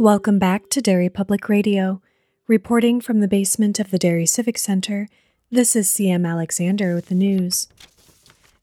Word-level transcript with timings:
Welcome 0.00 0.38
back 0.38 0.70
to 0.70 0.80
Derry 0.80 1.08
Public 1.08 1.48
Radio. 1.48 2.00
Reporting 2.46 3.00
from 3.00 3.18
the 3.18 3.26
basement 3.26 3.80
of 3.80 3.90
the 3.90 3.98
Derry 3.98 4.26
Civic 4.26 4.56
Center, 4.56 5.08
this 5.50 5.74
is 5.74 5.88
CM 5.88 6.24
Alexander 6.24 6.94
with 6.94 7.06
the 7.06 7.16
news. 7.16 7.66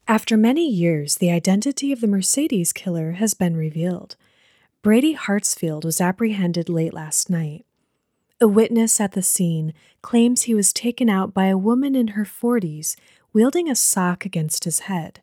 After 0.07 0.37
many 0.37 0.65
years, 0.65 1.17
the 1.17 1.31
identity 1.31 1.91
of 1.91 1.99
the 1.99 2.07
Mercedes 2.07 2.71
killer 2.71 3.13
has 3.13 3.33
been 3.33 3.57
revealed. 3.57 4.15
Brady 4.81 5.13
Hartsfield 5.13 5.83
was 5.83 5.99
apprehended 5.99 6.69
late 6.69 6.93
last 6.93 7.29
night. 7.29 7.65
A 8.39 8.47
witness 8.47 9.01
at 9.01 9.11
the 9.11 9.21
scene 9.21 9.73
claims 10.01 10.43
he 10.43 10.55
was 10.55 10.71
taken 10.71 11.09
out 11.09 11.33
by 11.33 11.47
a 11.47 11.57
woman 11.57 11.95
in 11.97 12.09
her 12.09 12.23
40s 12.23 12.95
wielding 13.33 13.69
a 13.69 13.75
sock 13.75 14.25
against 14.25 14.63
his 14.63 14.79
head. 14.87 15.19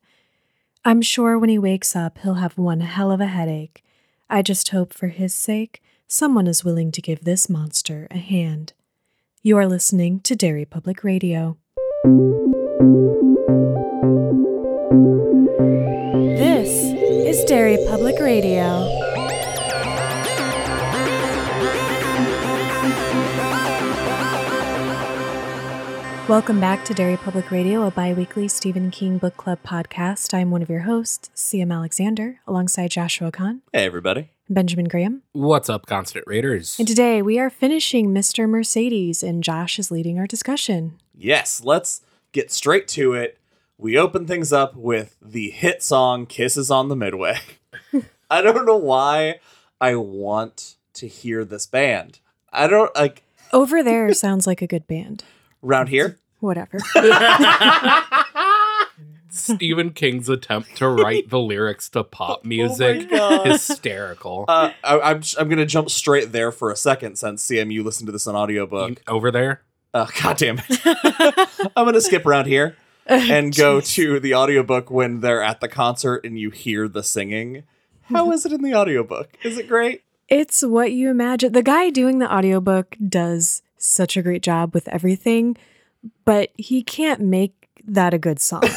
I'm 0.84 1.00
sure 1.00 1.38
when 1.38 1.48
he 1.48 1.58
wakes 1.58 1.96
up, 1.96 2.18
he'll 2.18 2.34
have 2.34 2.58
one 2.58 2.80
hell 2.80 3.10
of 3.10 3.22
a 3.22 3.29
headache. 3.29 3.82
I 4.29 4.43
just 4.43 4.68
hope 4.68 4.93
for 4.93 5.08
his 5.08 5.35
sake, 5.35 5.80
someone 6.12 6.46
is 6.46 6.62
willing 6.62 6.93
to 6.93 7.00
give 7.00 7.25
this 7.25 7.48
monster 7.48 8.07
a 8.11 8.18
hand. 8.18 8.75
You 9.43 9.57
are 9.57 9.66
listening 9.66 10.21
to 10.21 10.36
Derry 10.36 10.66
Public 10.66 11.02
Radio. 11.02 11.57
This 16.36 16.68
is 16.68 17.43
Derry 17.46 17.79
Public 17.88 18.18
Radio. 18.21 19.11
Welcome 26.29 26.61
back 26.61 26.85
to 26.85 26.94
Derry 26.94 27.17
Public 27.17 27.50
Radio, 27.50 27.82
a 27.85 27.90
bi 27.90 28.12
weekly 28.12 28.46
Stephen 28.46 28.90
King 28.93 29.18
Book 29.18 29.36
Club 29.36 29.58
podcast. 29.67 30.32
I'm 30.32 30.50
one 30.50 30.63
of 30.63 30.71
your 30.71 30.80
hosts, 30.82 31.30
CM 31.35 31.72
Alexander, 31.75 32.39
alongside 32.47 32.91
Joshua 32.92 33.33
Kahn 33.33 33.62
Hey, 33.72 33.84
everybody. 33.84 34.30
Benjamin 34.48 34.86
Graham. 34.86 35.22
What's 35.33 35.69
up, 35.69 35.86
Constant 35.86 36.24
Readers? 36.27 36.77
And 36.78 36.86
today 36.86 37.22
we 37.22 37.38
are 37.41 37.50
finishing 37.50 38.08
Mr. 38.14 38.48
Mercedes, 38.48 39.22
and 39.22 39.42
Josh 39.42 39.78
is 39.80 39.91
leading 39.91 40.19
our 40.19 40.27
discussion. 40.28 40.98
Yes, 41.14 41.62
let's 41.64 42.02
get 42.30 42.52
straight 42.52 42.86
to 42.89 43.14
it. 43.14 43.39
We 43.77 43.98
open 43.98 44.27
things 44.27 44.52
up 44.52 44.77
with 44.77 45.16
the 45.20 45.50
hit 45.50 45.83
song 45.83 46.27
Kisses 46.27 46.70
on 46.70 46.89
the 46.89 46.96
Midway. 46.96 47.39
I 48.30 48.41
don't 48.42 48.64
know 48.64 48.77
why 48.77 49.41
I 49.80 49.96
want 49.96 50.77
to 50.94 51.08
hear 51.08 51.44
this 51.44 51.66
band. 51.66 52.20
I 52.52 52.68
don't 52.68 52.94
like 52.94 53.22
Over 53.52 53.83
there 53.83 54.14
sounds 54.14 54.46
like 54.46 54.62
a 54.62 54.66
good 54.68 54.86
band. 54.86 55.24
around 55.64 55.89
here. 55.89 56.18
Whatever. 56.42 56.80
Stephen 59.30 59.90
King's 59.92 60.28
attempt 60.28 60.76
to 60.76 60.88
write 60.88 61.30
the 61.30 61.38
lyrics 61.38 61.88
to 61.90 62.02
pop 62.02 62.44
music. 62.44 63.08
God. 63.08 63.46
Hysterical. 63.46 64.44
Uh, 64.48 64.72
I, 64.82 64.98
I'm 65.00 65.22
I'm 65.38 65.48
gonna 65.48 65.64
jump 65.66 65.88
straight 65.88 66.32
there 66.32 66.50
for 66.50 66.72
a 66.72 66.76
second 66.76 67.16
since 67.16 67.46
CMU 67.46 67.84
listened 67.84 68.08
to 68.08 68.12
this 68.12 68.26
on 68.26 68.34
audiobook. 68.34 69.00
Over 69.06 69.30
there? 69.30 69.62
Uh, 69.94 70.08
God 70.20 70.36
damn 70.36 70.60
it! 70.68 70.80
I'm 71.76 71.84
gonna 71.86 72.00
skip 72.00 72.26
around 72.26 72.46
here 72.46 72.77
and 73.06 73.54
go 73.54 73.80
to 73.80 74.18
the 74.18 74.34
audiobook 74.34 74.90
when 74.90 75.20
they're 75.20 75.42
at 75.42 75.60
the 75.60 75.68
concert 75.68 76.24
and 76.27 76.36
you 76.36 76.50
hear 76.50 76.88
the 76.88 77.04
singing. 77.04 77.62
How 78.02 78.32
is 78.32 78.44
it 78.44 78.52
in 78.52 78.62
the 78.62 78.74
audiobook? 78.74 79.38
Is 79.44 79.58
it 79.58 79.68
great? 79.68 80.02
It's 80.28 80.62
what 80.62 80.90
you 80.90 81.08
imagine. 81.08 81.52
The 81.52 81.62
guy 81.62 81.90
doing 81.90 82.18
the 82.18 82.34
audiobook 82.34 82.96
does 83.08 83.62
such 83.77 84.16
a 84.16 84.22
great 84.22 84.42
job 84.42 84.74
with 84.74 84.88
everything, 84.88 85.56
but 86.25 86.50
he 86.56 86.83
can't 86.83 87.20
make 87.20 87.69
that 87.84 88.14
a 88.14 88.19
good 88.19 88.41
song. 88.41 88.62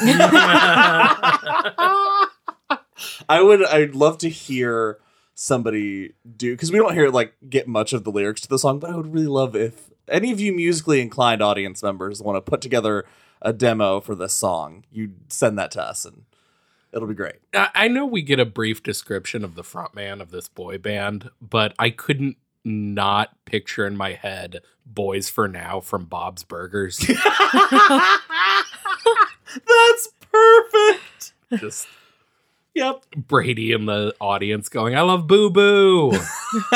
I 3.28 3.42
would. 3.42 3.66
I'd 3.66 3.96
love 3.96 4.18
to 4.20 4.30
hear 4.30 5.00
somebody 5.34 6.14
do 6.38 6.54
because 6.54 6.72
we 6.72 6.78
don't 6.78 6.94
hear 6.94 7.10
like 7.10 7.34
get 7.50 7.68
much 7.68 7.94
of 7.94 8.04
the 8.04 8.12
lyrics 8.12 8.42
to 8.42 8.48
the 8.48 8.60
song, 8.60 8.80
but 8.80 8.90
I 8.90 8.96
would 8.96 9.14
really 9.14 9.28
love 9.28 9.56
if 9.56 9.92
any 10.08 10.32
of 10.32 10.40
you 10.40 10.54
musically 10.54 11.02
inclined 11.02 11.42
audience 11.42 11.84
members 11.84 12.22
want 12.22 12.38
to 12.38 12.42
put 12.42 12.62
together 12.62 13.06
a 13.42 13.54
demo 13.54 14.00
for 14.00 14.16
this 14.16 14.34
song. 14.34 14.86
You 14.92 15.12
send 15.30 15.58
that 15.60 15.72
to 15.72 15.82
us, 15.82 16.06
and 16.06 16.24
it'll 16.94 17.08
be 17.08 17.14
great. 17.14 17.36
I 17.54 17.70
I 17.76 17.88
know 17.88 18.06
we 18.06 18.22
get 18.22 18.40
a 18.40 18.46
brief 18.46 18.82
description 18.82 19.44
of 19.44 19.56
the 19.56 19.64
frontman 19.64 20.22
of 20.22 20.32
this 20.32 20.48
boy 20.48 20.78
band, 20.78 21.30
but 21.42 21.74
I 21.78 21.90
couldn't 21.90 22.38
not 22.66 23.46
picture 23.46 23.86
in 23.86 23.96
my 23.96 24.14
head 24.14 24.62
Boyz 24.92 25.30
4 25.32 25.48
Now 25.48 25.80
from 25.80 26.06
Bob's 26.06 26.44
Burgers. 26.44 26.98
That's 29.56 30.10
perfect. 30.32 31.34
Just 31.58 31.88
Yep. 32.76 33.06
Brady 33.16 33.72
in 33.72 33.86
the 33.86 34.14
audience 34.20 34.68
going, 34.68 34.96
I 34.96 35.02
love 35.02 35.28
Boo 35.28 35.50
Boo. 35.50 36.12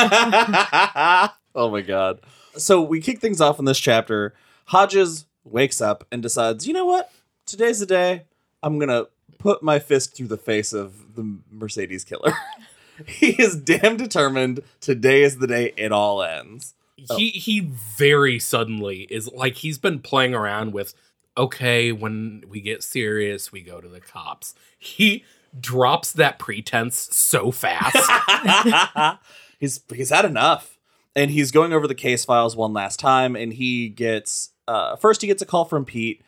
oh 1.56 1.70
my 1.70 1.82
god. 1.82 2.22
So 2.56 2.82
we 2.82 3.02
kick 3.02 3.20
things 3.20 3.42
off 3.42 3.60
in 3.60 3.66
this 3.66 3.80
chapter. 3.80 4.34
Hodges 4.66 5.26
wakes 5.44 5.82
up 5.82 6.06
and 6.12 6.22
decides, 6.24 6.66
you 6.66 6.74
know 6.74 6.86
what? 6.86 7.12
Today's 7.46 7.80
the 7.80 7.86
day. 7.86 8.24
I'm 8.64 8.80
gonna 8.80 9.08
put 9.40 9.62
my 9.62 9.80
fist 9.80 10.16
through 10.16 10.28
the 10.28 10.38
face 10.38 10.72
of 10.72 11.16
the 11.16 11.40
Mercedes 11.52 12.06
killer. 12.06 12.34
he 13.08 13.32
is 13.42 13.56
damn 13.56 13.98
determined. 13.98 14.62
Today 14.82 15.24
is 15.24 15.38
the 15.38 15.48
day 15.48 15.74
it 15.78 15.92
all 15.92 16.22
ends. 16.24 16.74
he 17.16 17.30
he 17.30 17.62
very 17.98 18.40
suddenly 18.40 19.08
is 19.10 19.32
like 19.32 19.56
he's 19.56 19.78
been 19.78 20.00
playing 20.00 20.34
around 20.34 20.74
with 20.74 20.94
okay 21.38 21.92
when 21.94 22.44
we 22.50 22.59
get 22.59 22.84
serious 22.84 23.54
we 23.54 23.62
go 23.62 23.80
to 23.80 23.88
the 23.88 24.02
cops 24.02 24.54
he 24.78 25.24
drops 25.58 26.12
that 26.12 26.38
pretense 26.38 26.98
so 27.16 27.52
fast 27.52 27.96
he's 29.59 29.82
he's 29.94 30.09
had 30.09 30.26
enough. 30.26 30.78
And 31.16 31.32
he's 31.32 31.52
going 31.52 31.74
over 31.74 31.88
the 31.88 31.96
case 31.96 32.24
files 32.24 32.56
one 32.56 32.72
last 32.72 33.00
time, 33.00 33.36
and 33.36 33.52
he 33.52 33.90
gets 33.90 34.52
uh, 34.68 34.96
first 34.96 35.22
he 35.22 35.28
gets 35.28 35.42
a 35.42 35.46
call 35.46 35.66
from 35.66 35.84
Pete, 35.84 36.22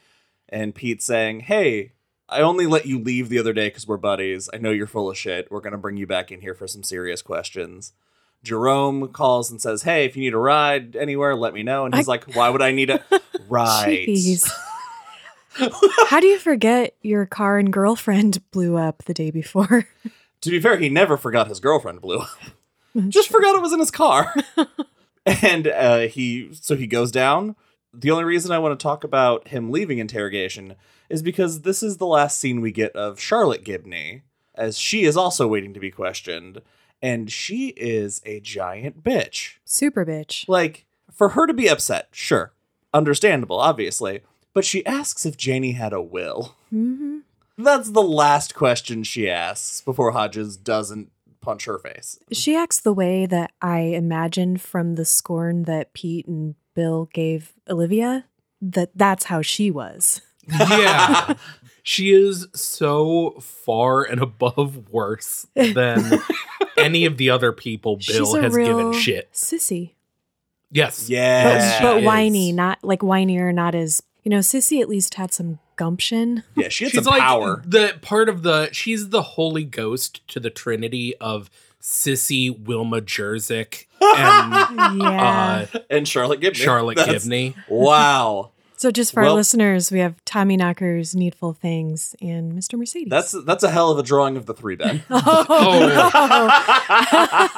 and 0.50 0.76
Pete's 0.76 1.06
saying, 1.06 1.42
"Hey, 1.42 1.94
I 2.31 2.42
only 2.42 2.66
let 2.66 2.86
you 2.86 2.97
leave 3.00 3.30
the 3.30 3.40
other 3.40 3.53
day 3.53 3.68
because 3.68 3.88
we're 3.88 3.97
buddies. 3.97 4.50
I 4.53 4.58
know 4.58 4.72
you're 4.72 4.88
full 4.88 5.09
of 5.09 5.18
shit. 5.18 5.52
We're 5.52 5.59
gonna 5.62 5.78
bring 5.78 5.97
you 5.97 6.08
back 6.08 6.31
in 6.31 6.42
here 6.42 6.53
for 6.56 6.68
some 6.68 6.84
serious 6.84 7.22
questions." 7.22 7.94
Jerome 8.44 9.09
calls 9.09 9.52
and 9.52 9.62
says, 9.62 9.84
"Hey, 9.84 10.06
if 10.06 10.16
you 10.16 10.24
need 10.24 10.34
a 10.34 10.38
ride 10.38 10.96
anywhere, 10.96 11.36
let 11.36 11.53
me 11.53 11.62
know." 11.62 11.86
And 11.86 11.94
he's 11.94 12.08
I- 12.08 12.12
like, 12.14 12.36
"Why 12.36 12.50
would 12.50 12.62
I 12.62 12.72
need 12.72 12.90
a 12.90 13.03
ride?" 13.50 14.08
How 16.08 16.19
do 16.19 16.28
you 16.28 16.40
forget 16.40 16.96
your 17.02 17.25
car 17.25 17.59
and 17.59 17.72
girlfriend 17.74 18.42
blew 18.52 18.78
up 18.78 19.03
the 19.03 19.13
day 19.13 19.31
before? 19.31 19.86
To 20.42 20.50
be 20.50 20.59
fair, 20.62 20.78
he 20.78 20.90
never 20.90 21.18
forgot 21.18 21.48
his 21.48 21.59
girlfriend 21.59 22.02
blew 22.02 22.19
up. 22.19 22.30
Just 23.09 23.30
forgot 23.30 23.56
it 23.56 23.62
was 23.62 23.74
in 23.74 23.80
his 23.80 23.92
car. 23.92 24.34
and 25.25 25.68
uh, 25.68 26.00
he 26.08 26.50
so 26.53 26.75
he 26.75 26.88
goes 26.88 27.12
down. 27.12 27.56
The 27.94 28.09
only 28.12 28.24
reason 28.24 28.52
I 28.52 28.59
want 28.59 28.80
to 28.80 28.81
talk 28.81 29.03
about 29.03 29.50
him 29.50 29.69
leaving 29.72 30.00
interrogation 30.00 30.75
is 31.12 31.22
because 31.22 31.62
this 31.62 31.84
is 31.84 31.98
the 31.98 32.08
last 32.08 32.40
scene 32.40 32.62
we 32.62 32.72
get 32.72 32.96
of 32.96 33.20
Charlotte 33.20 33.64
Gibney, 33.64 34.22
as 34.56 34.78
she 34.78 35.04
is 35.04 35.18
also 35.18 35.48
waiting 35.48 35.74
to 35.74 35.80
be 35.80 35.92
questioned, 35.92 36.62
and 37.02 37.32
she 37.32 37.70
is 37.70 38.22
a 38.26 38.40
giant 38.40 39.04
bitch. 39.04 39.56
Super 39.66 40.06
bitch. 40.06 40.48
Like, 40.48 40.86
for 41.12 41.30
her 41.30 41.48
to 41.48 41.54
be 41.54 41.68
upset, 41.70 42.10
sure, 42.12 42.54
understandable, 42.94 43.60
obviously, 43.60 44.22
but 44.54 44.66
she 44.66 44.86
asks 44.86 45.26
if 45.26 45.38
Janey 45.38 45.74
had 45.74 45.94
a 45.94 46.02
will. 46.02 46.56
hmm 46.70 47.20
That's 47.58 47.92
the 47.92 48.02
last 48.02 48.56
question 48.56 49.04
she 49.04 49.30
asks 49.30 49.82
before 49.82 50.12
Hodges 50.12 50.58
doesn't 50.58 51.12
punch 51.42 51.66
her 51.66 51.80
face. 51.80 52.20
She 52.32 52.56
acts 52.56 52.80
the 52.80 52.94
way 52.94 53.26
that 53.26 53.52
I 53.62 53.80
imagined 53.80 54.62
from 54.62 54.96
the 54.96 55.06
scorn 55.06 55.64
that 55.64 55.94
Pete 55.94 56.28
and 56.28 56.56
Bill 56.76 57.10
gave 57.14 57.54
Olivia. 57.70 58.26
That 58.62 58.92
that's 58.96 59.26
how 59.26 59.42
she 59.42 59.72
was. 59.72 60.22
Yeah 60.47 61.35
she 61.84 62.12
is 62.12 62.47
so 62.53 63.31
far 63.41 64.03
and 64.03 64.22
above 64.22 64.91
worse 64.91 65.47
than 65.56 66.19
any 66.77 67.06
of 67.06 67.18
the 67.18 67.27
other 67.30 67.51
people 67.51 67.95
bill 67.95 68.01
She's 68.27 68.33
a 68.36 68.42
has 68.44 68.54
real 68.54 68.68
given 68.77 68.94
shit 68.94 69.33
sissy, 69.33 69.94
yes 70.71 71.01
but, 71.04 71.10
Yeah. 71.10 71.77
she 71.80 71.83
but 71.83 71.98
is. 71.98 72.06
whiny, 72.06 72.51
not 72.51 72.77
like 72.83 73.00
whinier, 73.00 73.51
not 73.54 73.74
as 73.74 74.04
you 74.24 74.30
know. 74.30 74.39
Sissy 74.39 74.80
at 74.80 74.89
least 74.89 75.16
had 75.16 75.33
some 75.33 75.57
gumption. 75.75 76.44
Yeah, 76.56 76.69
she 76.69 76.83
had 76.83 76.92
she's 76.94 77.04
some 77.04 77.12
like 77.12 77.21
power. 77.21 77.63
the 77.66 77.98
part 78.04 78.30
of 78.30 78.44
the 78.44 78.69
she's 78.71 79.10
the 79.10 79.24
holy 79.24 79.63
ghost 79.63 80.25
to 80.27 80.39
the 80.39 80.51
trinity 80.51 81.16
of 81.18 81.50
sissy 81.81 82.56
wilma 82.63 83.01
jerzyck 83.01 83.88
and 84.00 85.00
Yeah. 85.01 85.66
uh 85.74 85.80
And 85.89 86.07
Charlotte 86.07 86.39
Gibney. 86.42 86.60
charlotte 86.60 86.98
That's- 86.98 87.24
gibney 87.24 87.56
Wow. 87.68 88.50
So 88.81 88.89
just 88.89 89.13
for 89.13 89.22
our 89.22 89.30
listeners, 89.33 89.92
we 89.92 90.00
have 90.00 90.16
Tommyknockers 90.25 91.13
Needful 91.13 91.54
Things 91.54 92.16
and 92.19 92.51
Mr. 92.54 92.80
Mercedes. 92.80 93.12
That's 93.12 93.36
that's 93.45 93.63
a 93.63 93.69
hell 93.69 93.92
of 93.92 94.00
a 94.00 94.04
drawing 94.04 94.38
of 94.38 94.48
the 94.48 94.56
three 94.56 94.75
Ben. 94.75 95.04
Oh, 95.12 96.48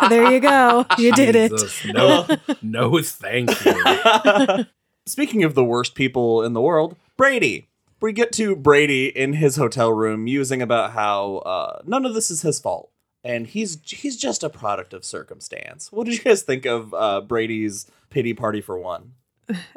there 0.10 0.30
you 0.30 0.42
go. 0.42 0.86
You 0.98 1.14
did 1.14 1.38
it. 1.38 1.52
Jesus, 1.52 1.86
no 1.86 2.28
no 2.62 3.02
thank 3.02 3.52
you 3.64 4.66
Speaking 5.06 5.46
of 5.46 5.56
the 5.56 5.64
worst 5.64 5.96
people 5.96 6.44
in 6.44 6.52
the 6.52 6.60
world, 6.60 6.98
Brady. 7.16 7.70
We 8.02 8.12
get 8.12 8.34
to 8.34 8.54
Brady 8.54 9.08
in 9.08 9.32
his 9.32 9.56
hotel 9.56 9.94
room 9.94 10.26
musing 10.26 10.62
about 10.62 10.92
how 10.92 11.38
uh, 11.38 11.84
none 11.86 12.06
of 12.06 12.14
this 12.14 12.30
is 12.32 12.42
his 12.42 12.60
fault. 12.60 12.92
and 13.24 13.48
he's 13.48 13.78
he's 13.86 14.18
just 14.18 14.44
a 14.44 14.50
product 14.50 14.94
of 14.94 15.06
circumstance. 15.06 15.90
What 15.90 16.04
did 16.06 16.16
you 16.16 16.22
guys 16.22 16.42
think 16.42 16.66
of 16.66 16.94
uh, 16.94 17.22
Brady's 17.22 17.90
pity 18.10 18.34
party 18.34 18.60
for 18.60 18.78
one? 18.78 19.14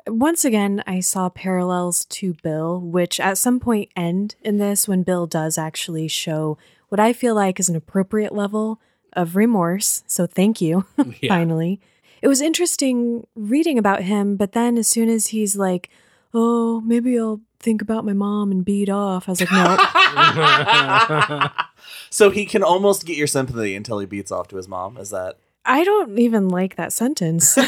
Once 0.07 0.45
again, 0.45 0.83
I 0.87 1.01
saw 1.01 1.29
parallels 1.29 2.05
to 2.07 2.35
Bill, 2.43 2.81
which 2.81 3.19
at 3.21 3.39
some 3.39 3.59
point 3.61 3.91
end 3.97 4.37
in 4.43 4.59
this 4.59 4.87
when 4.87 5.03
Bill 5.03 5.27
does 5.27 5.59
actually 5.59 6.09
show 6.09 6.57
what 6.89 7.01
I 7.01 7.13
feel 7.13 7.35
like 7.35 7.59
is 7.59 7.69
an 7.69 7.77
appropriate 7.77 8.33
level 8.35 8.81
of 9.13 9.35
remorse. 9.37 10.05
So 10.07 10.27
thank 10.27 10.61
you, 10.61 10.85
Yeah. 11.21 11.29
finally. 11.29 11.81
It 12.23 12.29
was 12.29 12.41
interesting 12.41 13.27
reading 13.35 13.79
about 13.79 14.03
him, 14.03 14.37
but 14.37 14.53
then 14.53 14.79
as 14.79 14.89
soon 14.89 15.09
as 15.09 15.29
he's 15.29 15.57
like, 15.57 15.91
oh, 16.33 16.81
maybe 16.83 17.19
I'll 17.19 17.41
think 17.59 17.83
about 17.83 18.05
my 18.05 18.13
mom 18.13 18.51
and 18.51 18.65
beat 18.65 18.89
off, 18.89 19.29
I 19.29 19.33
was 19.33 19.41
like, 19.41 19.51
no. 19.53 19.77
so 22.11 22.31
he 22.31 22.47
can 22.47 22.63
almost 22.63 23.05
get 23.07 23.17
your 23.17 23.27
sympathy 23.27 23.75
until 23.75 23.99
he 23.99 24.07
beats 24.07 24.31
off 24.31 24.49
to 24.49 24.57
his 24.57 24.69
mom. 24.69 24.97
Is 24.97 25.11
that 25.11 25.39
I 25.65 25.83
don't 25.85 26.19
even 26.19 26.49
like 26.49 26.77
that 26.77 26.93
sentence. 26.93 27.59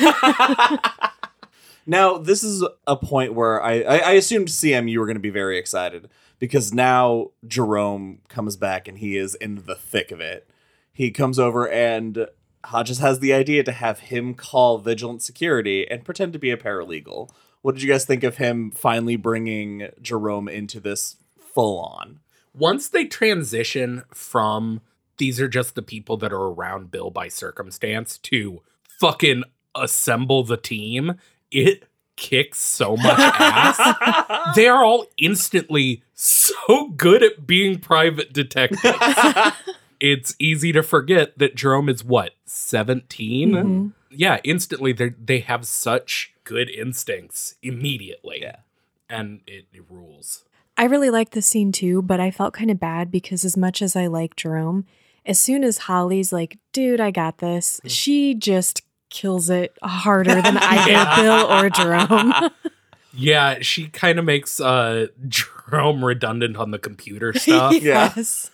Now? 1.88 2.19
This 2.19 2.44
is 2.44 2.64
a 2.87 2.96
point 2.96 3.35
where 3.35 3.62
I 3.62 3.81
I, 3.81 3.96
I 3.99 4.12
assumed 4.12 4.49
CM 4.49 4.90
you 4.90 5.00
were 5.00 5.06
going 5.06 5.17
to 5.17 5.20
be 5.20 5.31
very 5.31 5.58
excited 5.58 6.08
because 6.38 6.73
now 6.73 7.31
Jerome 7.46 8.20
comes 8.29 8.56
back 8.56 8.87
and 8.87 8.99
he 8.99 9.17
is 9.17 9.35
in 9.35 9.64
the 9.67 9.75
thick 9.75 10.12
of 10.12 10.20
it. 10.20 10.49
He 10.93 11.11
comes 11.11 11.38
over 11.38 11.69
and 11.69 12.29
Hodges 12.64 12.99
has 12.99 13.20
the 13.20 13.32
idea 13.32 13.62
to 13.64 13.73
have 13.73 14.00
him 14.00 14.35
call 14.35 14.79
Vigilant 14.79 15.23
Security 15.23 15.88
and 15.88 16.05
pretend 16.05 16.32
to 16.32 16.38
be 16.38 16.50
a 16.50 16.56
paralegal. 16.56 17.31
What 17.62 17.75
did 17.75 17.82
you 17.82 17.90
guys 17.90 18.05
think 18.05 18.25
of 18.25 18.37
him 18.37 18.70
finally 18.70 19.17
bringing 19.17 19.88
Jerome 20.00 20.49
into 20.49 20.81
this 20.81 21.17
full 21.38 21.81
on? 21.81 22.20
Once 22.55 22.88
they 22.88 23.05
transition 23.05 24.02
from 24.12 24.81
these 25.19 25.40
are 25.40 25.49
just 25.49 25.75
the 25.75 25.82
people 25.82 26.17
that 26.19 26.32
are 26.32 26.49
around 26.49 26.90
Bill 26.90 27.11
by 27.11 27.29
circumstance 27.29 28.19
to 28.19 28.62
fucking 29.00 29.44
assemble 29.75 30.44
the 30.44 30.56
team, 30.56 31.14
it 31.50 31.84
kicks 32.16 32.58
so 32.58 32.96
much 32.96 33.18
ass. 33.18 34.54
they 34.56 34.66
are 34.66 34.84
all 34.84 35.06
instantly 35.16 36.02
so 36.14 36.88
good 36.96 37.22
at 37.22 37.46
being 37.46 37.78
private 37.78 38.32
detectives. 38.32 38.82
it's 40.00 40.34
easy 40.38 40.72
to 40.72 40.82
forget 40.82 41.38
that 41.38 41.54
Jerome 41.54 41.88
is 41.88 42.04
what, 42.04 42.32
17? 42.46 43.50
Mhm. 43.52 43.92
Yeah, 44.10 44.38
instantly 44.42 44.92
they 44.92 45.10
they 45.10 45.40
have 45.40 45.66
such 45.66 46.32
good 46.44 46.70
instincts 46.70 47.54
immediately. 47.62 48.38
Yeah. 48.40 48.56
And 49.08 49.40
it, 49.46 49.66
it 49.72 49.84
rules. 49.88 50.44
I 50.76 50.84
really 50.84 51.10
liked 51.10 51.32
the 51.32 51.42
scene 51.42 51.72
too, 51.72 52.02
but 52.02 52.20
I 52.20 52.30
felt 52.30 52.54
kind 52.54 52.70
of 52.70 52.80
bad 52.80 53.10
because 53.10 53.44
as 53.44 53.56
much 53.56 53.82
as 53.82 53.96
I 53.96 54.06
like 54.06 54.36
Jerome, 54.36 54.86
as 55.26 55.38
soon 55.38 55.62
as 55.62 55.78
Holly's 55.78 56.32
like, 56.32 56.58
dude, 56.72 57.00
I 57.00 57.10
got 57.10 57.38
this, 57.38 57.80
she 57.86 58.34
just 58.34 58.82
kills 59.10 59.50
it 59.50 59.76
harder 59.82 60.40
than 60.43 60.56
either 60.58 60.90
Yeah. 60.90 61.16
Bill 61.22 61.52
or 61.52 61.70
Jerome. 61.70 62.50
Yeah, 63.20 63.58
she 63.62 63.88
kind 63.88 64.19
of 64.20 64.25
makes 64.25 64.60
uh 64.60 65.06
Jerome 65.26 66.05
redundant 66.05 66.56
on 66.56 66.70
the 66.70 66.78
computer 66.78 67.32
stuff. 67.32 67.72
Yeah. 67.82 68.12
yes. 68.14 68.50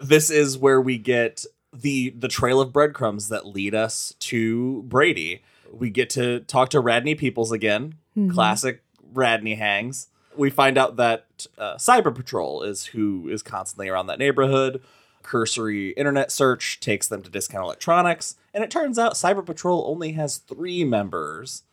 this 0.00 0.30
is 0.30 0.56
where 0.56 0.80
we 0.80 0.96
get 0.96 1.44
the 1.74 2.10
the 2.10 2.28
trail 2.28 2.60
of 2.60 2.72
breadcrumbs 2.72 3.28
that 3.28 3.44
lead 3.46 3.74
us 3.74 4.14
to 4.20 4.82
Brady. 4.84 5.42
We 5.70 5.90
get 5.90 6.08
to 6.10 6.40
talk 6.40 6.70
to 6.70 6.80
Radney 6.80 7.16
Peoples 7.16 7.52
again. 7.52 7.96
Mhm. 8.16 8.32
Classic 8.32 8.82
Radney 9.12 9.56
hangs. 9.56 10.06
We 10.36 10.48
find 10.48 10.78
out 10.78 10.96
that 10.96 11.46
uh, 11.58 11.74
Cyber 11.74 12.14
Patrol 12.14 12.62
is 12.62 12.86
who 12.86 13.28
is 13.28 13.42
constantly 13.42 13.88
around 13.90 14.06
that 14.06 14.18
neighborhood. 14.18 14.80
Cursory 15.28 15.90
internet 15.90 16.32
search 16.32 16.80
takes 16.80 17.06
them 17.06 17.22
to 17.22 17.28
Discount 17.28 17.66
Electronix, 17.66 18.36
and 18.54 18.64
it 18.64 18.70
turns 18.70 18.98
out 18.98 19.12
Cyber 19.12 19.44
Patrol 19.44 19.84
only 19.86 20.12
has 20.12 20.38
three 20.38 20.84
members, 20.84 21.64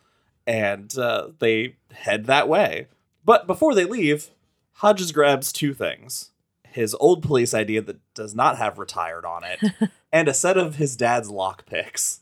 and 0.45 0.95
uh, 0.97 1.29
they 1.39 1.77
head 1.93 2.25
that 2.25 2.49
way. 2.49 2.87
But 3.23 3.47
before 3.47 3.73
they 3.73 3.85
leave, 3.85 4.29
Hodges 4.73 5.13
grabs 5.13 5.53
two 5.53 5.73
things 5.73 6.31
his 6.67 6.93
old 6.99 7.23
police 7.23 7.53
idea 7.53 7.81
that 7.81 8.01
does 8.13 8.35
not 8.35 8.57
have 8.57 8.77
retired 8.77 9.23
on 9.23 9.45
it, 9.45 9.61
and 10.11 10.27
a 10.27 10.33
set 10.33 10.57
of 10.57 10.75
his 10.75 10.97
dad's 10.97 11.31
lockpicks. 11.31 12.19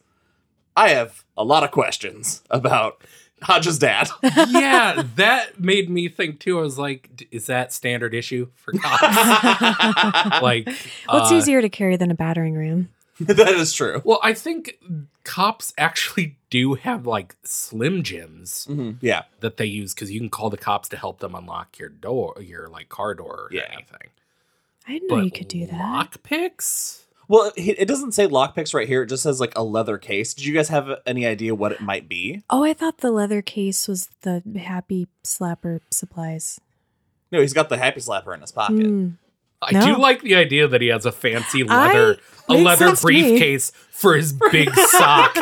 I 0.78 0.90
have 0.90 1.26
a 1.36 1.44
lot 1.44 1.64
of 1.64 1.72
questions 1.72 2.44
about 2.52 3.04
Hodges' 3.44 3.78
dad. 3.80 4.10
yeah, 4.24 5.04
that 5.16 5.60
made 5.60 5.90
me 5.90 6.10
think 6.10 6.40
too. 6.40 6.60
I 6.60 6.62
was 6.62 6.78
like, 6.78 7.28
is 7.32 7.46
that 7.48 7.72
standard 7.74 8.14
issue 8.14 8.48
for 8.56 8.72
cops? 8.74 9.02
like, 10.42 10.68
What's 11.10 11.32
uh, 11.32 11.36
easier 11.36 11.62
to 11.62 11.70
carry 11.70 11.96
than 11.98 12.12
a 12.12 12.16
battering 12.16 12.56
ram? 12.58 12.90
that 13.20 13.48
is 13.50 13.74
true. 13.74 14.02
Well, 14.04 14.20
I 14.24 14.34
think 14.34 14.80
cops 15.24 15.74
actually 15.78 16.36
do 16.50 16.74
have 16.74 17.06
like 17.06 17.36
Slim 17.44 18.02
Jims 18.02 18.68
Yeah. 19.02 19.24
that 19.40 19.58
they 19.58 19.66
use 19.66 19.94
because 19.94 20.12
you 20.12 20.20
can 20.20 20.30
call 20.30 20.50
the 20.50 20.58
cops 20.58 20.90
to 20.90 20.98
help 20.98 21.20
them 21.20 21.36
unlock 21.36 21.78
your 21.78 21.90
door, 21.90 22.36
your 22.42 22.70
like 22.70 22.90
car 22.90 23.14
door 23.14 23.34
or 23.34 23.50
Yeah. 23.52 23.68
anything. 23.72 24.10
I 24.88 24.94
didn't 24.94 25.10
know 25.10 25.22
you 25.22 25.32
could 25.32 25.48
do 25.48 25.66
that. 25.68 25.80
Lockpicks? 26.24 27.03
Well, 27.34 27.52
it 27.56 27.80
it 27.80 27.88
doesn't 27.88 28.12
say 28.12 28.28
lockpicks 28.28 28.74
right 28.76 28.88
here. 28.88 29.02
It 29.02 29.08
just 29.10 29.24
says 29.24 29.40
like 29.40 29.54
a 29.56 29.64
leather 29.64 29.98
case. 29.98 30.36
Did 30.36 30.46
you 30.46 30.54
guys 30.54 30.70
have 30.70 30.88
any 31.08 31.26
idea 31.26 31.56
what 31.56 31.72
it 31.72 31.82
might 31.82 32.08
be? 32.08 32.44
Oh, 32.50 32.64
I 32.64 32.74
thought 32.74 33.00
the 33.00 33.10
leather 33.12 33.42
case 33.42 33.88
was 33.88 34.08
the 34.22 34.44
happy 34.64 35.08
slapper 35.24 35.80
supplies. 35.90 36.62
No, 37.32 37.42
he's 37.42 37.54
got 37.54 37.70
the 37.70 37.78
happy 37.78 38.02
slapper 38.02 38.36
in 38.36 38.42
his 38.42 38.52
pocket. 38.52 38.86
Mm. 38.86 39.18
I 39.64 39.72
No. 39.72 39.96
do 39.96 39.98
like 40.00 40.22
the 40.22 40.36
idea 40.36 40.68
that 40.68 40.82
he 40.82 40.90
has 40.90 41.08
a 41.08 41.12
fancy 41.12 41.64
leather, 41.64 42.18
a 42.50 42.54
leather 42.54 42.88
sense 42.88 43.04
me. 43.06 43.22
briefcase 43.24 43.72
for 43.92 44.16
his 44.16 44.34
big 44.52 44.70
sock, 44.76 45.36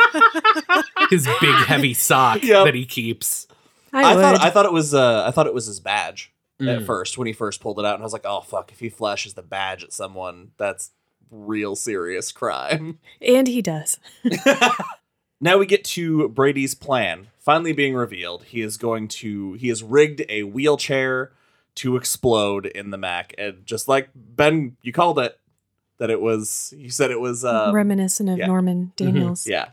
his 1.10 1.28
big 1.40 1.54
heavy 1.66 1.92
sock 1.92 2.42
Yep. 2.42 2.64
that 2.66 2.74
he 2.74 2.86
keeps. 2.86 3.46
I, 3.92 4.12
I, 4.12 4.14
thought 4.14 4.40
I 4.40 4.48
thought 4.50 4.64
it 4.64 4.72
was 4.72 4.94
uh, 4.94 5.24
I 5.26 5.30
thought 5.32 5.46
it 5.46 5.52
was 5.52 5.66
his 5.66 5.80
badge 5.80 6.32
at 6.60 6.66
Mm. 6.66 6.86
first 6.86 7.18
when 7.18 7.26
he 7.26 7.32
first 7.34 7.60
pulled 7.60 7.78
it 7.80 7.84
out, 7.84 7.94
and 7.96 8.02
I 8.02 8.06
was 8.06 8.12
like, 8.14 8.24
oh 8.24 8.40
fuck, 8.40 8.70
if 8.72 8.78
he 8.80 8.88
flashes 8.88 9.34
the 9.34 9.42
badge 9.42 9.82
at 9.84 9.92
someone, 9.92 10.52
that's 10.56 10.92
real 11.32 11.74
serious 11.74 12.30
crime. 12.30 13.00
and 13.20 13.48
he 13.48 13.62
does. 13.62 13.98
Now 15.42 15.58
we 15.58 15.66
get 15.66 15.82
to 15.86 16.28
Brady's 16.28 16.76
plan 16.76 17.26
finally 17.40 17.72
being 17.72 17.94
revealed. 17.94 18.44
He 18.44 18.60
is 18.60 18.76
going 18.76 19.08
to 19.08 19.54
he 19.54 19.68
has 19.68 19.82
rigged 19.82 20.22
a 20.28 20.44
wheelchair 20.44 21.32
to 21.74 21.96
explode 21.96 22.66
in 22.66 22.90
the 22.90 22.96
Mac, 22.96 23.34
and 23.36 23.66
just 23.66 23.88
like 23.88 24.10
Ben, 24.14 24.76
you 24.82 24.92
called 24.92 25.18
it 25.18 25.36
that 25.98 26.10
it 26.10 26.20
was. 26.20 26.72
You 26.76 26.90
said 26.90 27.10
it 27.10 27.20
was. 27.20 27.44
Um, 27.44 27.74
Reminiscent 27.74 28.30
of 28.30 28.38
yeah. 28.38 28.46
Norman 28.46 28.92
Daniels. 28.94 29.44
yeah. 29.44 29.70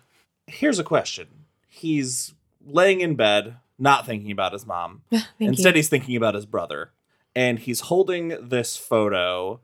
Here's 0.48 0.80
a 0.80 0.84
question. 0.84 1.28
He's 1.68 2.34
laying 2.66 3.01
in 3.01 3.13
bed, 3.13 3.58
not 3.78 4.08
thinking 4.08 4.32
about 4.32 4.54
his 4.54 4.66
mom. 4.66 5.04
Instead, 5.39 5.75
you. 5.75 5.80
he's 5.80 5.89
thinking 5.89 6.16
about 6.16 6.34
his 6.34 6.48
brother, 6.48 6.89
and 7.36 7.60
he's 7.60 7.82
holding 7.82 8.50
this 8.50 8.75
photo 8.75 9.60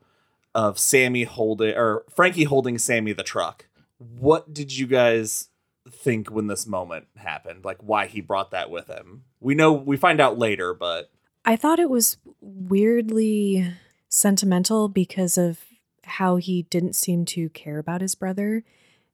of 0.56 0.78
Sammy 0.78 1.24
holding 1.24 1.76
or 1.76 2.04
Frankie 2.16 2.44
holding 2.44 2.78
Sammy 2.78 3.12
the 3.12 3.22
truck. 3.22 3.66
What 3.98 4.54
did 4.54 4.76
you 4.76 4.86
guys 4.86 5.50
think 5.90 6.30
when 6.30 6.46
this 6.46 6.66
moment 6.66 7.08
happened? 7.14 7.62
Like 7.62 7.76
why 7.82 8.06
he 8.06 8.22
brought 8.22 8.52
that 8.52 8.70
with 8.70 8.88
him? 8.88 9.24
We 9.38 9.54
know 9.54 9.74
we 9.74 9.98
find 9.98 10.18
out 10.18 10.38
later, 10.38 10.72
but 10.72 11.10
I 11.44 11.56
thought 11.56 11.78
it 11.78 11.90
was 11.90 12.16
weirdly 12.40 13.70
sentimental 14.08 14.88
because 14.88 15.36
of 15.36 15.60
how 16.04 16.36
he 16.36 16.62
didn't 16.62 16.96
seem 16.96 17.26
to 17.26 17.50
care 17.50 17.78
about 17.78 18.00
his 18.00 18.14
brother 18.14 18.64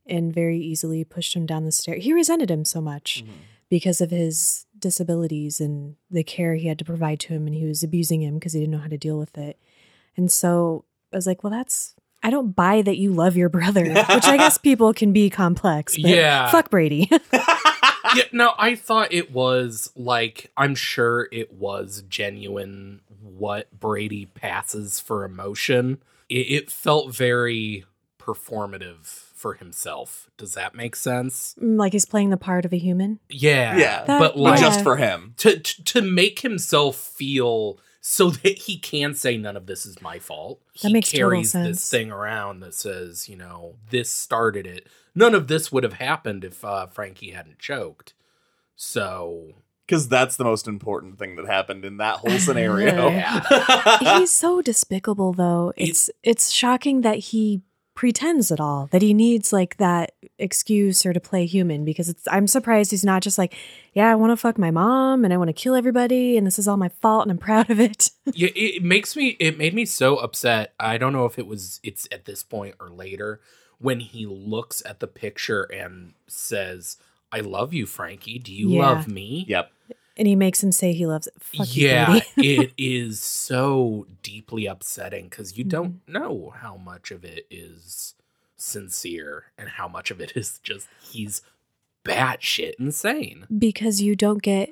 and 0.07 0.33
very 0.33 0.59
easily 0.59 1.03
pushed 1.03 1.35
him 1.35 1.45
down 1.45 1.65
the 1.65 1.73
stair. 1.73 1.97
He 1.97 2.13
resented 2.13 2.53
him 2.53 2.65
so 2.65 2.81
much 2.81 3.25
mm-hmm. 3.25 3.35
because 3.69 4.01
of 4.01 4.13
his 4.13 4.67
disabilities 4.79 5.61
and 5.61 5.97
the 6.09 6.23
care 6.23 6.55
he 6.55 6.69
had 6.69 6.79
to 6.79 6.85
provide 6.85 7.19
to 7.21 7.33
him 7.33 7.49
and 7.49 7.57
he 7.57 7.67
was 7.67 7.83
abusing 7.83 8.23
him 8.23 8.35
because 8.35 8.53
he 8.53 8.61
didn't 8.61 8.73
know 8.73 8.79
how 8.79 8.89
to 8.89 8.97
deal 8.97 9.19
with 9.19 9.37
it. 9.37 9.59
And 10.17 10.31
so 10.31 10.85
I 11.13 11.17
was 11.17 11.27
like, 11.27 11.43
well 11.45 11.51
that's 11.53 11.95
I 12.23 12.31
don't 12.31 12.55
buy 12.55 12.83
that 12.83 12.99
you 12.99 13.13
love 13.13 13.37
your 13.37 13.49
brother, 13.49 13.83
which 13.85 14.25
I 14.25 14.37
guess 14.37 14.57
people 14.69 14.95
can 14.95 15.13
be 15.13 15.29
complex. 15.29 15.97
But 15.97 16.11
Yeah. 16.11 16.51
Fuck 16.51 16.71
Brady. 16.71 17.11
yeah, 17.33 18.25
no, 18.33 18.53
I 18.59 18.75
thought 18.77 19.13
it 19.13 19.33
was 19.33 19.91
like 19.97 20.51
I'm 20.57 20.75
sure 20.75 21.29
it 21.33 21.53
was 21.53 22.03
genuine 22.09 23.01
what 23.21 23.71
Brady 23.79 24.27
passes 24.27 25.01
for 25.01 25.25
emotion. 25.25 26.03
It, 26.29 26.35
it 26.51 26.71
felt 26.71 27.15
very 27.15 27.85
performative 28.19 29.07
for 29.07 29.55
himself. 29.55 30.31
Does 30.37 30.55
that 30.55 30.75
make 30.75 30.95
sense? 30.95 31.55
Mm, 31.61 31.77
like 31.77 31.93
he's 31.93 32.05
playing 32.05 32.31
the 32.31 32.37
part 32.37 32.65
of 32.65 32.73
a 32.73 32.79
human. 32.79 33.19
Yeah, 33.29 33.77
Yeah. 33.77 34.05
That- 34.05 34.19
but 34.21 34.35
but 34.35 34.37
like 34.37 34.61
just 34.61 34.83
for 34.83 34.97
him. 34.97 35.35
to, 35.39 35.59
to 35.59 35.85
to 35.85 36.03
make 36.03 36.41
himself 36.41 36.97
feel 36.97 37.79
so 38.05 38.31
that 38.43 38.59
he 38.59 38.77
can 38.77 39.15
say 39.15 39.39
none 39.39 39.57
of 39.57 39.67
this 39.67 39.87
is 39.87 40.03
my 40.03 40.19
fault. 40.19 40.61
That 40.83 40.89
he 40.89 40.93
makes 40.93 41.11
total 41.11 41.31
carries 41.31 41.53
sense. 41.53 41.69
this 41.79 41.89
thing 41.89 42.11
around 42.11 42.61
that 42.61 42.75
says, 42.75 43.29
you 43.29 43.37
know, 43.37 43.77
this 43.89 44.11
started 44.11 44.67
it. 44.67 44.89
None 45.15 45.35
of 45.35 45.47
this 45.49 45.71
would 45.73 45.85
have 45.85 45.95
happened 45.95 46.45
if 46.45 46.65
uh, 46.65 46.87
Frankie 46.89 47.31
hadn't 47.31 47.59
choked. 47.59 48.13
So 48.75 49.53
Because 49.87 50.09
that's 50.09 50.37
the 50.37 50.45
most 50.45 50.67
important 50.67 51.19
thing 51.19 51.37
that 51.37 51.47
happened 51.47 51.85
in 51.85 51.99
that 51.99 52.17
whole 52.17 52.31
scenario. 52.39 53.11
He's 54.01 54.33
so 54.33 54.61
despicable 54.61 55.33
though 55.33 55.73
it's 55.77 56.11
it's 56.23 56.51
shocking 56.51 57.03
that 57.03 57.19
he 57.19 57.63
pretends 57.95 58.51
at 58.51 58.61
all 58.61 58.89
that 58.91 59.03
he 59.03 59.13
needs 59.13 59.53
like 59.53 59.77
that 59.77 60.13
excuse 60.39 61.05
or 61.05 61.13
to 61.13 61.21
play 61.21 61.45
human 61.47 61.85
because 61.85 62.09
it's 62.09 62.27
I'm 62.31 62.47
surprised 62.47 62.91
he's 62.91 63.05
not 63.05 63.23
just 63.23 63.37
like, 63.39 63.55
yeah, 63.93 64.11
I 64.11 64.15
want 64.15 64.31
to 64.31 64.37
fuck 64.37 64.57
my 64.59 64.71
mom 64.71 65.25
and 65.25 65.33
I 65.33 65.37
want 65.37 65.49
to 65.49 65.53
kill 65.53 65.75
everybody 65.75 66.37
and 66.37 66.47
this 66.47 66.59
is 66.59 66.67
all 66.67 66.77
my 66.79 66.89
fault 66.89 67.23
and 67.23 67.31
I'm 67.31 67.39
proud 67.39 67.69
of 67.71 67.79
it. 67.79 68.11
yeah, 68.33 68.49
it 68.55 68.83
makes 68.83 69.15
me 69.17 69.37
it 69.39 69.59
made 69.59 69.75
me 69.75 69.85
so 69.85 70.17
upset. 70.17 70.73
I 70.81 70.97
don't 70.99 71.13
know 71.13 71.27
if 71.27 71.39
it 71.39 71.47
was 71.47 71.81
it's 71.83 72.09
at 72.11 72.25
this 72.25 72.43
point 72.43 72.75
or 72.81 72.89
later 72.89 73.41
when 73.79 74.01
he 74.01 74.27
looks 74.27 74.83
at 74.87 75.01
the 75.01 75.07
picture 75.09 75.63
and 75.65 76.15
says, 76.29 76.97
"I 77.31 77.41
love 77.41 77.75
you, 77.75 77.85
Frankie. 77.87 78.39
Do 78.39 78.53
you 78.55 78.71
Yeah. 78.71 78.79
love 78.89 79.09
me?" 79.09 79.45
Yep. 79.49 79.71
And 80.17 80.29
he 80.29 80.37
makes 80.37 80.63
him 80.63 80.73
say 80.73 80.93
he 80.93 81.07
loves 81.07 81.27
it. 81.27 81.35
Fuck 81.41 81.75
yeah, 81.77 82.21
it 82.37 82.73
is 82.79 83.21
so 83.23 84.07
deeply 84.23 84.67
upsetting 84.67 85.29
because 85.29 85.57
you 85.59 85.65
don't 85.65 86.05
Mm-hmm. 86.07 86.13
know 86.13 86.53
how 86.57 86.77
much 86.77 87.11
of 87.11 87.25
it 87.25 87.47
is 87.51 88.15
sincere 88.57 89.47
and 89.59 89.69
how 89.71 89.89
much 89.89 90.11
of 90.11 90.21
it 90.21 90.33
is 90.37 90.61
just 90.63 90.87
he's 91.01 91.43
batshit 92.05 92.73
insane. 92.79 93.47
because 93.59 94.01
you 94.03 94.15
don't 94.17 94.43
get 94.43 94.71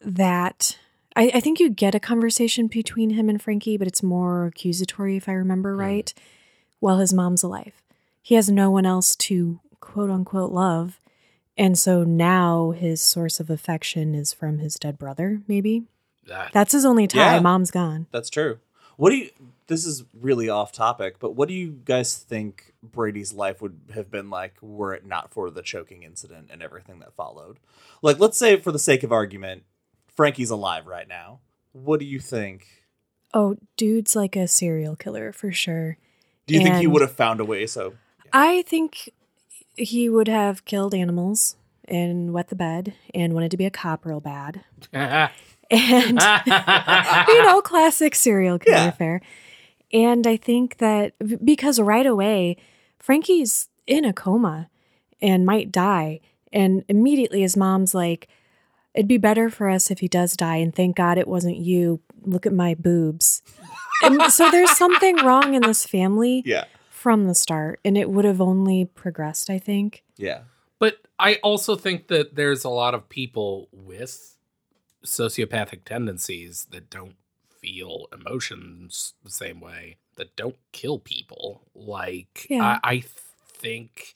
that. 0.00 0.78
I, 1.14 1.30
I 1.34 1.40
think 1.40 1.58
you 1.60 1.70
get 1.70 1.94
a 1.94 2.00
conversation 2.00 2.66
between 2.66 3.10
him 3.10 3.28
and 3.28 3.40
Frankie, 3.40 3.76
but 3.76 3.86
it's 3.88 4.02
more 4.02 4.46
accusatory, 4.46 5.16
if 5.16 5.28
I 5.28 5.32
remember 5.32 5.74
Hmm. 5.74 5.80
right, 5.80 6.14
while 6.80 6.98
his 6.98 7.12
mom's 7.14 7.42
alive. 7.42 7.72
He 8.22 8.34
has 8.34 8.50
no 8.50 8.70
one 8.70 8.84
else 8.86 9.14
to 9.16 9.60
quote 9.80 10.10
unquote 10.10 10.52
love. 10.52 10.98
And 11.56 11.78
so 11.78 12.04
now 12.04 12.72
his 12.72 13.00
source 13.00 13.40
of 13.40 13.48
affection 13.48 14.14
is 14.14 14.32
from 14.32 14.58
his 14.58 14.74
dead 14.74 14.98
brother, 14.98 15.40
maybe. 15.48 15.84
That, 16.26 16.52
That's 16.52 16.72
his 16.72 16.84
only 16.84 17.06
tie. 17.06 17.34
Yeah. 17.34 17.40
Mom's 17.40 17.70
gone. 17.70 18.06
That's 18.10 18.30
true. 18.30 18.58
What 18.96 19.10
do 19.10 19.16
you? 19.16 19.30
This 19.68 19.84
is 19.84 20.04
really 20.12 20.48
off 20.48 20.70
topic, 20.72 21.18
but 21.18 21.34
what 21.34 21.48
do 21.48 21.54
you 21.54 21.80
guys 21.84 22.16
think 22.16 22.72
Brady's 22.82 23.32
life 23.32 23.60
would 23.60 23.78
have 23.94 24.10
been 24.10 24.30
like 24.30 24.54
were 24.62 24.94
it 24.94 25.04
not 25.04 25.32
for 25.32 25.50
the 25.50 25.62
choking 25.62 26.02
incident 26.04 26.48
and 26.50 26.62
everything 26.62 27.00
that 27.00 27.14
followed? 27.14 27.58
Like, 28.00 28.20
let's 28.20 28.38
say, 28.38 28.56
for 28.58 28.70
the 28.70 28.78
sake 28.78 29.02
of 29.02 29.12
argument, 29.12 29.64
Frankie's 30.06 30.50
alive 30.50 30.86
right 30.86 31.08
now. 31.08 31.40
What 31.72 32.00
do 32.00 32.06
you 32.06 32.20
think? 32.20 32.66
Oh, 33.34 33.56
dude's 33.76 34.14
like 34.14 34.36
a 34.36 34.48
serial 34.48 34.96
killer 34.96 35.32
for 35.32 35.52
sure. 35.52 35.98
Do 36.46 36.54
you 36.54 36.60
think 36.60 36.76
he 36.76 36.86
would 36.86 37.02
have 37.02 37.12
found 37.12 37.40
a 37.40 37.44
way? 37.44 37.66
So, 37.66 37.94
I 38.32 38.62
think 38.62 39.10
he 39.76 40.08
would 40.08 40.28
have 40.28 40.64
killed 40.64 40.94
animals 40.94 41.56
and 41.88 42.32
wet 42.32 42.48
the 42.48 42.56
bed 42.56 42.94
and 43.14 43.32
wanted 43.34 43.50
to 43.52 43.56
be 43.56 43.64
a 43.66 43.70
cop 43.70 44.04
real 44.06 44.20
bad. 44.20 44.62
And 45.68 46.20
you 47.28 47.42
know, 47.42 47.60
classic 47.60 48.14
serial 48.14 48.58
killer 48.58 48.76
Yeah. 48.76 48.88
affair. 48.88 49.20
And 49.92 50.24
I 50.26 50.36
think 50.36 50.78
that 50.78 51.14
because 51.44 51.80
right 51.80 52.06
away, 52.06 52.56
Frankie's 53.00 53.68
in 53.86 54.04
a 54.04 54.12
coma 54.12 54.68
and 55.20 55.44
might 55.44 55.72
die. 55.72 56.20
And 56.52 56.84
immediately 56.88 57.40
his 57.40 57.56
mom's 57.56 57.94
like, 57.94 58.28
it'd 58.94 59.08
be 59.08 59.18
better 59.18 59.50
for 59.50 59.68
us 59.68 59.90
if 59.90 59.98
he 59.98 60.06
does 60.08 60.36
die. 60.36 60.56
And 60.56 60.72
thank 60.74 60.94
God 60.96 61.18
it 61.18 61.26
wasn't 61.26 61.56
you. 61.56 62.00
Look 62.22 62.46
at 62.46 62.52
my 62.52 62.74
boobs. 62.74 63.42
and 64.04 64.22
so 64.32 64.48
there's 64.50 64.70
something 64.76 65.16
wrong 65.16 65.54
in 65.54 65.62
this 65.62 65.84
family 65.84 66.42
yeah, 66.46 66.64
from 67.06 67.28
the 67.28 67.36
start. 67.36 67.78
And 67.84 67.96
it 67.96 68.10
would 68.10 68.24
have 68.24 68.40
only 68.40 68.84
progressed, 68.84 69.48
I 69.48 69.60
think. 69.60 70.02
yeah, 70.16 70.40
But 70.80 70.96
I 71.20 71.36
also 71.36 71.76
think 71.76 72.08
that 72.08 72.34
there's 72.34 72.64
a 72.64 72.68
lot 72.68 72.94
of 72.94 73.08
people 73.08 73.68
with 73.70 74.36
sociopathic 75.04 75.84
tendencies 75.84 76.66
that 76.72 76.90
don't 76.90 77.14
feel 77.60 78.08
emotions 78.12 79.14
the 79.22 79.30
same 79.30 79.60
way, 79.60 79.98
that 80.16 80.34
don't 80.34 80.56
kill 80.72 80.98
people. 80.98 81.62
Like, 81.76 82.48
Yeah. 82.50 82.80
I, 82.82 82.94
I 82.94 83.04
think, 83.46 84.14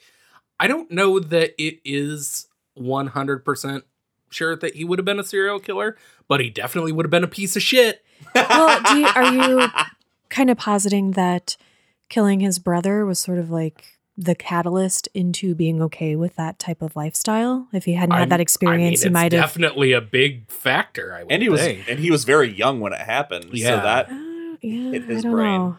I 0.59 0.67
don't 0.67 0.91
know 0.91 1.21
that 1.21 1.55
it 1.63 1.79
is 1.85 2.49
100% 2.77 3.83
sure 4.31 4.57
that 4.57 4.75
he 4.75 4.83
would 4.83 4.99
have 4.99 5.07
been 5.07 5.21
a 5.21 5.25
serial 5.25 5.61
killer, 5.61 5.97
but 6.27 6.41
he 6.41 6.51
definitely 6.51 6.91
would 6.91 7.07
have 7.07 7.11
been 7.13 7.23
a 7.23 7.29
piece 7.29 7.55
of 7.55 7.63
shit. 7.63 8.05
Well, 8.35 8.83
do 8.83 8.99
you, 8.99 9.07
are 9.07 9.33
you 9.61 9.69
kind 10.29 10.51
of 10.51 10.59
positing 10.59 11.13
that 11.13 11.57
killing 12.11 12.41
his 12.41 12.59
brother 12.59 13.07
was 13.07 13.19
sort 13.19 13.39
of 13.39 13.51
like 13.51 13.97
the 14.19 14.35
catalyst 14.35 15.09
into 15.15 15.55
being 15.55 15.81
okay 15.81 16.15
with 16.17 16.37
that 16.37 16.59
type 16.59 16.83
of 16.83 16.95
lifestyle? 16.95 17.69
If 17.73 17.87
he 17.87 17.95
hadn't 17.95 18.13
I'm- 18.13 18.21
had 18.21 18.31
that 18.31 18.41
experience, 18.41 19.01
I 19.03 19.05
mean, 19.05 19.11
he 19.11 19.15
might 19.15 19.33
have. 19.33 19.41
definitely 19.45 19.93
a 19.93 20.01
big 20.03 20.51
factor. 20.51 21.15
I 21.15 21.23
would 21.23 21.33
and 21.33 21.43
he 21.43 21.49
was 21.49 21.61
and 21.63 21.99
he 21.99 22.11
was 22.11 22.25
very 22.25 22.51
young 22.53 22.81
when 22.81 22.93
it 22.93 23.01
happened. 23.01 23.45
So 23.45 23.51
Yeah. 23.53 23.81
that 23.81 24.11
Uh, 24.11 24.57
yeah, 24.61 24.91
hit 24.93 25.03
I 25.05 25.07
his 25.07 25.23
don't 25.23 25.33
brain. 25.33 25.59
know. 25.61 25.79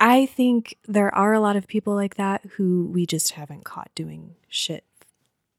I 0.00 0.26
think 0.26 0.76
there 0.86 1.12
are 1.14 1.32
a 1.34 1.40
lot 1.40 1.56
of 1.56 1.66
people 1.68 1.94
like 1.94 2.16
that 2.16 2.42
who 2.56 2.88
we 2.92 3.04
just 3.06 3.32
haven't 3.32 3.64
caught 3.64 3.90
doing 3.94 4.34
shit. 4.48 4.84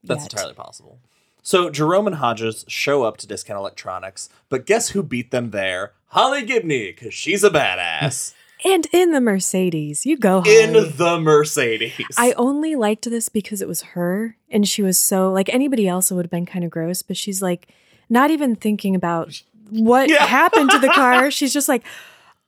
That's 0.02 0.24
yet. 0.24 0.32
entirely 0.32 0.54
possible. 0.54 0.98
So 1.42 1.70
Jerome 1.70 2.06
and 2.06 2.16
Hodges 2.16 2.64
show 2.68 3.02
up 3.02 3.16
to 3.18 3.26
Discount 3.26 3.58
Electronix, 3.62 4.28
but 4.48 4.66
guess 4.66 4.90
who 4.90 5.02
beat 5.02 5.30
them 5.30 5.50
there? 5.50 5.92
Holly 6.08 6.42
Gibney, 6.42 6.86
because 6.92 7.14
she's 7.14 7.44
a 7.44 7.50
badass. 7.50 8.34
And 8.64 8.86
in 8.92 9.12
the 9.12 9.20
Mercedes, 9.20 10.04
you 10.04 10.16
go. 10.18 10.42
in 10.46 10.72
the 10.96 11.18
Mercedes. 11.20 11.94
I 12.18 12.32
only 12.32 12.76
liked 12.76 13.08
this 13.08 13.28
because 13.28 13.62
it 13.62 13.68
was 13.68 13.82
her, 13.82 14.36
and 14.50 14.68
she 14.68 14.82
was 14.82 14.98
so 14.98 15.32
like 15.32 15.48
anybody 15.48 15.88
else 15.88 16.10
it 16.10 16.14
would 16.14 16.26
have 16.26 16.30
been 16.30 16.46
kind 16.46 16.64
of 16.64 16.70
gross, 16.70 17.02
but 17.02 17.16
she's 17.16 17.40
like 17.40 17.68
not 18.08 18.30
even 18.30 18.56
thinking 18.56 18.94
about 18.94 19.42
what 19.70 20.08
Yeah. 20.10 20.26
happened 20.26 20.70
to 20.70 20.78
the 20.78 20.88
car. 20.94 21.30
She's 21.30 21.52
just 21.52 21.68
like, 21.68 21.84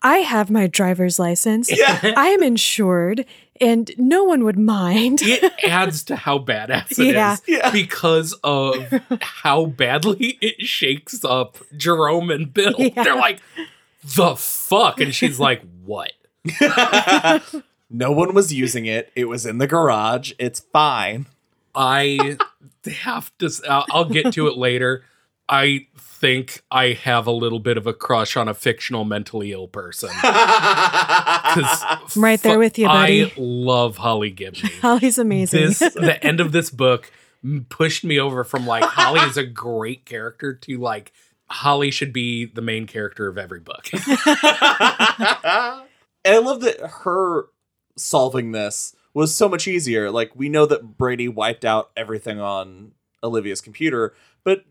I 0.02 0.18
have 0.18 0.50
my 0.50 0.66
driver's 0.66 1.18
license. 1.18 1.70
Yeah. 1.70 2.14
I 2.16 2.26
am 2.28 2.42
insured, 2.42 3.24
and 3.60 3.90
no 3.96 4.24
one 4.24 4.42
would 4.44 4.58
mind. 4.58 5.20
it 5.22 5.52
adds 5.64 6.02
to 6.04 6.16
how 6.16 6.38
badass 6.40 6.90
it 6.98 6.98
is 6.98 7.12
Yeah. 7.14 7.36
Yeah. 7.46 7.70
because 7.70 8.32
of 8.42 8.84
how 9.20 9.66
badly 9.66 10.36
it 10.40 10.62
shakes 10.66 11.24
up 11.24 11.58
Jerome 11.76 12.30
and 12.30 12.52
Bill. 12.52 12.74
Yeah. 12.76 13.04
They're 13.04 13.14
like, 13.16 13.38
the 14.04 14.36
fuck? 14.36 15.00
And 15.00 15.14
she's 15.14 15.38
like, 15.40 15.62
what? 15.84 16.12
no 17.90 18.12
one 18.12 18.34
was 18.34 18.52
using 18.52 18.86
it. 18.86 19.12
It 19.14 19.26
was 19.26 19.46
in 19.46 19.58
the 19.58 19.66
garage. 19.66 20.32
It's 20.38 20.60
fine. 20.60 21.26
I 21.74 22.38
have 23.00 23.36
to, 23.38 23.46
s- 23.46 23.62
I'll, 23.68 23.86
I'll 23.90 24.04
get 24.04 24.32
to 24.34 24.46
it 24.48 24.56
later. 24.56 25.04
I 25.48 25.86
think 25.96 26.62
I 26.70 26.92
have 26.92 27.26
a 27.26 27.32
little 27.32 27.58
bit 27.58 27.76
of 27.76 27.86
a 27.86 27.92
crush 27.92 28.36
on 28.36 28.48
a 28.48 28.54
fictional 28.54 29.04
mentally 29.04 29.52
ill 29.52 29.68
person. 29.68 30.10
Because 31.52 31.84
I'm 32.16 32.24
right 32.24 32.40
there 32.40 32.58
with 32.58 32.78
you, 32.78 32.86
buddy. 32.86 33.24
I 33.26 33.32
love 33.36 33.98
Holly 33.98 34.30
Gibney. 34.30 34.70
Holly's 34.80 35.18
amazing. 35.18 35.60
this 35.66 35.78
the 35.80 36.18
end 36.24 36.40
of 36.40 36.50
this 36.52 36.70
book 36.70 37.10
pushed 37.68 38.04
me 38.04 38.18
over 38.18 38.42
from 38.42 38.66
like 38.66 38.84
Holly 38.84 39.20
is 39.28 39.36
a 39.36 39.44
great 39.44 40.06
character 40.06 40.54
to 40.54 40.78
like 40.78 41.12
Holly 41.52 41.90
should 41.90 42.12
be 42.12 42.46
the 42.46 42.62
main 42.62 42.86
character 42.86 43.28
of 43.28 43.38
every 43.38 43.60
book. 43.60 43.88
And 46.24 46.36
I 46.36 46.38
love 46.38 46.60
that 46.60 46.78
her 46.80 47.46
solving 47.96 48.52
this 48.52 48.94
was 49.14 49.34
so 49.34 49.48
much 49.48 49.66
easier. 49.66 50.10
Like 50.10 50.30
we 50.34 50.48
know 50.48 50.66
that 50.66 50.96
Brady 50.96 51.28
wiped 51.28 51.64
out 51.64 51.90
everything 51.96 52.40
on 52.40 52.92
Olivia's 53.24 53.60
computer, 53.60 54.14
but 54.44 54.64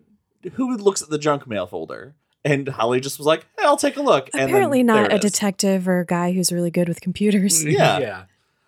who 0.53 0.75
looks 0.77 1.01
at 1.01 1.09
the 1.09 1.17
junk 1.17 1.47
mail 1.47 1.67
folder? 1.67 2.15
And 2.43 2.67
Holly 2.69 2.99
just 2.99 3.19
was 3.19 3.27
like, 3.27 3.45
hey, 3.59 3.65
"I'll 3.65 3.77
take 3.77 3.97
a 3.97 4.01
look." 4.01 4.29
And 4.33 4.49
Apparently, 4.49 4.81
not 4.81 5.11
a 5.11 5.15
it 5.15 5.23
is. 5.23 5.31
detective 5.31 5.87
or 5.87 5.99
a 5.99 6.05
guy 6.05 6.31
who's 6.31 6.51
really 6.51 6.71
good 6.71 6.87
with 6.87 6.99
computers. 6.99 7.63
Yeah. 7.63 7.99
yeah. 7.99 8.23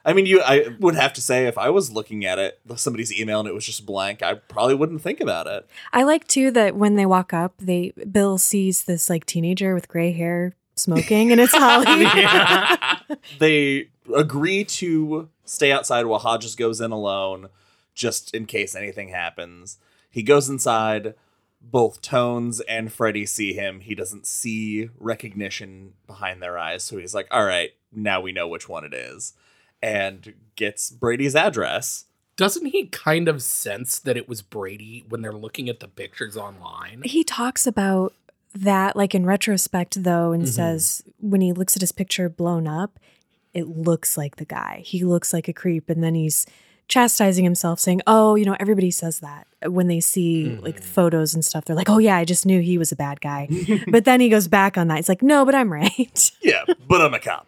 I 0.06 0.14
mean, 0.14 0.26
you. 0.26 0.42
I 0.42 0.68
would 0.80 0.96
have 0.96 1.14
to 1.14 1.22
say, 1.22 1.48
if 1.48 1.58
I 1.58 1.70
was 1.70 1.92
looking 1.92 2.26
at 2.26 2.40
it, 2.40 2.60
somebody's 2.76 3.14
email 3.14 3.40
and 3.40 3.48
it 3.48 3.54
was 3.54 3.66
just 3.66 3.86
blank, 3.86 4.22
I 4.22 4.36
probably 4.36 4.76
wouldn't 4.76 5.02
think 5.02 5.22
about 5.22 5.48
it. 5.48 5.68
I 5.94 6.04
like 6.04 6.28
too 6.28 6.52
that 6.52 6.76
when 6.76 6.96
they 6.96 7.06
walk 7.06 7.34
up, 7.34 7.54
they 7.58 7.94
Bill 8.12 8.38
sees 8.38 8.84
this 8.84 9.10
like 9.10 9.26
teenager 9.26 9.74
with 9.74 9.88
gray 9.88 10.12
hair 10.12 10.54
smoking, 10.76 11.32
and 11.32 11.40
it's 11.40 11.54
Holly. 11.54 12.04
Yeah. 12.04 12.98
They 13.40 13.90
agree 14.14 14.64
to 14.66 15.30
stay 15.46 15.72
outside 15.72 16.06
while 16.06 16.20
Hodges 16.20 16.56
goes 16.56 16.82
in 16.82 16.92
alone, 16.92 17.50
just 17.94 18.34
in 18.34 18.46
case 18.46 18.76
anything 18.76 19.10
happens. 19.10 19.78
He 20.10 20.24
goes 20.24 20.50
inside. 20.50 21.14
Both 21.62 22.02
Tones 22.02 22.60
and 22.62 22.90
Freddi 22.90 23.28
see 23.28 23.54
him. 23.54 23.80
He 23.80 23.96
doesn't 23.96 24.28
see 24.28 24.90
recognition 25.00 25.94
behind 26.08 26.42
their 26.42 26.58
eyes, 26.58 26.84
so 26.84 26.98
he's 26.98 27.16
like, 27.16 27.28
"All 27.32 27.46
right, 27.46 27.72
now 27.94 28.20
we 28.20 28.34
know 28.34 28.50
which 28.50 28.68
one 28.68 28.84
it 28.84 28.94
is," 28.94 29.34
and 29.84 30.34
gets 30.56 30.90
Brady's 30.90 31.36
address. 31.36 32.06
Doesn't 32.38 32.68
he 32.68 32.88
kind 32.88 33.28
of 33.28 33.44
sense 33.44 34.00
that 34.00 34.18
it 34.18 34.28
was 34.28 34.42
Brady 34.42 35.04
when 35.10 35.22
they're 35.22 35.32
looking 35.34 35.70
at 35.70 35.80
the 35.82 35.88
pictures 35.88 36.36
online? 36.36 37.02
he 37.06 37.24
talks 37.24 37.68
about 37.68 38.14
that 38.56 38.96
like 38.96 39.14
in 39.14 39.26
retrospect 39.26 40.04
though, 40.04 40.32
and 40.32 40.46
Mhm. 40.46 40.48
says 40.48 41.04
when 41.20 41.42
he 41.42 41.52
looks 41.54 41.76
at 41.76 41.82
his 41.82 41.92
picture 41.92 42.30
blown 42.30 42.68
up, 42.68 43.00
it 43.54 43.68
looks 43.68 44.18
like 44.18 44.38
the 44.38 44.46
guy. 44.46 44.82
He 44.86 45.04
looks 45.04 45.32
like 45.34 45.48
a 45.48 45.54
creep, 45.54 45.90
and 45.90 46.04
then 46.04 46.16
he's 46.16 46.46
chastising 46.88 47.44
himself, 47.44 47.80
saying, 47.80 48.02
"Oh, 48.08 48.36
you 48.36 48.46
know, 48.46 48.56
everybody 48.60 48.92
says 48.92 49.20
that 49.22 49.48
when 49.66 49.88
they 49.88 50.00
see 50.00 50.58
like 50.62 50.82
Mhm. 50.82 50.84
photos 50.84 51.34
and 51.34 51.44
stuff. 51.46 51.66
They're 51.66 51.76
like, 51.76 51.90
oh 51.90 51.98
yeah, 52.00 52.18
I 52.18 52.26
just 52.26 52.46
knew 52.46 52.62
he 52.62 52.78
was 52.78 52.92
a 52.92 52.96
bad 52.96 53.22
guy." 53.22 53.48
but 53.92 54.06
then 54.06 54.20
he 54.20 54.30
goes 54.30 54.48
back 54.48 54.78
on 54.78 54.88
that. 54.88 54.98
He's 54.98 55.10
like, 55.10 55.22
no, 55.24 55.46
but 55.46 55.56
I'm 55.56 55.72
right. 55.72 56.32
Yeah, 56.42 56.64
but 56.88 57.02
I'm 57.02 57.14
a 57.14 57.20
cop. 57.20 57.48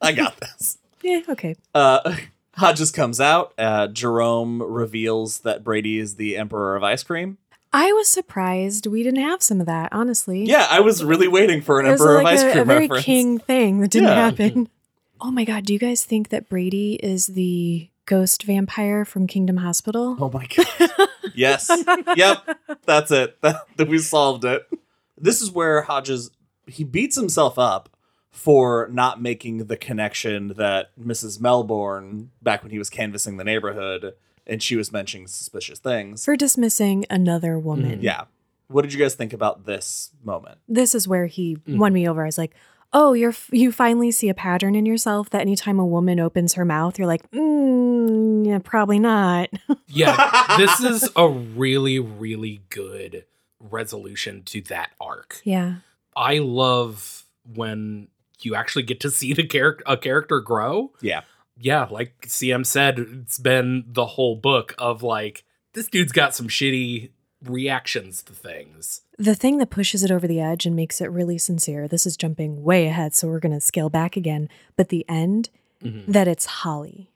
I 0.00 0.12
got 0.12 0.38
this. 0.40 0.78
Yeah, 1.02 1.20
okay. 1.28 1.56
Uh, 1.74 2.16
Hodges 2.56 2.90
comes 2.90 3.20
out. 3.20 3.52
Uh, 3.56 3.86
Jerome 3.88 4.62
reveals 4.62 5.40
that 5.40 5.62
Brady 5.64 5.98
is 5.98 6.16
the 6.16 6.36
Emperor 6.36 6.74
of 6.76 6.82
Ice 6.82 7.02
Cream. 7.04 7.38
I 7.72 7.92
was 7.92 8.08
surprised 8.08 8.86
we 8.86 9.02
didn't 9.02 9.20
have 9.22 9.42
some 9.42 9.60
of 9.60 9.66
that, 9.66 9.90
honestly. 9.92 10.44
Yeah, 10.44 10.66
I 10.70 10.80
was 10.80 11.04
really 11.04 11.28
waiting 11.28 11.60
for 11.60 11.78
an 11.80 11.86
it 11.86 11.90
Emperor 11.90 12.22
like 12.22 12.22
of 12.22 12.32
Ice 12.32 12.42
a, 12.42 12.50
Cream 12.52 12.62
a 12.62 12.64
very 12.64 12.80
reference. 12.86 13.04
king 13.04 13.38
thing 13.38 13.80
that 13.80 13.90
didn't 13.90 14.08
Yeah. 14.08 14.14
happen. 14.30 14.68
Oh 15.20 15.32
my 15.32 15.44
god, 15.44 15.64
do 15.64 15.72
you 15.72 15.80
guys 15.80 16.04
think 16.04 16.28
that 16.28 16.48
Brady 16.48 16.94
is 16.94 17.26
the 17.26 17.88
ghost 18.06 18.44
vampire 18.44 19.04
from 19.04 19.26
Kingdom 19.26 19.56
Hospital? 19.56 20.16
Oh 20.20 20.30
my 20.30 20.46
god. 20.56 21.08
yes. 21.34 21.68
Yep. 22.16 22.58
That's 22.86 23.10
it. 23.10 23.36
That 23.42 23.88
we 23.88 23.98
solved 23.98 24.44
it. 24.44 24.62
This 25.20 25.42
is 25.42 25.50
where 25.50 25.82
Hodges 25.82 26.30
he 26.68 26.84
beats 26.84 27.16
himself 27.16 27.58
up 27.58 27.88
for 28.30 28.88
not 28.92 29.20
making 29.20 29.66
the 29.66 29.76
connection 29.76 30.48
that 30.56 30.90
Mrs. 30.98 31.40
Melbourne 31.40 32.30
back 32.42 32.62
when 32.62 32.70
he 32.70 32.78
was 32.78 32.90
canvassing 32.90 33.36
the 33.36 33.44
neighborhood 33.44 34.14
and 34.46 34.62
she 34.62 34.76
was 34.76 34.92
mentioning 34.92 35.26
suspicious 35.26 35.78
things. 35.78 36.24
For 36.24 36.36
dismissing 36.36 37.04
another 37.10 37.58
woman. 37.58 38.00
Yeah. 38.02 38.24
What 38.68 38.82
did 38.82 38.92
you 38.92 38.98
guys 38.98 39.14
think 39.14 39.32
about 39.32 39.64
this 39.66 40.10
moment? 40.22 40.58
This 40.68 40.94
is 40.94 41.08
where 41.08 41.26
he 41.26 41.56
Mm. 41.66 41.78
won 41.78 41.92
me 41.92 42.08
over. 42.08 42.22
I 42.22 42.26
was 42.26 42.38
like, 42.38 42.54
"Oh, 42.92 43.12
you're 43.14 43.34
you 43.50 43.72
finally 43.72 44.10
see 44.10 44.28
a 44.28 44.34
pattern 44.34 44.74
in 44.74 44.84
yourself 44.86 45.30
that 45.30 45.40
anytime 45.40 45.78
a 45.78 45.86
woman 45.86 46.20
opens 46.20 46.54
her 46.54 46.64
mouth, 46.66 46.98
you're 46.98 47.06
like, 47.06 47.30
mm, 47.30 48.46
yeah, 48.46 48.58
probably 48.62 48.98
not." 48.98 49.48
Yeah, 49.90 50.56
this 50.58 50.80
is 50.80 51.10
a 51.16 51.28
really, 51.28 51.98
really 51.98 52.60
good 52.68 53.24
resolution 53.58 54.42
to 54.44 54.60
that 54.62 54.90
arc. 55.00 55.40
yeah. 55.44 55.76
I 56.14 56.38
love 56.38 57.24
when 57.54 58.08
you 58.44 58.54
actually 58.54 58.82
get 58.84 59.00
to 59.00 59.10
see 59.10 59.32
the 59.32 59.46
character 59.46 59.84
a 59.86 59.96
character 59.96 60.40
grow. 60.40 60.92
Yeah. 61.00 61.22
Yeah, 61.60 61.86
like 61.90 62.26
CM 62.28 62.64
said, 62.64 62.98
it's 62.98 63.38
been 63.38 63.84
the 63.88 64.06
whole 64.06 64.36
book 64.36 64.74
of 64.78 65.02
like 65.02 65.44
this 65.74 65.88
dude's 65.88 66.12
got 66.12 66.34
some 66.34 66.46
shitty 66.48 67.10
reactions 67.44 68.22
to 68.24 68.32
things. 68.32 69.02
The 69.18 69.34
thing 69.34 69.58
that 69.58 69.70
pushes 69.70 70.02
it 70.04 70.10
over 70.10 70.26
the 70.28 70.40
edge 70.40 70.66
and 70.66 70.76
makes 70.76 71.00
it 71.00 71.10
really 71.10 71.38
sincere. 71.38 71.88
This 71.88 72.06
is 72.06 72.16
jumping 72.16 72.62
way 72.62 72.86
ahead, 72.86 73.14
so 73.14 73.28
we're 73.28 73.40
going 73.40 73.54
to 73.54 73.60
scale 73.60 73.88
back 73.90 74.16
again. 74.16 74.48
But 74.76 74.88
the 74.88 75.04
end, 75.08 75.50
Mhm. 75.82 76.06
that 76.06 76.28
it's 76.28 76.46
Holly. 76.46 77.10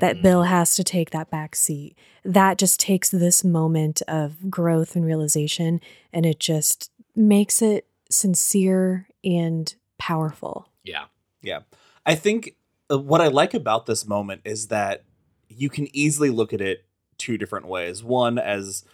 that 0.00 0.16
Mhm. 0.16 0.22
Bill 0.22 0.42
has 0.42 0.74
to 0.74 0.82
take 0.82 1.10
that 1.10 1.30
back 1.30 1.54
seat. 1.54 1.96
That 2.24 2.58
just 2.58 2.80
takes 2.80 3.08
this 3.08 3.44
moment 3.44 4.02
of 4.08 4.50
growth 4.50 4.96
and 4.96 5.04
realization 5.06 5.80
and 6.12 6.26
it 6.26 6.40
just 6.40 6.90
makes 7.14 7.62
it 7.62 7.86
sincere 8.10 9.06
and 9.22 9.72
powerful. 9.98 10.68
Yeah. 10.84 11.06
Yeah. 11.42 11.60
I 12.04 12.14
think 12.14 12.56
uh, 12.90 12.98
what 12.98 13.20
I 13.20 13.28
like 13.28 13.54
about 13.54 13.86
this 13.86 14.06
moment 14.06 14.42
is 14.44 14.68
that 14.68 15.04
you 15.48 15.68
can 15.68 15.88
easily 15.94 16.30
look 16.30 16.52
at 16.52 16.60
it 16.60 16.84
two 17.18 17.38
different 17.38 17.66
ways. 17.66 18.02
One 18.02 18.38
as 18.38 18.84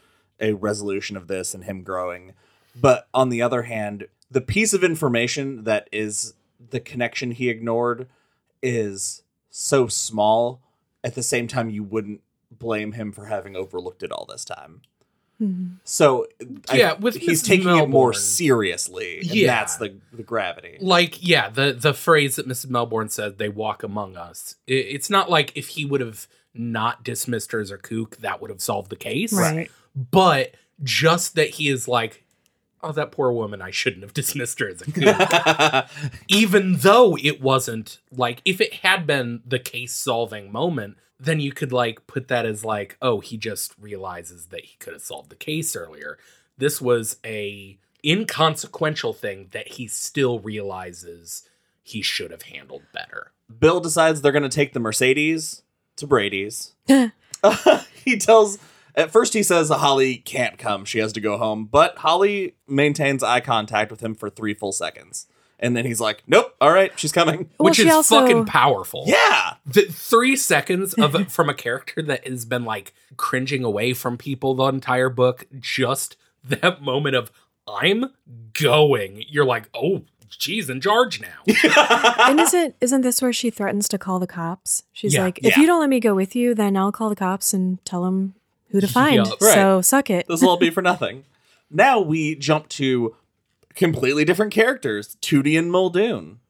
a 0.41 0.53
resolution 0.53 1.17
of 1.17 1.29
this 1.29 1.55
and 1.55 1.65
him 1.65 1.83
growing, 1.83 2.35
but 2.75 3.09
on 3.13 3.29
the 3.29 3.43
other 3.43 3.63
hand, 3.63 4.07
the 4.31 4.41
piece 4.41 4.73
of 4.73 4.83
information 4.83 5.65
that 5.65 5.89
is 5.93 6.35
the 6.71 6.81
connection 6.81 7.33
he 7.33 7.49
ignored 7.49 8.09
is 8.63 9.23
so 9.51 9.89
small. 9.89 10.63
At 11.05 11.15
the 11.15 11.23
same 11.23 11.49
time, 11.49 11.69
you 11.69 11.83
wouldn't 11.83 12.23
blame 12.51 12.93
him 12.93 13.13
for 13.13 13.27
having 13.27 13.57
overlooked 13.57 14.03
it 14.03 14.13
all 14.13 14.27
this 14.27 14.45
time. 14.45 14.83
So 15.85 16.27
I- 16.69 16.77
Yeah, 16.77 16.93
with 16.95 17.17
he's 17.17 17.43
Mrs. 17.43 17.47
taking 17.47 17.77
it 17.77 17.89
more 17.89 18.13
seriously. 18.13 19.19
And 19.21 19.27
Yeah. 19.35 19.47
that's 19.49 19.77
the 19.77 19.95
the 20.13 20.23
gravity. 20.23 20.79
Like, 20.81 21.27
yeah, 21.27 21.49
the 21.49 21.73
the 21.73 21.95
phrase 21.95 22.37
that 22.37 22.47
Mrs. 22.49 22.71
Melbourne 22.71 23.09
said, 23.09 23.39
"They 23.39 23.49
walk 23.49 23.83
among 23.83 24.17
us." 24.17 24.57
i- 24.69 24.73
it's 24.73 25.11
not 25.11 25.31
like 25.31 25.53
if 25.55 25.69
he 25.69 25.85
would 25.85 26.01
have 26.01 26.27
not 26.55 27.03
dismissed 27.05 27.53
her 27.53 27.61
as 27.61 27.71
a 27.71 27.79
kook, 27.79 28.19
that 28.19 28.41
would 28.41 28.51
have 28.51 28.61
solved 28.61 28.91
the 28.91 28.97
case. 28.97 29.33
Right. 29.33 29.71
But 29.95 30.55
just 30.83 31.35
that 31.37 31.51
he 31.51 31.69
is 31.69 31.87
like, 31.89 32.25
"Oh, 32.83 32.93
that 32.93 33.13
poor 33.13 33.33
woman, 33.33 33.63
I 33.63 33.71
shouldn't 33.71 34.03
have 34.03 34.15
dismissed 34.23 34.61
her 34.61 34.69
as 34.69 34.83
a 34.83 34.91
kook," 34.91 35.89
even 36.29 36.77
though 36.77 37.17
it 37.17 37.41
wasn't 37.41 37.99
like 38.11 38.43
if 38.45 38.61
it 38.61 38.75
had 38.75 39.07
been 39.07 39.43
the 39.47 39.59
case 39.59 39.93
solving 39.93 40.53
moment. 40.53 40.97
Then 41.21 41.39
you 41.39 41.53
could 41.53 41.73
like 41.73 42.09
put 42.09 42.27
that 42.27 42.45
as 42.45 42.65
like, 42.65 42.97
oh, 43.01 43.21
he 43.21 43.37
just 43.37 43.75
realizes 43.81 44.47
that 44.47 44.65
he 44.65 44.77
could 44.81 44.93
have 44.93 45.03
solved 45.03 45.31
the 45.31 45.37
case 45.37 45.77
earlier. 45.77 46.19
This 46.59 46.81
was 46.81 47.19
a 47.25 47.79
inconsequential 48.05 49.13
thing 49.13 49.49
that 49.53 49.69
he 49.69 49.87
still 49.87 50.41
realizes 50.41 51.49
he 51.83 52.03
should 52.03 52.31
have 52.31 52.43
handled 52.43 52.83
better. 52.93 53.33
Bill 53.59 53.81
decides 53.81 54.21
they're 54.21 54.33
going 54.33 54.43
to 54.43 54.49
take 54.49 54.73
the 54.73 54.81
Mercedes 54.81 55.63
to 55.97 56.07
Brady's. 56.07 56.75
he 58.05 58.17
tells, 58.19 58.59
at 58.95 59.11
first, 59.11 59.33
he 59.35 59.43
says 59.43 59.69
Holly 59.71 60.17
can't 60.17 60.59
come. 60.59 60.85
She 60.85 60.99
has 60.99 61.13
to 61.15 61.21
go 61.21 61.39
home. 61.39 61.67
But 61.67 61.99
Holly 61.99 62.57
maintains 62.69 63.23
eye 63.23 63.41
contact 63.41 63.91
with 63.91 64.01
him 64.01 64.15
for 64.15 64.29
three 64.31 64.55
full 64.55 64.73
seconds. 64.73 65.27
And 65.59 65.77
then 65.77 65.85
he's 65.87 66.01
like, 66.01 66.25
nope, 66.27 66.57
all 66.61 66.73
right, 66.73 66.91
she's 66.99 67.13
coming. 67.13 67.49
Well, 67.59 67.67
which 67.71 67.77
she 67.77 67.87
is 67.87 67.93
also- 67.95 68.21
fucking 68.21 68.47
powerful. 68.47 69.05
Yeah. 69.07 69.55
The 69.65 69.83
three 69.83 70.35
seconds 70.37 70.93
of 70.95 71.15
from 71.33 71.49
a 71.49 71.55
character 71.55 72.03
that 72.03 72.27
has 72.27 72.45
been 72.45 72.65
like 72.65 72.93
cringing 73.17 73.63
away 73.63 73.93
from 73.95 74.19
people 74.19 74.55
the 74.55 74.65
entire 74.65 75.09
book, 75.09 75.47
just 75.61 76.17
that 76.43 76.83
moment 76.83 77.15
of 77.15 77.31
I'm 77.69 78.07
going. 78.61 79.25
You're 79.29 79.45
like, 79.45 79.69
oh, 79.73 80.03
she's 80.29 80.69
in 80.69 80.81
charge 80.81 81.21
now. 81.21 81.45
and 82.27 82.41
isn't 82.41 82.75
isn't 82.81 83.01
this 83.03 83.23
where 83.23 83.33
she 83.33 83.51
threatens 83.51 83.87
to 83.89 83.99
call 83.99 84.19
the 84.19 84.27
cops? 84.27 84.83
She's 84.93 85.15
Yeah. 85.15 85.23
like, 85.23 85.39
if 85.45 85.57
Yeah. 85.57 85.61
you 85.61 85.67
don't 85.67 85.81
let 85.81 85.89
me 85.91 86.01
go 86.01 86.15
with 86.15 86.35
you, 86.35 86.55
then 86.57 86.77
I'll 86.77 86.91
call 86.93 87.09
the 87.09 87.15
cops 87.17 87.55
and 87.55 87.83
tell 87.85 88.03
them 88.03 88.35
who 88.73 88.81
to 88.81 88.89
find. 88.89 89.17
Yeah. 89.17 89.33
Right. 89.41 89.55
So 89.55 89.81
suck 89.83 90.11
it. 90.11 90.27
This 90.29 90.43
will 90.43 90.51
all 90.51 90.57
be 90.57 90.71
for 90.71 90.83
nothing. 90.83 91.25
Now 91.71 92.01
we 92.01 92.35
jump 92.35 92.69
to 92.71 93.15
completely 93.75 94.25
different 94.25 94.53
characters 94.53 95.17
Toody 95.21 95.57
and 95.57 95.71
Muldoon. 95.71 96.41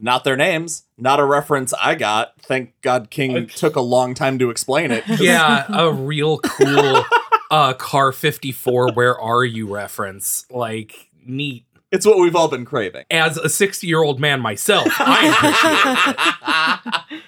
Not 0.00 0.24
their 0.24 0.36
names, 0.36 0.84
not 0.98 1.20
a 1.20 1.24
reference 1.24 1.72
I 1.74 1.94
got. 1.94 2.32
Thank 2.40 2.72
God 2.80 3.10
King 3.10 3.36
Okay. 3.36 3.46
took 3.46 3.76
a 3.76 3.80
long 3.80 4.14
time 4.14 4.38
to 4.38 4.50
explain 4.50 4.90
it. 4.90 5.04
yeah, 5.20 5.64
a 5.68 5.92
real 5.92 6.38
cool 6.38 7.04
uh 7.50 7.74
car 7.74 8.10
54 8.12 8.92
where 8.94 9.18
are 9.20 9.44
you 9.44 9.72
reference. 9.72 10.46
Like 10.50 11.10
neat. 11.24 11.66
It's 11.92 12.06
what 12.06 12.18
we've 12.18 12.34
all 12.34 12.48
been 12.48 12.64
craving. 12.64 13.04
As 13.10 13.36
a 13.36 13.48
60-year-old 13.48 14.18
man 14.18 14.40
myself, 14.40 14.88
I 14.98 16.72
appreciate 17.04 17.18
it. 17.18 17.22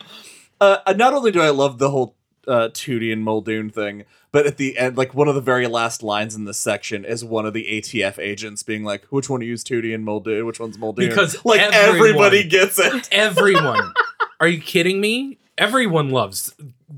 uh, 0.61 0.95
not 0.97 1.13
only 1.13 1.31
do 1.31 1.43
I 1.43 1.51
love 1.51 1.77
the 1.79 1.91
whole 1.91 2.17
uh, 2.47 2.69
Toody 2.73 3.13
and 3.13 3.23
Muldoon 3.23 3.71
thing, 3.71 4.05
but 4.33 4.47
at 4.47 4.57
the 4.57 4.77
end, 4.79 4.97
like 4.97 5.15
one 5.15 5.29
of 5.29 5.35
the 5.35 5.41
very 5.41 5.67
last 5.67 6.03
lines 6.03 6.35
in 6.35 6.45
this 6.45 6.59
section 6.59 7.05
is 7.05 7.25
one 7.25 7.47
of 7.47 7.53
the 7.55 7.65
ATF 7.65 8.19
agents 8.19 8.63
being 8.63 8.85
like, 8.85 9.05
"Which 9.07 9.29
one 9.31 9.41
to 9.41 9.47
use 9.47 9.63
Toody 9.65 9.95
and 9.95 10.05
Muldoon? 10.05 10.47
Which 10.47 10.61
one's 10.61 10.79
Muldoon?" 10.79 11.09
Because 11.09 11.45
like 11.45 11.61
everyone- 11.61 12.09
everybody 12.09 12.45
gets 12.45 12.79
it. 12.79 13.09
Everyone. 13.13 13.93
Are 14.41 14.49
you 14.49 14.61
kidding 14.61 15.01
me? 15.01 15.39
Everyone 15.57 16.11
loves 16.11 16.55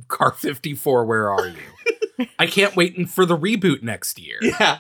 Car 0.09 0.33
54. 0.33 1.05
Where 1.05 1.31
are 1.31 1.49
you? 1.49 2.27
I 2.39 2.47
can't 2.47 2.75
wait 2.75 3.09
for 3.11 3.27
the 3.27 3.37
reboot 3.37 3.83
next 3.83 4.19
year. 4.19 4.39
yeah, 4.43 4.79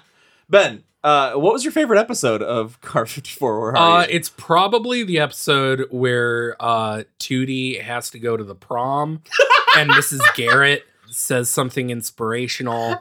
Ben. 0.48 0.84
Uh, 1.06 1.34
what 1.34 1.52
was 1.52 1.62
your 1.62 1.70
favorite 1.70 2.00
episode 2.00 2.42
of 2.42 2.80
Car 2.80 3.06
54? 3.06 3.60
Where 3.60 3.70
are 3.70 3.76
Uh, 3.76 4.00
you? 4.02 4.08
it's 4.10 4.28
probably 4.28 5.04
the 5.04 5.20
episode 5.20 5.86
where 5.90 6.56
uh, 6.58 7.04
Tootie 7.20 7.80
has 7.80 8.10
to 8.10 8.18
go 8.18 8.36
to 8.36 8.42
the 8.42 8.56
prom 8.56 9.22
and 9.76 9.88
Mrs. 9.90 10.18
Garrett 10.34 10.84
says 11.08 11.48
something 11.48 11.90
inspirational. 11.90 12.98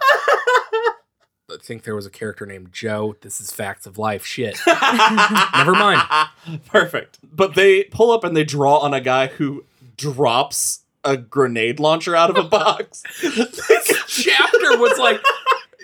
I 1.50 1.58
think 1.64 1.82
there 1.84 1.96
was 1.96 2.06
a 2.06 2.12
character 2.12 2.46
named 2.46 2.72
Joe. 2.72 3.16
This 3.22 3.42
is 3.42 3.52
facts 3.52 3.88
of 3.88 3.98
life. 3.98 4.24
Shit. 4.24 4.60
Never 4.68 5.72
mind. 5.72 6.02
Perfect. 6.68 7.18
But 7.24 7.56
they 7.56 7.86
pull 7.86 8.12
up 8.12 8.24
and 8.24 8.38
they 8.38 8.44
draw 8.44 8.78
on 8.78 8.94
a 8.94 9.02
guy 9.02 9.28
who 9.28 9.66
drops 9.98 10.82
a 11.04 11.18
grenade 11.18 11.80
launcher 11.80 12.16
out 12.16 12.30
of 12.30 12.38
a 12.38 12.48
box. 12.48 13.04
This 13.22 14.04
chapter 14.08 14.78
was 14.78 14.98
like 15.00 15.22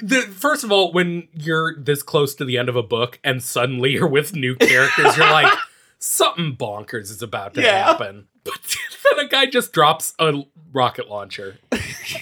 the 0.02 0.22
first 0.22 0.64
of 0.64 0.72
all 0.72 0.92
when 0.92 1.28
you're 1.34 1.76
this 1.80 2.04
close 2.04 2.36
to 2.36 2.46
the 2.46 2.58
end 2.58 2.70
of 2.70 2.76
a 2.76 2.84
book 2.84 3.20
and 3.24 3.42
suddenly 3.44 3.92
you're 3.92 4.08
with 4.08 4.36
new 4.36 4.56
characters 4.56 5.16
you're 5.18 5.30
like 5.32 5.52
something 6.00 6.56
bonkers 6.56 7.12
is 7.12 7.22
about 7.22 7.54
to 7.54 7.62
Yeah. 7.62 7.86
happen 7.86 8.28
but 8.44 8.54
then 9.16 9.26
a 9.26 9.28
guy 9.30 9.46
just 9.46 9.72
drops 9.74 10.14
a 10.20 10.44
rocket 10.74 11.08
launcher 11.10 11.58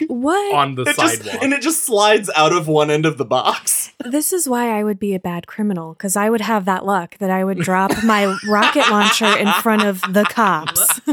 What? 0.07 0.53
on 0.55 0.75
the 0.75 0.81
It 0.83 0.95
just- 0.97 1.23
sidewalk 1.23 1.43
and 1.43 1.53
it 1.53 1.61
just 1.61 1.83
slides 1.83 2.29
out 2.35 2.51
of 2.53 2.67
one 2.67 2.89
end 2.91 3.05
of 3.05 3.17
the 3.17 3.25
box. 3.25 3.91
This 4.03 4.33
is 4.33 4.47
why 4.49 4.77
I 4.77 4.83
would 4.83 4.99
be 4.99 5.13
a 5.15 5.19
bad 5.19 5.47
criminal 5.47 5.93
because 5.93 6.15
I 6.15 6.29
would 6.29 6.41
have 6.41 6.65
that 6.65 6.85
luck 6.85 7.17
that 7.19 7.29
I 7.29 7.43
would 7.43 7.59
drop 7.59 7.91
my 8.03 8.35
rocket 8.47 8.89
launcher 8.89 9.37
in 9.37 9.47
front 9.61 9.83
of 9.83 10.01
the 10.13 10.23
cops. 10.25 10.99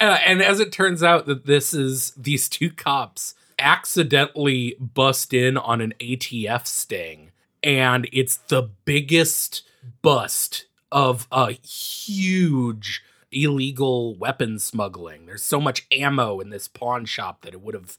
Uh, 0.00 0.16
and 0.24 0.40
as 0.40 0.60
it 0.60 0.70
turns 0.70 1.02
out 1.02 1.26
that 1.26 1.44
this 1.44 1.74
is 1.74 2.12
these 2.16 2.48
two 2.48 2.70
cops 2.70 3.34
accidentally 3.58 4.76
bust 4.80 5.32
in 5.34 5.56
on 5.56 5.80
an 5.80 5.94
ATF 6.00 6.66
sting 6.66 7.32
and 7.62 8.08
it's 8.12 8.36
the 8.36 8.70
biggest 8.84 9.62
bust 10.02 10.66
of 10.90 11.26
a 11.30 11.52
huge 11.52 13.02
illegal 13.30 14.14
weapon 14.14 14.58
smuggling. 14.58 15.26
There's 15.26 15.42
so 15.42 15.60
much 15.60 15.86
ammo 15.92 16.40
in 16.40 16.50
this 16.50 16.68
pawn 16.68 17.04
shop 17.04 17.42
that 17.42 17.52
it 17.52 17.60
would 17.60 17.74
have 17.74 17.96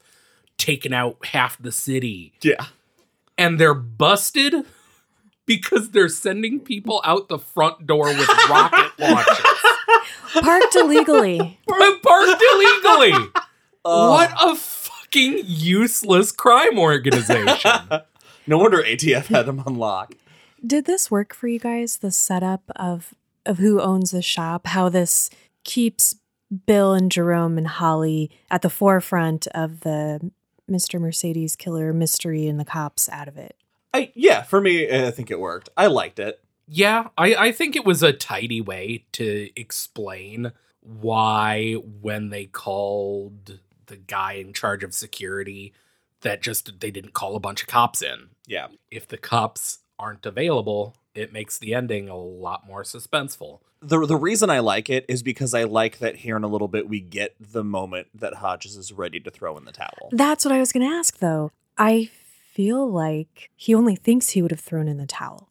taken 0.58 0.92
out 0.92 1.24
half 1.26 1.60
the 1.60 1.72
city. 1.72 2.32
Yeah. 2.42 2.66
And 3.38 3.58
they're 3.58 3.74
busted 3.74 4.54
because 5.46 5.90
they're 5.90 6.08
sending 6.08 6.60
people 6.60 7.00
out 7.04 7.28
the 7.28 7.38
front 7.38 7.86
door 7.86 8.06
with 8.06 8.28
rocket 8.48 8.92
launchers. 8.98 9.46
Parked 10.40 10.76
illegally. 10.76 11.58
Parked 11.66 12.42
illegally. 12.52 13.28
Oh. 13.82 14.10
What 14.10 14.30
a 14.38 14.56
fucking 15.10 15.42
useless 15.46 16.32
crime 16.32 16.78
organization. 16.78 17.70
No 18.46 18.58
wonder 18.58 18.78
ATF 18.78 19.26
had 19.26 19.46
them 19.46 19.62
on 19.64 19.76
lock. 19.76 20.14
Did 20.66 20.86
this 20.86 21.08
work 21.08 21.34
for 21.34 21.46
you 21.46 21.60
guys? 21.60 21.98
The 21.98 22.10
setup 22.10 22.62
of 22.74 23.14
of 23.46 23.58
who 23.58 23.80
owns 23.80 24.10
the 24.10 24.22
shop, 24.22 24.66
how 24.66 24.88
this 24.88 25.30
keeps 25.62 26.16
Bill 26.66 26.94
and 26.94 27.12
Jerome 27.12 27.58
and 27.58 27.66
Holly 27.68 28.30
at 28.50 28.62
the 28.62 28.70
forefront 28.70 29.46
of 29.48 29.80
the 29.80 30.32
Mr. 30.68 31.00
Mercedes 31.00 31.54
killer 31.54 31.92
mystery 31.92 32.48
and 32.48 32.58
the 32.58 32.64
cops 32.64 33.08
out 33.10 33.28
of 33.28 33.36
it. 33.36 33.54
I 33.94 34.10
yeah, 34.14 34.42
for 34.42 34.60
me, 34.60 34.90
I 34.90 35.12
think 35.12 35.30
it 35.30 35.38
worked. 35.38 35.68
I 35.76 35.86
liked 35.86 36.18
it. 36.18 36.40
Yeah, 36.66 37.08
I, 37.16 37.34
I 37.34 37.52
think 37.52 37.76
it 37.76 37.84
was 37.84 38.02
a 38.02 38.12
tidy 38.12 38.62
way 38.62 39.04
to 39.12 39.50
explain 39.54 40.50
why 40.80 41.74
when 41.74 42.30
they 42.30 42.46
called 42.46 43.60
the 43.90 43.96
guy 43.96 44.32
in 44.34 44.54
charge 44.54 44.82
of 44.82 44.94
security 44.94 45.74
that 46.22 46.40
just 46.40 46.80
they 46.80 46.90
didn't 46.90 47.12
call 47.12 47.36
a 47.36 47.40
bunch 47.40 47.62
of 47.62 47.68
cops 47.68 48.00
in. 48.00 48.30
Yeah. 48.46 48.68
If 48.90 49.06
the 49.06 49.18
cops 49.18 49.80
aren't 49.98 50.24
available, 50.24 50.96
it 51.14 51.32
makes 51.32 51.58
the 51.58 51.74
ending 51.74 52.08
a 52.08 52.16
lot 52.16 52.66
more 52.66 52.82
suspenseful. 52.82 53.60
The 53.82 54.06
the 54.06 54.16
reason 54.16 54.50
I 54.50 54.60
like 54.60 54.90
it 54.90 55.04
is 55.08 55.22
because 55.22 55.54
I 55.54 55.64
like 55.64 55.98
that 55.98 56.16
here 56.16 56.36
in 56.36 56.44
a 56.44 56.48
little 56.48 56.68
bit 56.68 56.88
we 56.88 57.00
get 57.00 57.34
the 57.40 57.64
moment 57.64 58.08
that 58.14 58.34
Hodges 58.34 58.76
is 58.76 58.92
ready 58.92 59.20
to 59.20 59.30
throw 59.30 59.56
in 59.56 59.64
the 59.64 59.72
towel. 59.72 60.10
That's 60.12 60.44
what 60.44 60.52
I 60.52 60.60
was 60.60 60.72
going 60.72 60.88
to 60.88 60.94
ask, 60.94 61.18
though. 61.18 61.50
I 61.78 62.10
feel 62.52 62.90
like 62.90 63.50
he 63.56 63.74
only 63.74 63.96
thinks 63.96 64.30
he 64.30 64.42
would 64.42 64.50
have 64.50 64.60
thrown 64.60 64.86
in 64.88 64.98
the 64.98 65.06
towel. 65.06 65.48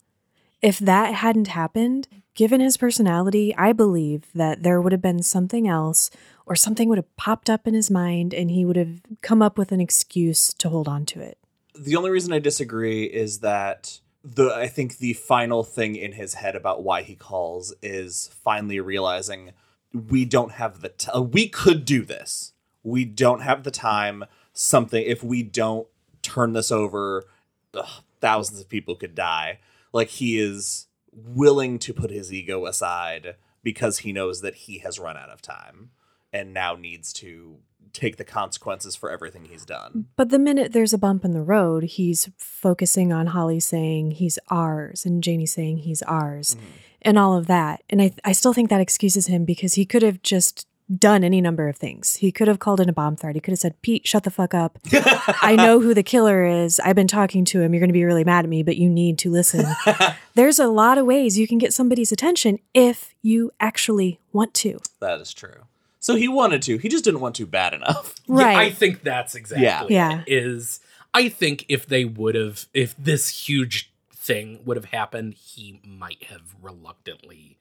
If 0.61 0.77
that 0.79 1.15
hadn't 1.15 1.47
happened, 1.47 2.07
given 2.39 2.61
his 2.61 2.77
personality, 2.77 3.53
I 3.57 3.73
believe 3.73 4.23
that 4.33 4.63
there 4.63 4.79
would 4.79 4.93
have 4.93 5.01
been 5.01 5.21
something 5.21 5.67
else 5.67 6.09
or 6.45 6.55
something 6.55 6.87
would 6.87 6.97
have 6.97 7.17
popped 7.17 7.49
up 7.49 7.67
in 7.67 7.73
his 7.73 7.91
mind 7.91 8.33
and 8.33 8.49
he 8.49 8.63
would 8.63 8.77
have 8.77 9.01
come 9.21 9.41
up 9.41 9.57
with 9.57 9.73
an 9.73 9.81
excuse 9.81 10.53
to 10.53 10.69
hold 10.69 10.87
on 10.87 11.05
to 11.07 11.19
it. 11.19 11.37
The 11.77 11.97
only 11.97 12.11
reason 12.11 12.31
I 12.31 12.39
disagree 12.39 13.03
is 13.03 13.39
that 13.39 13.99
the 14.23 14.53
I 14.55 14.67
think 14.67 14.99
the 14.99 15.11
final 15.15 15.65
thing 15.65 15.97
in 15.97 16.13
his 16.13 16.35
head 16.35 16.55
about 16.55 16.81
why 16.81 17.01
he 17.01 17.13
calls 17.13 17.73
is 17.81 18.29
finally 18.41 18.79
realizing 18.79 19.51
we 19.91 20.23
don't 20.23 20.53
have 20.53 20.79
the 20.79 20.89
t- 20.89 21.11
uh, 21.13 21.21
we 21.21 21.49
could 21.49 21.83
do 21.83 22.05
this. 22.05 22.53
We 22.83 23.03
don't 23.03 23.41
have 23.41 23.63
the 23.63 23.71
time. 23.71 24.23
Something 24.53 25.03
if 25.03 25.21
we 25.21 25.43
don't 25.43 25.89
turn 26.21 26.53
this 26.53 26.71
over, 26.71 27.25
ugh, 27.73 28.01
thousands 28.21 28.61
of 28.61 28.69
people 28.69 28.95
could 28.95 29.13
die. 29.13 29.59
Like 29.91 30.07
he 30.07 30.39
is 30.39 30.87
willing 31.25 31.79
to 31.79 31.93
put 31.93 32.11
his 32.11 32.33
ego 32.33 32.65
aside 32.65 33.35
because 33.63 33.99
he 33.99 34.13
knows 34.13 34.41
that 34.41 34.55
he 34.55 34.79
has 34.79 34.99
run 34.99 35.17
out 35.17 35.29
of 35.29 35.41
time 35.41 35.91
and 36.31 36.53
now 36.53 36.75
needs 36.75 37.11
to 37.13 37.57
take 37.93 38.17
the 38.17 38.23
consequences 38.23 38.95
for 38.95 39.09
everything 39.09 39.45
he's 39.45 39.65
done. 39.65 40.05
But 40.15 40.29
the 40.29 40.39
minute 40.39 40.73
there's 40.73 40.93
a 40.93 40.97
bump 40.97 41.25
in 41.25 41.31
the 41.31 41.41
road, 41.41 41.83
he's 41.83 42.29
focusing 42.37 43.11
on 43.11 43.27
Holly 43.27 43.59
saying 43.59 44.11
he's 44.11 44.39
ours 44.49 45.05
and 45.05 45.23
Janey 45.23 45.45
saying 45.45 45.79
he's 45.79 46.01
ours 46.03 46.55
mm-hmm. 46.55 46.65
and 47.01 47.17
all 47.17 47.35
of 47.35 47.47
that. 47.47 47.83
And 47.89 48.01
I, 48.01 48.11
I 48.23 48.31
still 48.31 48.53
think 48.53 48.69
that 48.69 48.81
excuses 48.81 49.27
him 49.27 49.43
because 49.43 49.73
he 49.73 49.85
could 49.85 50.03
have 50.03 50.21
just 50.21 50.67
done 50.97 51.23
any 51.23 51.39
number 51.41 51.67
of 51.67 51.77
things. 51.77 52.15
He 52.15 52.31
could 52.31 52.47
have 52.47 52.59
called 52.59 52.79
in 52.79 52.89
a 52.89 52.93
bomb 52.93 53.15
threat. 53.15 53.35
He 53.35 53.41
could 53.41 53.51
have 53.51 53.59
said, 53.59 53.81
Pete, 53.81 54.07
shut 54.07 54.23
the 54.23 54.31
fuck 54.31 54.53
up. 54.53 54.79
I 54.91 55.55
know 55.55 55.79
who 55.79 55.93
the 55.93 56.03
killer 56.03 56.43
is. 56.43 56.79
I've 56.79 56.95
been 56.95 57.07
talking 57.07 57.45
to 57.45 57.61
him. 57.61 57.73
You're 57.73 57.79
going 57.79 57.89
to 57.89 57.93
be 57.93 58.03
really 58.03 58.23
mad 58.23 58.45
at 58.45 58.49
me, 58.49 58.63
but 58.63 58.77
you 58.77 58.89
need 58.89 59.17
to 59.19 59.29
listen. 59.31 59.65
There's 60.33 60.59
a 60.59 60.67
lot 60.67 60.97
of 60.97 61.05
ways 61.05 61.37
you 61.37 61.47
can 61.47 61.57
get 61.57 61.73
somebody's 61.73 62.11
attention 62.11 62.59
if 62.73 63.13
you 63.21 63.51
actually 63.59 64.19
want 64.33 64.53
to. 64.55 64.79
That 64.99 65.21
is 65.21 65.33
true. 65.33 65.65
So 65.99 66.15
he 66.15 66.27
wanted 66.27 66.61
to. 66.63 66.77
He 66.77 66.89
just 66.89 67.03
didn't 67.03 67.19
want 67.19 67.35
to 67.35 67.45
bad 67.45 67.73
enough. 67.73 68.15
Right. 68.27 68.49
Yeah, 68.53 68.59
I 68.59 68.69
think 68.71 69.03
that's 69.03 69.35
exactly 69.35 69.65
Yeah. 69.65 69.83
Yeah. 69.89 70.23
Is 70.25 70.79
I 71.13 71.29
think 71.29 71.65
if 71.67 71.85
they 71.85 72.05
would 72.05 72.35
have 72.35 72.65
if 72.73 72.95
this 72.97 73.47
huge 73.47 73.91
thing 74.11 74.59
would 74.65 74.77
have 74.77 74.85
happened, 74.85 75.33
he 75.35 75.81
might 75.85 76.23
have 76.25 76.55
reluctantly 76.61 77.57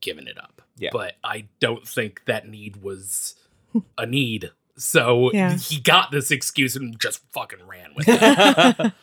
given 0.00 0.26
it 0.28 0.38
up. 0.38 0.62
Yeah. 0.78 0.90
But 0.92 1.14
I 1.24 1.46
don't 1.60 1.86
think 1.86 2.22
that 2.26 2.48
need 2.48 2.82
was 2.82 3.34
a 3.98 4.06
need. 4.06 4.50
So 4.76 5.30
Yeah. 5.32 5.56
he 5.56 5.78
got 5.80 6.10
this 6.10 6.30
excuse 6.30 6.74
and 6.76 6.98
just 6.98 7.20
fucking 7.32 7.66
ran 7.66 7.90
with 7.94 8.06
it. 8.08 8.92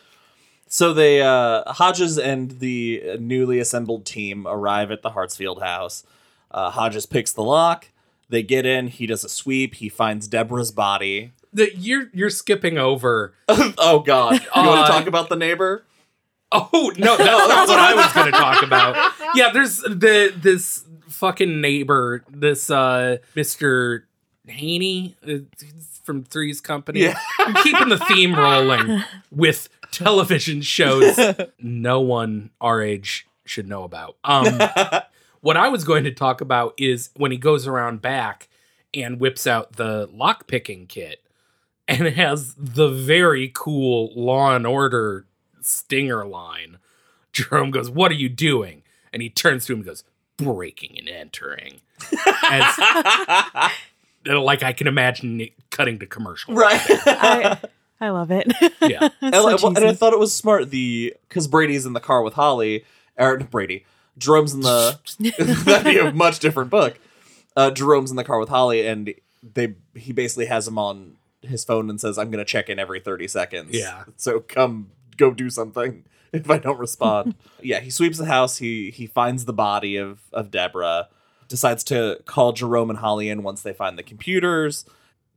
So 0.70 0.92
they 0.92 1.22
uh 1.22 1.64
Hodges 1.72 2.18
and 2.18 2.50
the 2.60 3.16
newly 3.18 3.58
assembled 3.58 4.04
team 4.04 4.46
arrive 4.46 4.90
at 4.90 5.00
the 5.00 5.10
Hartsfield 5.10 5.62
house. 5.62 6.04
Uh, 6.50 6.68
Hodges 6.70 7.06
picks 7.06 7.32
the 7.32 7.42
lock. 7.42 7.88
They 8.28 8.42
get 8.42 8.66
in. 8.66 8.88
He 8.88 9.06
does 9.06 9.24
a 9.24 9.30
sweep. 9.30 9.76
He 9.76 9.88
finds 9.88 10.28
Deborah's 10.28 10.70
body. 10.70 11.32
The- 11.54 11.74
you're 11.74 12.08
you're 12.12 12.28
skipping 12.28 12.76
over. 12.76 13.32
oh 13.48 14.00
God! 14.00 14.32
You 14.34 14.62
want 14.62 14.80
Uh, 14.80 14.86
to 14.86 14.92
talk 14.92 15.06
about 15.06 15.30
the 15.30 15.36
neighbor? 15.36 15.84
Oh 16.52 16.92
no, 16.98 17.16
no, 17.16 17.48
that's 17.48 17.70
what 17.70 17.78
I 17.78 17.94
was 17.94 18.12
going 18.12 18.26
to 18.26 18.32
talk 18.32 18.62
about. 18.62 19.12
Yeah, 19.34 19.50
there's 19.52 19.78
the 19.78 20.34
this 20.36 20.84
fucking 21.08 21.60
neighbor, 21.60 22.24
this 22.30 22.70
uh 22.70 23.18
Mr. 23.36 24.02
Haney 24.46 25.16
uh, 25.26 25.38
from 26.04 26.24
Three's 26.24 26.60
Company. 26.60 27.00
Yeah. 27.00 27.18
I'm 27.38 27.54
keeping 27.62 27.88
the 27.88 27.98
theme 27.98 28.34
rolling 28.34 29.02
with 29.30 29.68
television 29.90 30.62
shows 30.62 31.18
no 31.60 32.00
one 32.00 32.50
our 32.60 32.82
age 32.82 33.26
should 33.44 33.68
know 33.68 33.84
about. 33.84 34.16
Um 34.24 34.60
what 35.40 35.56
I 35.56 35.68
was 35.68 35.84
going 35.84 36.04
to 36.04 36.12
talk 36.12 36.40
about 36.40 36.74
is 36.78 37.10
when 37.16 37.30
he 37.30 37.38
goes 37.38 37.66
around 37.66 38.02
back 38.02 38.48
and 38.94 39.20
whips 39.20 39.46
out 39.46 39.74
the 39.76 40.08
lock 40.12 40.46
picking 40.46 40.86
kit 40.86 41.22
and 41.86 42.06
has 42.08 42.54
the 42.58 42.88
very 42.88 43.50
cool 43.54 44.12
Law 44.14 44.54
and 44.54 44.66
Order 44.66 45.26
stinger 45.60 46.26
line. 46.26 46.78
Jerome 47.32 47.70
goes, 47.70 47.90
"What 47.90 48.10
are 48.10 48.16
you 48.16 48.28
doing?" 48.28 48.82
And 49.12 49.22
he 49.22 49.30
turns 49.30 49.66
to 49.66 49.72
him 49.72 49.80
and 49.80 49.86
goes, 49.86 50.04
"Breaking 50.38 50.98
and 50.98 51.08
entering." 51.08 51.80
As, 52.50 52.78
like 54.26 54.62
I 54.62 54.72
can 54.72 54.86
imagine 54.86 55.40
it 55.40 55.52
cutting 55.70 55.98
to 55.98 56.06
commercial. 56.06 56.54
right. 56.54 56.80
I, 56.88 57.58
I 58.00 58.10
love 58.10 58.30
it. 58.30 58.46
Yeah. 58.80 59.08
and, 59.20 59.34
So 59.34 59.48
I- 59.68 59.68
and 59.76 59.78
I 59.84 59.92
thought 59.94 60.12
it 60.12 60.18
was 60.18 60.34
smart. 60.34 60.70
The 60.70 61.14
because 61.28 61.46
Brady's 61.48 61.86
in 61.86 61.92
the 61.92 62.00
car 62.00 62.22
with 62.22 62.34
Holly, 62.34 62.84
or 63.16 63.38
Brady, 63.38 63.84
Jerome's 64.16 64.54
in 64.54 64.60
the 64.60 64.98
that'd 65.64 65.84
be 65.84 65.98
a 65.98 66.12
much 66.12 66.38
different 66.38 66.70
book. 66.70 66.98
Uh, 67.56 67.70
Jerome's 67.70 68.10
in 68.10 68.16
the 68.16 68.24
car 68.24 68.38
with 68.38 68.48
Holly, 68.48 68.86
and 68.86 69.12
they 69.42 69.74
he 69.94 70.12
basically 70.12 70.46
has 70.46 70.68
him 70.68 70.78
on 70.78 71.16
his 71.42 71.64
phone 71.64 71.90
and 71.90 72.00
says, 72.00 72.18
"I'm 72.18 72.30
going 72.30 72.44
to 72.44 72.50
check 72.50 72.68
in 72.68 72.78
every 72.78 73.00
30 73.00 73.26
seconds." 73.28 73.70
Yeah. 73.72 74.04
So 74.16 74.40
come 74.40 74.90
go 75.16 75.32
do 75.32 75.50
something 75.50 76.04
if 76.32 76.50
I 76.50 76.58
don't 76.58 76.78
respond. 76.78 77.34
yeah. 77.62 77.80
He 77.80 77.90
sweeps 77.90 78.18
the 78.18 78.26
house. 78.26 78.58
He 78.58 78.90
he 78.90 79.06
finds 79.06 79.44
the 79.44 79.52
body 79.52 79.96
of 79.96 80.20
of 80.32 80.50
Deborah. 80.50 81.08
Decides 81.48 81.82
to 81.84 82.20
call 82.26 82.52
Jerome 82.52 82.90
and 82.90 82.98
Holly 82.98 83.28
in 83.28 83.42
once 83.42 83.62
they 83.62 83.72
find 83.72 83.96
the 83.98 84.02
computers. 84.02 84.84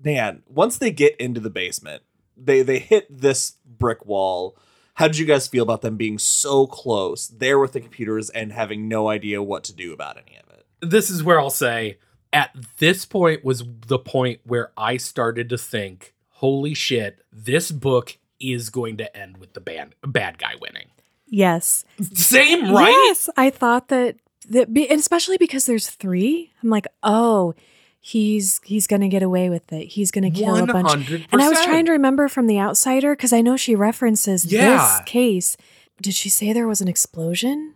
Man, 0.04 0.44
once 0.50 0.78
they 0.78 0.92
get 0.92 1.16
into 1.18 1.40
the 1.40 1.50
basement, 1.50 2.04
they 2.36 2.62
they 2.62 2.80
hit 2.80 3.06
this 3.10 3.54
brick 3.66 4.06
wall. 4.06 4.58
How 4.96 5.08
did 5.08 5.18
you 5.18 5.26
guys 5.26 5.48
feel 5.48 5.64
about 5.64 5.82
them 5.82 5.96
being 5.96 6.20
so 6.20 6.68
close 6.68 7.28
there 7.28 7.58
with 7.58 7.72
the 7.72 7.80
computers 7.80 8.30
and 8.30 8.52
having 8.52 8.88
no 8.88 9.08
idea 9.08 9.42
what 9.42 9.64
to 9.66 9.74
do 9.74 9.94
about 9.94 10.18
any 10.18 10.38
of 10.38 10.50
it? 10.54 10.66
This 10.82 11.10
is 11.10 11.24
where 11.24 11.40
I'll 11.40 11.50
say 11.50 11.98
at 12.34 12.56
this 12.78 13.06
point 13.06 13.44
was 13.44 13.64
the 13.88 14.00
point 14.00 14.42
where 14.44 14.72
I 14.78 14.98
started 14.98 15.50
to 15.50 15.58
think, 15.58 16.14
"Holy 16.30 16.74
shit, 16.74 17.22
this 17.32 17.72
book 17.72 18.18
is 18.42 18.70
going 18.70 18.98
to 18.98 19.16
end 19.18 19.38
with 19.38 19.54
the 19.54 19.62
bad 19.62 19.96
bad 20.06 20.38
guy 20.38 20.54
winning." 20.60 20.88
yes. 21.28 21.86
Same, 22.14 22.74
right? 22.74 22.90
Yes. 22.90 23.30
I 23.38 23.50
thought 23.50 23.88
that, 23.88 24.18
that 24.50 24.74
be, 24.74 24.86
especially 24.90 25.38
because 25.38 25.66
there's 25.66 25.90
three, 25.90 26.52
I'm 26.62 26.70
like, 26.70 26.88
oh, 27.04 27.56
he's 28.02 28.60
he's 28.66 28.86
gonna 28.88 29.08
get 29.08 29.24
away 29.24 29.50
with 29.50 29.72
it. 29.72 29.86
He's 29.88 30.12
gonna 30.12 30.30
kill 30.32 30.58
a 30.58 30.66
bunch. 30.68 30.88
100%. 30.88 31.28
And 31.32 31.42
I 31.42 31.48
was 31.48 31.62
trying 31.64 31.86
to 31.86 31.92
remember 31.94 32.28
from 32.28 32.48
The 32.48 32.60
Outsider 32.60 33.16
because 33.16 33.32
I 33.32 33.42
know 33.42 33.56
she 33.56 33.76
references 33.76 34.46
Yeah. 34.46 34.76
this 34.76 35.02
case. 35.06 35.56
Did 36.02 36.16
she 36.16 36.28
say 36.30 36.52
there 36.52 36.68
was 36.68 36.82
an 36.82 36.88
explosion? 36.88 37.76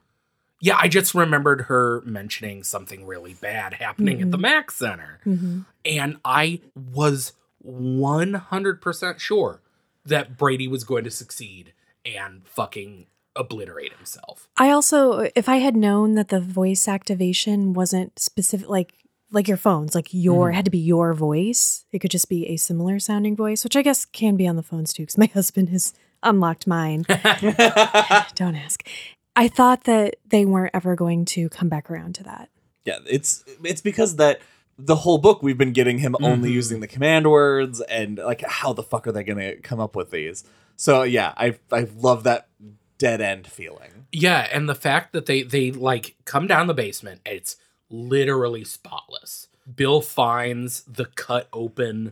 Yeah, 0.60 0.78
I 0.80 0.88
just 0.88 1.14
remembered 1.14 1.62
her 1.64 2.02
mentioning 2.06 2.64
something 2.64 3.06
really 3.06 3.36
bad 3.36 3.76
happening 3.76 4.22
at 4.22 4.32
the 4.32 4.38
Mac 4.38 4.72
Center. 4.72 5.20
Mm-hmm. 5.26 5.60
And 5.86 6.18
I 6.26 6.62
was 6.76 7.34
100% 7.64 9.20
sure 9.20 9.62
that 10.06 10.38
Brady 10.38 10.68
was 10.68 10.84
going 10.84 11.04
to 11.04 11.12
succeed 11.12 11.74
and 12.06 12.48
fucking 12.48 13.08
obliterate 13.36 13.94
himself. 13.94 14.48
I 14.58 14.70
also, 14.70 15.30
if 15.36 15.50
I 15.50 15.58
had 15.58 15.76
known 15.76 16.16
that 16.16 16.30
the 16.30 16.40
voice 16.40 16.88
activation 16.88 17.74
wasn't 17.74 18.18
specific, 18.20 18.70
like 18.70 18.94
like 19.32 19.48
your 19.48 19.58
phones, 19.58 19.96
like 19.96 20.14
your 20.14 20.52
Mhm. 20.52 20.54
had 20.54 20.66
to 20.66 20.72
be 20.72 20.78
your 20.78 21.14
voice. 21.14 21.84
It 21.92 22.00
could 22.00 22.12
just 22.12 22.30
be 22.30 22.48
a 22.48 22.58
similar 22.58 23.00
sounding 23.00 23.36
voice, 23.36 23.64
which 23.64 23.76
I 23.76 23.82
guess 23.82 24.06
can 24.06 24.38
be 24.38 24.48
on 24.48 24.56
the 24.56 24.64
phones 24.64 24.94
too, 24.94 25.04
because 25.04 25.18
my 25.18 25.26
husband 25.34 25.70
has 25.70 25.94
unlocked 26.24 26.68
mine. 26.68 27.04
Don't 28.36 28.56
ask. 28.56 28.88
I 29.36 29.48
thought 29.48 29.84
that 29.86 30.16
they 30.26 30.46
weren't 30.46 30.72
ever 30.74 30.96
going 30.96 31.26
to 31.26 31.50
come 31.50 31.68
back 31.68 31.90
around 31.92 32.16
to 32.16 32.24
that. 32.24 32.50
Yeah, 32.86 33.00
it's 33.10 33.44
it's 33.64 33.82
because 33.82 34.16
that 34.18 34.40
the 34.78 34.96
whole 34.98 35.18
book 35.18 35.42
we've 35.42 35.58
been 35.58 35.74
getting 35.74 36.00
him 36.00 36.16
only 36.22 36.50
Mhm. 36.50 36.54
using 36.54 36.80
the 36.82 36.88
command 36.88 37.30
words 37.32 37.80
and 37.82 38.18
like 38.18 38.42
how 38.42 38.74
the 38.74 38.84
fuck 38.84 39.08
are 39.08 39.12
they 39.12 39.24
to 39.24 39.56
come 39.62 39.80
up 39.80 39.96
with 39.96 40.12
these? 40.12 40.44
So 40.76 41.04
yeah, 41.04 41.34
I 41.38 41.58
I 41.72 41.88
love 41.98 42.24
that 42.24 42.50
dead 42.98 43.22
end 43.22 43.48
feeling. 43.48 44.08
Yeah, 44.12 44.48
and 44.52 44.68
the 44.68 44.76
fact 44.76 45.14
that 45.14 45.26
they 45.26 45.44
they 45.44 45.72
like 45.72 46.16
come 46.26 46.48
down 46.48 46.68
the 46.68 46.74
basement, 46.74 47.22
it's 47.26 47.56
literally 47.90 48.64
spotless. 48.64 49.48
Bill 49.74 50.02
finds 50.02 50.82
the 50.84 51.06
cut 51.06 51.48
open 51.54 52.12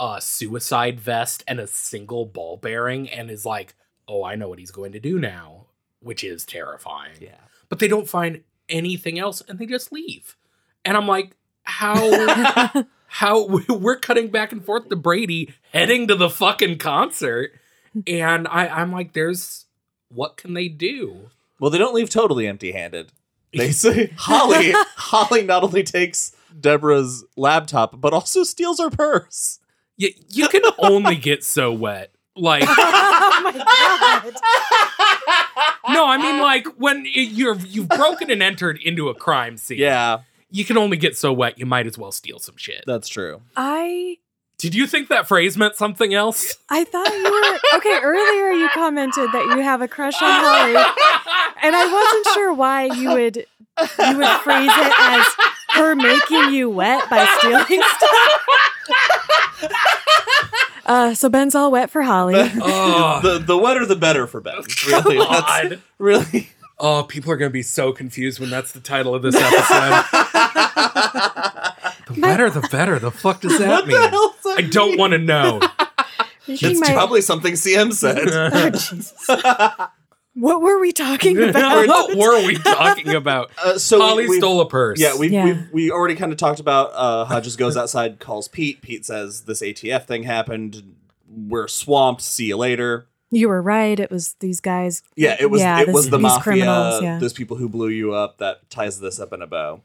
uh 0.00 0.20
suicide 0.20 1.00
vest 1.00 1.42
and 1.46 1.58
a 1.60 1.66
single 1.66 2.26
ball 2.26 2.56
bearing 2.56 3.08
and 3.10 3.30
is 3.30 3.44
like, 3.46 3.74
"Oh, 4.08 4.24
I 4.24 4.34
know 4.36 4.48
what 4.48 4.58
he's 4.58 4.70
going 4.72 4.92
to 4.92 5.00
do 5.00 5.18
now," 5.18 5.66
which 6.00 6.22
is 6.24 6.44
terrifying. 6.44 7.16
Yeah. 7.20 7.40
But 7.68 7.78
they 7.78 7.88
don't 7.88 8.08
find 8.08 8.42
anything 8.68 9.18
else 9.18 9.40
and 9.48 9.58
they 9.58 9.66
just 9.66 9.92
leave. 9.92 10.36
And 10.84 10.96
I'm 10.96 11.06
like, 11.08 11.36
"How 11.64 12.84
how 13.06 13.46
we're 13.68 13.96
cutting 13.96 14.28
back 14.28 14.52
and 14.52 14.64
forth 14.64 14.88
to 14.88 14.96
Brady 14.96 15.52
heading 15.72 16.08
to 16.08 16.14
the 16.14 16.30
fucking 16.30 16.78
concert." 16.78 17.52
And 18.06 18.46
I 18.48 18.68
I'm 18.68 18.92
like, 18.92 19.12
"There's 19.12 19.66
what 20.08 20.36
can 20.36 20.54
they 20.54 20.68
do?" 20.68 21.30
Well, 21.60 21.70
they 21.70 21.78
don't 21.78 21.94
leave 21.94 22.10
totally 22.10 22.46
empty-handed. 22.46 23.12
They 23.56 23.70
say 23.70 24.12
Holly 24.16 24.72
Holly 24.96 25.42
not 25.44 25.62
only 25.62 25.84
takes 25.84 26.34
Deborah's 26.60 27.24
laptop 27.36 28.00
but 28.00 28.12
also 28.12 28.42
steals 28.42 28.80
her 28.80 28.90
purse. 28.90 29.60
You, 29.96 30.10
you 30.28 30.48
can 30.48 30.62
only 30.78 31.14
get 31.14 31.44
so 31.44 31.72
wet. 31.72 32.10
Like, 32.34 32.64
oh 32.68 33.40
my 33.44 33.52
god! 33.52 34.34
no, 35.94 36.04
I 36.06 36.16
mean, 36.18 36.40
like 36.40 36.66
when 36.78 37.04
y- 37.04 37.10
you're 37.14 37.54
you've 37.56 37.88
broken 37.88 38.28
and 38.28 38.42
entered 38.42 38.80
into 38.82 39.08
a 39.08 39.14
crime 39.14 39.56
scene. 39.56 39.78
Yeah, 39.78 40.22
you 40.54 40.64
can 40.64 40.78
only 40.78 40.96
get 40.96 41.16
so 41.16 41.32
wet. 41.32 41.58
You 41.58 41.66
might 41.66 41.86
as 41.86 41.98
well 41.98 42.12
steal 42.12 42.38
some 42.38 42.56
shit. 42.56 42.84
that's 42.86 43.08
true. 43.08 43.42
I 43.56 44.18
Did 44.58 44.74
you 44.74 44.86
think 44.86 45.08
that 45.08 45.26
phrase 45.26 45.56
meant 45.58 45.74
something 45.74 46.14
else? 46.14 46.56
I 46.70 46.84
thought 46.84 47.08
you 47.12 47.24
were 47.24 47.78
okay. 47.78 47.98
Earlier, 48.00 48.52
you 48.52 48.68
commented 48.72 49.30
that 49.32 49.54
you 49.56 49.62
have 49.62 49.82
a 49.82 49.88
crush 49.88 50.14
on 50.22 50.30
Holly, 50.30 50.76
and 51.62 51.74
I 51.74 51.92
wasn't 51.92 52.34
sure 52.34 52.54
why 52.54 52.84
you 52.84 53.10
would 53.10 53.36
you 53.36 54.18
would 54.18 54.40
phrase 54.42 54.70
it 54.72 54.92
as 55.00 55.26
her 55.70 55.96
making 55.96 56.54
you 56.54 56.70
wet 56.70 57.10
by 57.10 57.26
stealing 57.38 57.82
stuff. 57.96 58.40
Uh, 60.86 61.14
so 61.14 61.28
Ben's 61.30 61.54
all 61.54 61.70
wet 61.72 61.90
for 61.90 62.02
Holly. 62.02 62.34
Oh, 62.36 63.20
the 63.22 63.38
the 63.38 63.56
wetter 63.56 63.86
the 63.86 63.96
better 63.96 64.26
for 64.26 64.40
Ben. 64.40 64.54
Really, 64.86 65.16
that's 65.18 65.40
God. 65.40 65.80
really. 65.98 66.50
Oh, 66.78 67.04
people 67.04 67.30
are 67.32 67.36
gonna 67.36 67.50
be 67.50 67.62
so 67.62 67.92
confused 67.92 68.40
when 68.40 68.50
that's 68.50 68.72
the 68.72 68.80
title 68.80 69.14
of 69.14 69.22
this 69.22 69.34
episode. 69.36 70.04
the 72.14 72.20
better, 72.20 72.50
the 72.50 72.66
better. 72.70 72.98
The 72.98 73.10
fuck 73.10 73.40
does 73.40 73.58
that 73.58 73.68
What 73.68 73.86
mean? 73.86 74.00
the 74.00 74.08
hell? 74.08 74.34
does 74.42 74.56
that 74.56 74.64
I 74.64 74.68
don't 74.68 74.98
want 74.98 75.12
to 75.12 75.18
know. 75.18 75.60
Making 76.48 76.72
It's 76.72 76.80
my- 76.80 76.92
probably 76.92 77.20
something 77.22 77.54
CM 77.54 77.92
said. 77.92 78.28
Oh, 78.28 78.70
Jesus. 78.70 79.14
What 80.36 80.62
were 80.62 80.80
we 80.80 80.90
talking 80.92 81.40
about? 81.40 81.86
what 81.88 82.16
were 82.16 82.44
we 82.44 82.56
talking 82.56 83.14
about? 83.14 83.52
Uh, 83.56 83.78
so 83.78 83.98
we- 83.98 84.02
Holly 84.04 84.28
we've- 84.28 84.40
stole 84.40 84.60
a 84.60 84.68
purse. 84.68 84.98
Yeah, 85.00 85.16
we 85.16 85.28
Yeah. 85.28 85.44
we 85.44 85.58
we 85.72 85.90
already 85.92 86.16
kind 86.16 86.32
of 86.32 86.38
talked 86.38 86.58
about. 86.60 86.90
Uh, 86.92 87.24
Hodges 87.24 87.54
goes 87.56 87.76
outside, 87.76 88.18
calls 88.18 88.48
Pete. 88.48 88.82
Pete 88.82 89.06
says 89.06 89.42
this 89.42 89.62
ATF 89.62 90.06
thing 90.06 90.24
happened. 90.24 90.94
We're 91.28 91.68
swamped. 91.68 92.22
See 92.22 92.46
you 92.46 92.56
later. 92.56 93.06
You 93.34 93.48
were 93.48 93.60
right. 93.62 93.98
It 93.98 94.10
was 94.10 94.34
these 94.40 94.60
guys. 94.60 95.02
Yeah, 95.16 95.36
it 95.38 95.50
was 95.50 95.60
Yeah, 95.60 95.80
it 95.82 95.86
this- 95.86 95.94
was 95.94 96.10
the 96.10 96.16
these 96.18 96.22
mafia, 96.22 96.42
criminals, 96.42 97.02
yeah. 97.02 97.18
those 97.18 97.32
people 97.32 97.56
who 97.56 97.68
blew 97.68 97.88
you 97.88 98.14
up. 98.14 98.38
That 98.38 98.68
ties 98.70 99.00
this 99.00 99.18
up 99.20 99.32
in 99.32 99.42
a 99.42 99.46
bow. 99.46 99.82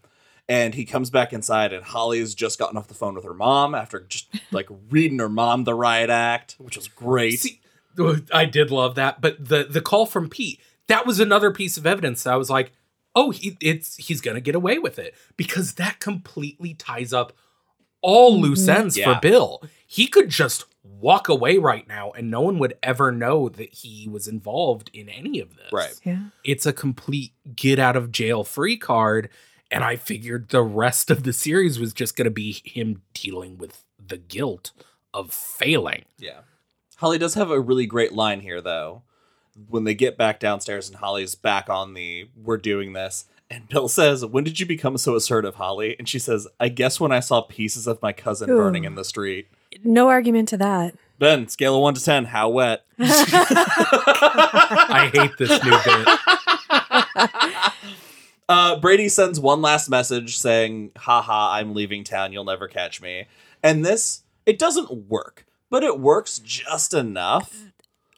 And 0.47 0.73
he 0.73 0.83
comes 0.83 1.11
back 1.11 1.31
inside, 1.31 1.73
and 1.73 1.83
Holly's 1.83 2.33
just 2.33 2.57
gotten 2.57 2.75
off 2.75 2.87
the 2.87 2.95
phone 2.95 3.13
with 3.13 3.23
her 3.23 3.35
mom 3.35 3.75
after 3.75 3.99
just 4.01 4.27
like 4.51 4.67
reading 4.89 5.19
her 5.19 5.29
mom 5.29 5.63
the 5.63 5.75
riot 5.75 6.09
act, 6.09 6.55
which 6.57 6.75
was 6.75 6.87
great. 6.87 7.39
See, 7.39 7.59
I 8.33 8.45
did 8.45 8.71
love 8.71 8.95
that, 8.95 9.21
but 9.21 9.47
the 9.49 9.63
the 9.65 9.81
call 9.81 10.05
from 10.05 10.29
Pete 10.29 10.59
that 10.87 11.05
was 11.05 11.19
another 11.19 11.51
piece 11.51 11.77
of 11.77 11.85
evidence. 11.85 12.25
I 12.25 12.35
was 12.35 12.49
like, 12.49 12.71
oh, 13.15 13.29
he 13.29 13.57
it's 13.61 13.97
he's 13.97 14.21
gonna 14.21 14.41
get 14.41 14.55
away 14.55 14.79
with 14.79 14.97
it 14.99 15.13
because 15.37 15.73
that 15.75 15.99
completely 15.99 16.73
ties 16.73 17.13
up 17.13 17.33
all 18.01 18.39
loose 18.39 18.61
mm-hmm. 18.67 18.81
ends 18.81 18.97
Yeah. 18.97 19.13
for 19.13 19.19
Bill. 19.19 19.63
He 19.85 20.07
could 20.07 20.29
just 20.29 20.65
walk 20.83 21.29
away 21.29 21.57
right 21.57 21.87
now, 21.87 22.11
and 22.11 22.29
no 22.29 22.41
one 22.41 22.59
would 22.59 22.77
ever 22.83 23.11
know 23.11 23.49
that 23.49 23.73
he 23.73 24.07
was 24.07 24.27
involved 24.27 24.89
in 24.93 25.09
any 25.09 25.39
of 25.39 25.55
this. 25.55 25.71
Right. 25.71 25.99
Yeah. 26.03 26.23
It's 26.43 26.65
a 26.65 26.73
complete 26.73 27.33
get 27.55 27.79
out 27.79 27.95
of 27.95 28.11
jail 28.11 28.43
free 28.43 28.77
card, 28.77 29.29
and 29.71 29.83
I 29.83 29.95
figured 29.95 30.49
the 30.49 30.61
rest 30.61 31.09
of 31.09 31.23
the 31.23 31.33
series 31.33 31.79
was 31.79 31.93
just 31.93 32.15
gonna 32.15 32.29
be 32.29 32.61
him 32.63 33.01
dealing 33.13 33.57
with 33.57 33.83
the 34.05 34.17
guilt 34.17 34.71
of 35.13 35.33
failing. 35.33 36.05
Yeah. 36.17 36.41
Holly 36.97 37.17
does 37.17 37.35
have 37.35 37.49
a 37.49 37.59
really 37.59 37.85
great 37.85 38.13
line 38.13 38.41
here, 38.41 38.61
though. 38.61 39.03
When 39.67 39.83
they 39.83 39.93
get 39.93 40.17
back 40.17 40.39
downstairs 40.39 40.87
and 40.87 40.97
Holly's 40.97 41.35
back 41.35 41.69
on 41.69 41.93
the 41.93 42.29
we're 42.35 42.57
doing 42.57 42.93
this, 42.93 43.25
and 43.49 43.67
Bill 43.67 43.87
says, 43.87 44.23
When 44.25 44.43
did 44.43 44.59
you 44.59 44.65
become 44.65 44.97
so 44.97 45.15
assertive, 45.15 45.55
Holly? 45.55 45.95
And 45.97 46.07
she 46.07 46.19
says, 46.19 46.47
I 46.59 46.69
guess 46.69 46.99
when 46.99 47.11
I 47.11 47.19
saw 47.19 47.41
pieces 47.41 47.87
of 47.87 47.99
my 48.01 48.13
cousin 48.13 48.49
Ooh. 48.49 48.57
burning 48.57 48.83
in 48.83 48.95
the 48.95 49.03
street. 49.03 49.47
No 49.83 50.09
argument 50.09 50.49
to 50.49 50.57
that. 50.57 50.95
Ben, 51.17 51.47
scale 51.47 51.75
of 51.75 51.81
one 51.81 51.95
to 51.95 52.03
ten, 52.03 52.25
how 52.25 52.49
wet? 52.49 52.85
I 52.99 55.09
hate 55.13 55.37
this 55.37 55.63
new 55.63 55.77
bit. 55.85 56.07
Uh, 58.49 58.79
Brady 58.79 59.09
sends 59.09 59.39
one 59.39 59.61
last 59.61 59.91
message 59.91 60.35
saying, 60.35 60.89
haha, 60.97 61.51
I'm 61.53 61.75
leaving 61.75 62.03
town, 62.03 62.33
you'll 62.33 62.45
never 62.45 62.67
catch 62.67 62.99
me. 62.99 63.27
And 63.61 63.85
this, 63.85 64.23
it 64.47 64.57
doesn't 64.57 65.07
work, 65.07 65.45
but 65.69 65.83
it 65.83 65.99
works 65.99 66.39
just 66.39 66.95
enough. 66.95 67.65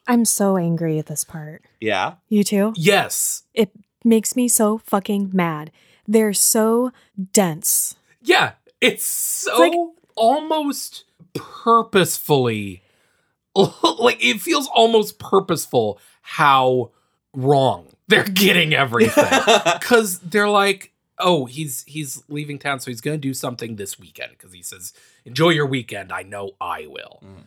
I'm 0.06 0.24
so 0.24 0.56
angry 0.56 0.98
at 0.98 1.04
this 1.04 1.22
part. 1.22 1.66
Yeah. 1.82 2.14
You 2.30 2.44
too? 2.44 2.72
Yes. 2.76 3.42
It 3.52 3.72
makes 4.04 4.36
me 4.36 4.48
so 4.48 4.78
fucking 4.78 5.30
mad. 5.32 5.70
They're 6.06 6.32
so 6.32 6.92
dense. 7.32 7.96
Yeah. 8.22 8.52
It's 8.80 9.04
so 9.04 9.56
like- 9.58 9.72
almost 10.16 11.04
purposefully 11.34 12.82
like 13.54 14.22
it 14.24 14.40
feels 14.40 14.68
almost 14.74 15.18
purposeful 15.18 15.98
how 16.22 16.90
wrong 17.34 17.86
they're 18.08 18.24
getting 18.34 18.74
everything. 18.74 19.24
Cause 19.80 20.18
they're 20.20 20.48
like, 20.48 20.92
oh, 21.18 21.44
he's 21.46 21.84
he's 21.84 22.22
leaving 22.28 22.58
town, 22.58 22.80
so 22.80 22.90
he's 22.90 23.00
gonna 23.00 23.16
do 23.18 23.34
something 23.34 23.76
this 23.76 23.98
weekend. 23.98 24.36
Cause 24.38 24.52
he 24.52 24.62
says, 24.62 24.92
Enjoy 25.24 25.50
your 25.50 25.66
weekend. 25.66 26.12
I 26.12 26.22
know 26.22 26.50
I 26.60 26.86
will. 26.88 27.22
Mm. 27.24 27.44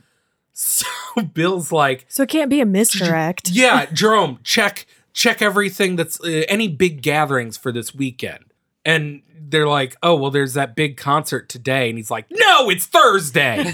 So 0.54 0.88
Bill's 1.34 1.72
like, 1.72 2.06
So 2.08 2.24
it 2.24 2.30
can't 2.30 2.50
be 2.50 2.62
a 2.62 2.66
misdirect. 2.66 3.50
yeah, 3.50 3.86
Jerome, 3.88 4.40
check 4.44 4.86
check 5.16 5.42
everything 5.42 5.96
that's 5.96 6.22
uh, 6.22 6.44
any 6.48 6.68
big 6.68 7.02
gatherings 7.02 7.58
for 7.58 7.72
this 7.72 7.96
weekend. 7.96 8.46
And 8.86 9.24
they're 9.40 9.68
like, 9.68 9.96
"Oh, 10.04 10.16
well 10.16 10.30
there's 10.30 10.54
that 10.54 10.76
big 10.76 10.98
concert 10.98 11.50
today." 11.50 11.90
And 11.90 11.98
he's 11.98 12.12
like, 12.12 12.28
"No, 12.30 12.70
it's 12.70 12.86
Thursday. 12.86 13.64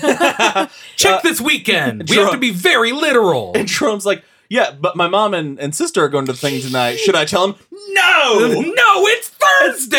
check 0.95 1.17
Uh, 1.17 1.21
this 1.21 1.41
weekend. 1.41 2.07
We 2.09 2.15
have 2.15 2.31
to 2.31 2.37
be 2.37 2.51
very 2.51 2.93
literal." 2.93 3.51
And 3.55 3.67
Jerome's 3.67 4.05
like, 4.05 4.23
yeah, 4.49 4.71
but 4.71 4.97
my 4.97 5.07
mom 5.07 5.33
and, 5.33 5.57
and 5.61 5.73
sister 5.73 6.03
are 6.03 6.09
going 6.09 6.25
to 6.25 6.33
the 6.33 6.37
thing 6.37 6.59
tonight. 6.61 6.97
Should 6.97 7.15
I 7.15 7.23
tell 7.23 7.47
him? 7.47 7.55
No! 7.71 8.37
no, 8.49 9.07
it's 9.07 9.29
Thursday. 9.29 9.97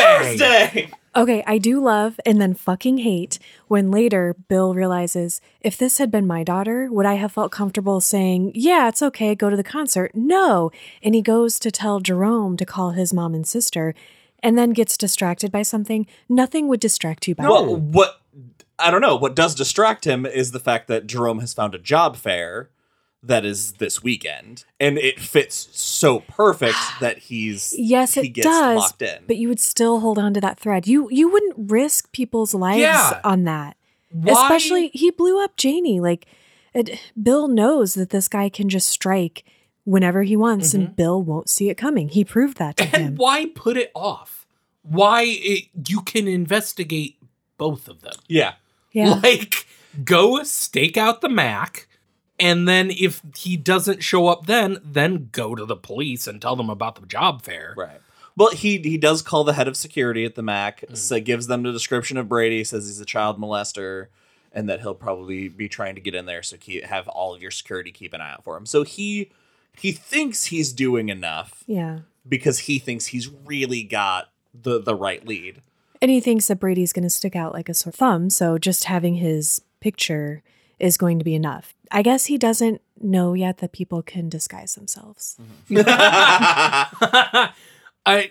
Thursday! 0.65 0.91
Okay, 1.15 1.45
I 1.47 1.59
do 1.59 1.79
love 1.79 2.19
and 2.25 2.41
then 2.41 2.55
fucking 2.55 2.99
hate 2.99 3.39
when 3.69 3.91
later 3.91 4.35
Bill 4.49 4.73
realizes 4.73 5.43
if 5.61 5.77
this 5.77 5.99
had 5.99 6.11
been 6.11 6.27
my 6.27 6.43
daughter, 6.43 6.89
would 6.91 7.05
I 7.05 7.15
have 7.15 7.33
felt 7.33 7.53
comfortable 7.53 8.01
saying, 8.01 8.53
Yeah, 8.55 8.89
it's 8.89 9.03
okay, 9.03 9.35
go 9.35 9.51
to 9.51 9.57
the 9.57 9.63
concert? 9.63 10.13
No. 10.15 10.71
And 11.03 11.15
he 11.15 11.21
goes 11.21 11.59
to 11.61 11.71
tell 11.71 12.01
Jerome 12.01 12.57
to 12.57 12.65
call 12.65 12.93
his 12.93 13.13
mom 13.13 13.35
and 13.35 13.47
sister 13.47 13.95
and 14.43 14.57
then 14.57 14.71
gets 14.71 14.97
distracted 14.97 15.53
by 15.53 15.63
something. 15.63 16.07
Nothing 16.31 16.67
would 16.69 16.81
distract 16.81 17.29
you 17.29 17.35
by 17.35 17.45
Well, 17.45 17.77
what, 17.77 18.23
I 18.79 18.91
don't 18.91 19.03
know, 19.03 19.17
what 19.17 19.37
does 19.37 19.55
distract 19.55 20.07
him 20.07 20.25
is 20.25 20.53
the 20.53 20.61
fact 20.61 20.89
that 20.89 21.07
Jerome 21.07 21.41
has 21.41 21.53
found 21.53 21.75
a 21.75 21.79
job 21.79 22.17
fair 22.17 22.71
that 23.23 23.45
is 23.45 23.75
this 23.75 24.03
weekend. 24.03 24.65
And 24.81 24.99
it 24.99 25.21
fits 25.21 25.69
so 25.73 26.21
perfect 26.21 26.77
that 27.01 27.19
he's, 27.19 27.73
Yes, 27.77 28.15
he 28.15 28.23
it 28.23 28.29
gets 28.31 28.47
does. 28.49 28.77
locked 28.79 29.03
in. 29.03 29.23
But 29.27 29.37
you 29.37 29.49
would 29.49 29.61
still 29.61 30.01
hold 30.01 30.19
on 30.19 30.35
to 30.35 30.41
that 30.41 30.59
thread. 30.59 30.87
You 30.87 31.09
you 31.11 31.31
wouldn't 31.31 31.71
risk 31.71 32.11
people's 32.13 32.55
lives 32.55 32.81
Yeah. 32.81 33.21
on 33.25 33.45
that. 33.45 33.77
Why- 34.11 34.33
Especially 34.43 34.89
he 34.89 35.11
blew 35.11 35.43
up 35.43 35.57
Janey. 35.57 36.01
Like 36.01 36.27
it, 36.75 36.99
Bill 37.23 37.49
knows 37.49 37.95
that 37.95 38.11
this 38.11 38.29
guy 38.29 38.49
can 38.49 38.69
just 38.69 38.89
strike 38.89 39.45
whenever 39.85 40.23
he 40.23 40.37
wants, 40.37 40.75
and 40.75 40.95
Bill 40.95 41.21
won't 41.23 41.49
see 41.51 41.69
it 41.69 41.75
coming. 41.77 42.09
He 42.09 42.25
proved 42.25 42.57
that 42.59 42.77
to 42.77 42.85
Mm-hmm. 42.85 42.95
And 42.97 43.05
him. 43.05 43.17
why 43.17 43.47
put 43.55 43.77
it 43.77 43.91
off? 43.95 44.47
Why 44.83 45.25
it, 45.27 45.65
you 45.89 46.03
can 46.03 46.27
investigate 46.29 47.17
both 47.59 47.89
of 47.89 48.01
them. 48.01 48.15
Yeah. 48.29 48.55
Yeah. 48.93 49.21
Like, 49.23 49.67
go 50.05 50.43
stake 50.45 50.97
out 50.97 51.21
the 51.21 51.29
Mac, 51.29 51.89
and 52.43 52.67
then 52.67 52.91
if 52.91 53.23
he 53.37 53.57
doesn't 53.57 54.03
show 54.03 54.27
up, 54.27 54.47
then 54.47 54.79
then 54.85 55.29
go 55.33 55.55
to 55.55 55.65
the 55.65 55.77
police 55.77 56.27
and 56.27 56.43
tell 56.43 56.57
them 56.57 56.69
about 56.69 56.97
the 57.01 57.07
job 57.07 57.43
fair. 57.43 57.73
Right. 57.77 58.01
Well, 58.37 58.51
he 58.51 58.79
he 58.79 58.99
does 58.99 59.23
call 59.23 59.45
the 59.45 59.53
head 59.53 59.69
of 59.69 59.77
security 59.77 60.25
at 60.25 60.35
the 60.35 60.43
Mac, 60.43 60.81
Mm. 60.81 60.97
so 60.97 61.21
gives 61.21 61.47
them 61.47 61.63
the 61.63 61.73
description 61.73 62.17
of 62.19 62.29
Brady, 62.29 62.65
says 62.65 62.87
he's 62.87 63.01
a 63.01 63.05
child 63.05 63.39
molester, 63.39 64.09
and 64.53 64.69
that 64.69 64.81
he'll 64.81 64.95
probably 64.95 65.49
be 65.49 65.69
trying 65.69 65.95
to 65.95 66.01
get 66.01 66.15
in 66.15 66.27
there. 66.27 66.43
So 66.43 66.57
keep, 66.59 66.85
have 66.85 67.07
all 67.09 67.35
of 67.35 67.41
your 67.41 67.53
security 67.53 67.93
keep 67.93 68.13
an 68.13 68.21
eye 68.21 68.33
out 68.33 68.45
for 68.45 68.57
him. 68.57 68.67
So 68.67 68.83
he 68.83 69.31
he 69.79 69.93
thinks 69.93 70.47
he's 70.47 70.73
doing 70.73 71.09
enough 71.11 71.63
yeah. 71.67 72.01
because 72.29 72.61
he 72.61 72.79
thinks 72.79 73.07
he's 73.07 73.29
really 73.29 73.85
got 73.85 74.31
the 74.53 74.81
the 74.81 74.95
right 74.97 75.25
lead. 75.27 75.63
And 76.01 76.11
he 76.11 76.21
thinks 76.21 76.49
that 76.49 76.59
Brady's 76.59 76.93
going 76.93 77.05
to 77.05 77.11
stick 77.11 77.37
out 77.37 77.53
like 77.53 77.69
a 77.69 77.75
sore 77.75 77.93
thumb. 77.93 78.29
So 78.29 78.59
just 78.59 78.85
having 78.85 79.15
his 79.15 79.63
picture 79.79 80.43
is 80.83 80.99
going 80.99 81.19
to 81.19 81.25
be 81.25 81.35
enough. 81.35 81.75
I 81.91 82.03
guess 82.03 82.27
he 82.27 82.37
doesn't 82.37 82.83
know 83.01 83.33
yet 83.35 83.59
that 83.59 83.73
people 83.73 84.03
can 84.03 84.29
disguise 84.29 84.75
themselves. 84.75 85.39
Mm-hmm. 85.71 85.79
I 88.05 88.31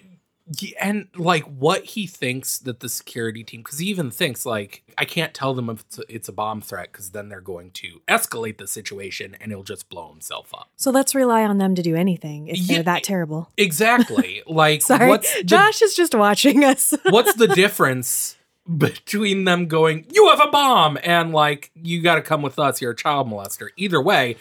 y- 0.61 0.73
and 0.81 1.07
like 1.15 1.43
what 1.45 1.83
he 1.85 2.07
thinks 2.07 2.57
that 2.59 2.81
the 2.81 2.89
security 2.89 3.43
team 3.43 3.61
because 3.61 3.79
he 3.79 3.87
even 3.87 4.11
thinks 4.11 4.45
like 4.45 4.83
I 4.97 5.05
can't 5.05 5.33
tell 5.33 5.53
them 5.53 5.69
if 5.69 5.81
it's 5.81 5.97
a, 5.99 6.03
it's 6.09 6.27
a 6.29 6.33
bomb 6.33 6.61
threat 6.61 6.91
because 6.91 7.11
then 7.11 7.29
they're 7.29 7.39
going 7.41 7.71
to 7.71 8.01
escalate 8.09 8.57
the 8.57 8.67
situation 8.67 9.35
and 9.39 9.51
he'll 9.51 9.63
just 9.63 9.87
blow 9.89 10.09
himself 10.11 10.53
up. 10.53 10.69
So 10.75 10.91
let's 10.91 11.15
rely 11.15 11.43
on 11.45 11.57
them 11.57 11.75
to 11.75 11.81
do 11.81 11.95
anything 11.95 12.47
if 12.47 12.57
Yeah. 12.57 12.75
they're 12.75 12.83
that 12.83 13.03
terrible. 13.03 13.49
Exactly. 13.57 14.41
Like 14.51 14.81
Sorry, 14.81 15.07
what's 15.07 15.33
the, 15.37 15.43
Josh 15.43 15.81
is 15.81 15.95
just 15.95 16.13
watching 16.13 16.63
us. 16.65 16.93
what's 17.09 17.35
the 17.35 17.47
difference 17.63 18.35
between 18.77 19.43
them 19.45 19.67
going 19.67 20.05
you 20.13 20.29
have 20.29 20.39
a 20.39 20.49
bomb 20.51 20.97
and 21.03 21.31
like 21.31 21.71
you 21.75 22.01
got 22.01 22.15
to 22.15 22.21
come 22.21 22.41
with 22.41 22.59
us 22.59 22.79
you're 22.81 22.91
a 22.91 22.95
child 22.95 23.27
molester. 23.27 23.69
Either 23.75 24.01
way, 24.01 24.37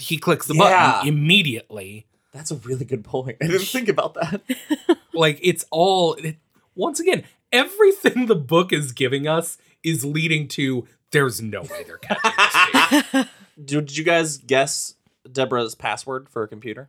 he 0.00 0.18
clicks 0.18 0.46
the 0.46 0.54
Yeah. 0.54 0.92
button 0.92 1.08
immediately. 1.08 2.06
That's 2.32 2.50
a 2.50 2.56
really 2.56 2.84
good 2.84 3.04
point. 3.04 3.38
I 3.40 3.46
didn't 3.46 3.62
think 3.66 3.88
about 3.88 4.14
that. 4.14 4.40
like 5.14 5.38
it's 5.42 5.64
all 5.70 6.14
it, 6.14 6.36
once 6.74 6.98
again 7.00 7.24
everything 7.52 8.26
the 8.26 8.34
book 8.36 8.72
is 8.72 8.92
giving 8.92 9.26
us 9.28 9.56
is 9.82 10.04
leading 10.04 10.48
to 10.48 10.86
there's 11.12 11.40
no 11.40 11.62
way 11.62 11.84
they're 11.86 11.98
catching 11.98 13.00
this 13.12 13.26
dude. 13.64 13.86
Did 13.86 13.96
you 13.96 14.04
guys 14.04 14.36
guess 14.38 14.94
Deborah's 15.30 15.74
password 15.74 16.28
for 16.28 16.42
a 16.42 16.48
computer? 16.48 16.88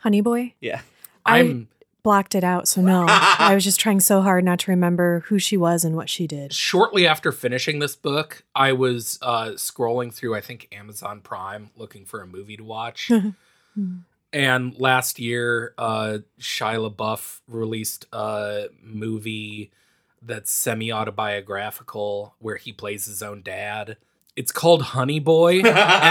Honey 0.00 0.20
boy, 0.22 0.54
Yeah. 0.60 0.80
I- 1.26 1.40
i'm 1.40 1.68
blocked 2.02 2.34
it 2.34 2.44
out. 2.44 2.68
So 2.68 2.80
no, 2.80 3.06
I 3.08 3.54
was 3.54 3.64
just 3.64 3.80
trying 3.80 4.00
so 4.00 4.20
hard 4.22 4.44
not 4.44 4.58
to 4.60 4.70
remember 4.70 5.20
who 5.26 5.38
she 5.38 5.56
was 5.56 5.84
and 5.84 5.96
what 5.96 6.08
she 6.08 6.26
did. 6.26 6.52
shortly 6.52 7.06
after 7.06 7.32
finishing 7.32 7.78
this 7.78 7.96
book 7.96 8.44
i 8.54 8.72
was 8.72 9.18
uh 9.22 9.50
scrolling 9.56 10.12
through 10.12 10.34
i 10.34 10.40
think 10.40 10.68
amazon 10.72 11.20
prime 11.20 11.70
looking 11.76 12.04
for 12.04 12.20
a 12.20 12.26
movie 12.26 12.56
to 12.56 12.64
watch 12.64 13.10
and 14.32 14.78
last 14.78 15.18
year 15.18 15.74
uh 15.78 16.18
shia 16.40 16.90
labeouf 16.90 17.40
released 17.48 18.06
a 18.12 18.66
movie 18.82 19.70
that's 20.22 20.50
semi-autobiographical 20.50 22.34
where 22.38 22.56
he 22.56 22.72
plays 22.72 23.06
his 23.06 23.22
own 23.22 23.42
dad 23.42 23.96
it's 24.40 24.52
called 24.52 24.82
honey 24.82 25.20
boy 25.20 25.58
and 25.58 25.68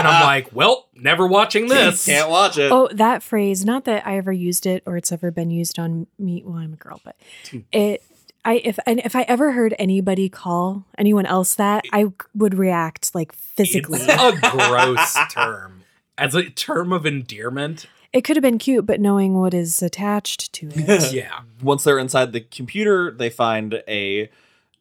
i'm 0.07 0.23
like 0.33 0.53
well 0.53 0.89
never 1.01 1.27
watching 1.27 1.67
this 1.67 2.05
Can't 2.05 2.29
watch 2.29 2.57
it. 2.57 2.71
Oh, 2.71 2.89
that 2.91 3.23
phrase, 3.23 3.65
not 3.65 3.85
that 3.85 4.05
I 4.05 4.17
ever 4.17 4.31
used 4.31 4.65
it 4.65 4.83
or 4.85 4.97
it's 4.97 5.11
ever 5.11 5.31
been 5.31 5.51
used 5.51 5.79
on 5.79 6.07
me. 6.17 6.43
Well, 6.45 6.57
I'm 6.57 6.73
a 6.73 6.77
girl, 6.77 7.01
but 7.03 7.15
hmm. 7.49 7.59
it, 7.71 8.03
I, 8.45 8.61
if, 8.63 8.79
and 8.85 8.99
if 9.03 9.15
I 9.15 9.23
ever 9.23 9.51
heard 9.51 9.75
anybody 9.79 10.29
call 10.29 10.85
anyone 10.97 11.25
else 11.25 11.55
that, 11.55 11.85
I 11.91 12.07
would 12.35 12.57
react 12.57 13.13
like 13.13 13.33
physically. 13.33 13.99
It's 14.01 14.13
a 14.13 14.39
gross 14.39 15.17
term. 15.31 15.83
As 16.17 16.35
a 16.35 16.49
term 16.49 16.91
of 16.91 17.05
endearment. 17.05 17.85
it 18.11 18.21
could 18.21 18.35
have 18.35 18.41
been 18.43 18.57
cute, 18.57 18.85
but 18.85 18.99
knowing 18.99 19.35
what 19.35 19.53
is 19.53 19.81
attached 19.81 20.51
to 20.53 20.69
it. 20.73 21.13
Yeah. 21.13 21.41
Once 21.61 21.83
they're 21.83 21.99
inside 21.99 22.33
the 22.33 22.41
computer, 22.41 23.11
they 23.11 23.29
find 23.29 23.81
a 23.87 24.29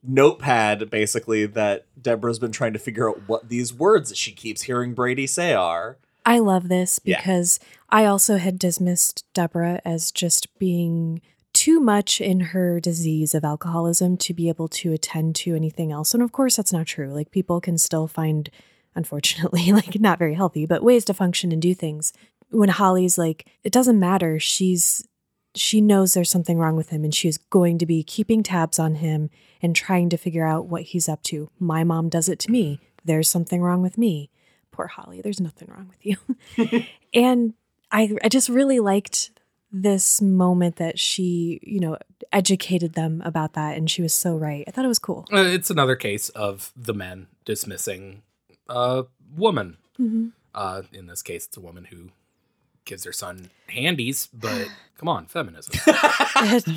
notepad 0.02 0.90
basically 0.90 1.46
that 1.46 1.86
Deborah's 2.00 2.38
been 2.38 2.52
trying 2.52 2.72
to 2.72 2.78
figure 2.78 3.08
out 3.08 3.22
what 3.26 3.48
these 3.48 3.72
words 3.74 4.08
that 4.08 4.18
she 4.18 4.32
keeps 4.32 4.62
hearing 4.62 4.94
Brady 4.94 5.26
say 5.26 5.52
are. 5.54 5.98
I 6.24 6.38
love 6.40 6.68
this 6.68 7.00
Yeah. 7.04 7.18
because 7.18 7.58
I 7.88 8.04
also 8.04 8.36
had 8.36 8.58
dismissed 8.58 9.24
Deborah 9.34 9.80
as 9.84 10.12
just 10.12 10.56
being 10.58 11.20
too 11.54 11.80
much 11.80 12.20
in 12.20 12.40
her 12.40 12.78
disease 12.78 13.34
of 13.34 13.44
alcoholism 13.44 14.16
to 14.18 14.34
be 14.34 14.48
able 14.48 14.68
to 14.68 14.92
attend 14.92 15.34
to 15.36 15.54
anything 15.56 15.90
else. 15.90 16.14
And 16.14 16.22
of 16.22 16.30
course, 16.30 16.56
that's 16.56 16.72
not 16.72 16.86
true. 16.86 17.12
Like, 17.12 17.30
people 17.30 17.60
can 17.60 17.78
still 17.78 18.06
find, 18.06 18.48
unfortunately, 18.94 19.72
like 19.72 19.98
not 19.98 20.18
very 20.18 20.34
healthy, 20.34 20.66
but 20.66 20.82
ways 20.84 21.04
to 21.06 21.14
function 21.14 21.50
and 21.50 21.60
do 21.62 21.74
things. 21.74 22.12
When 22.50 22.68
Holly's 22.68 23.18
like, 23.18 23.46
it 23.64 23.72
doesn't 23.72 23.98
matter. 23.98 24.38
She's, 24.38 25.06
she 25.58 25.80
knows 25.80 26.14
there's 26.14 26.30
something 26.30 26.58
wrong 26.58 26.76
with 26.76 26.90
him 26.90 27.04
and 27.04 27.14
she's 27.14 27.38
going 27.38 27.78
to 27.78 27.86
be 27.86 28.02
keeping 28.02 28.42
tabs 28.42 28.78
on 28.78 28.96
him 28.96 29.30
and 29.60 29.74
trying 29.74 30.08
to 30.10 30.16
figure 30.16 30.46
out 30.46 30.66
what 30.66 30.82
he's 30.82 31.08
up 31.08 31.22
to. 31.24 31.50
My 31.58 31.84
mom 31.84 32.08
does 32.08 32.28
it 32.28 32.38
to 32.40 32.50
me. 32.50 32.80
There's 33.04 33.28
something 33.28 33.60
wrong 33.60 33.82
with 33.82 33.98
me 33.98 34.30
poor 34.78 34.86
Holly, 34.86 35.20
there's 35.20 35.40
nothing 35.40 35.68
wrong 35.72 35.90
with 35.90 36.06
you. 36.06 36.84
and 37.12 37.54
I 37.90 38.16
I 38.22 38.28
just 38.28 38.48
really 38.48 38.78
liked 38.78 39.30
this 39.72 40.22
moment 40.22 40.76
that 40.76 41.00
she, 41.00 41.58
you 41.64 41.80
know, 41.80 41.98
educated 42.32 42.92
them 42.94 43.20
about 43.24 43.54
that 43.54 43.76
and 43.76 43.90
she 43.90 44.02
was 44.02 44.14
so 44.14 44.36
right. 44.36 44.64
I 44.68 44.70
thought 44.70 44.84
it 44.84 44.88
was 44.88 45.00
cool. 45.00 45.26
Uh, 45.32 45.40
it's 45.40 45.68
another 45.68 45.96
case 45.96 46.28
of 46.30 46.72
the 46.76 46.94
men 46.94 47.26
dismissing 47.44 48.22
a 48.68 49.06
woman. 49.34 49.78
Mhm. 49.98 50.30
Uh, 50.54 50.82
in 50.92 51.06
this 51.08 51.22
case, 51.22 51.46
it's 51.46 51.56
a 51.56 51.60
woman 51.60 51.86
who 51.86 52.10
gives 52.88 53.04
her 53.04 53.12
son 53.12 53.50
handies, 53.68 54.28
but 54.34 54.66
come 54.98 55.08
on, 55.08 55.26
feminism. 55.26 55.72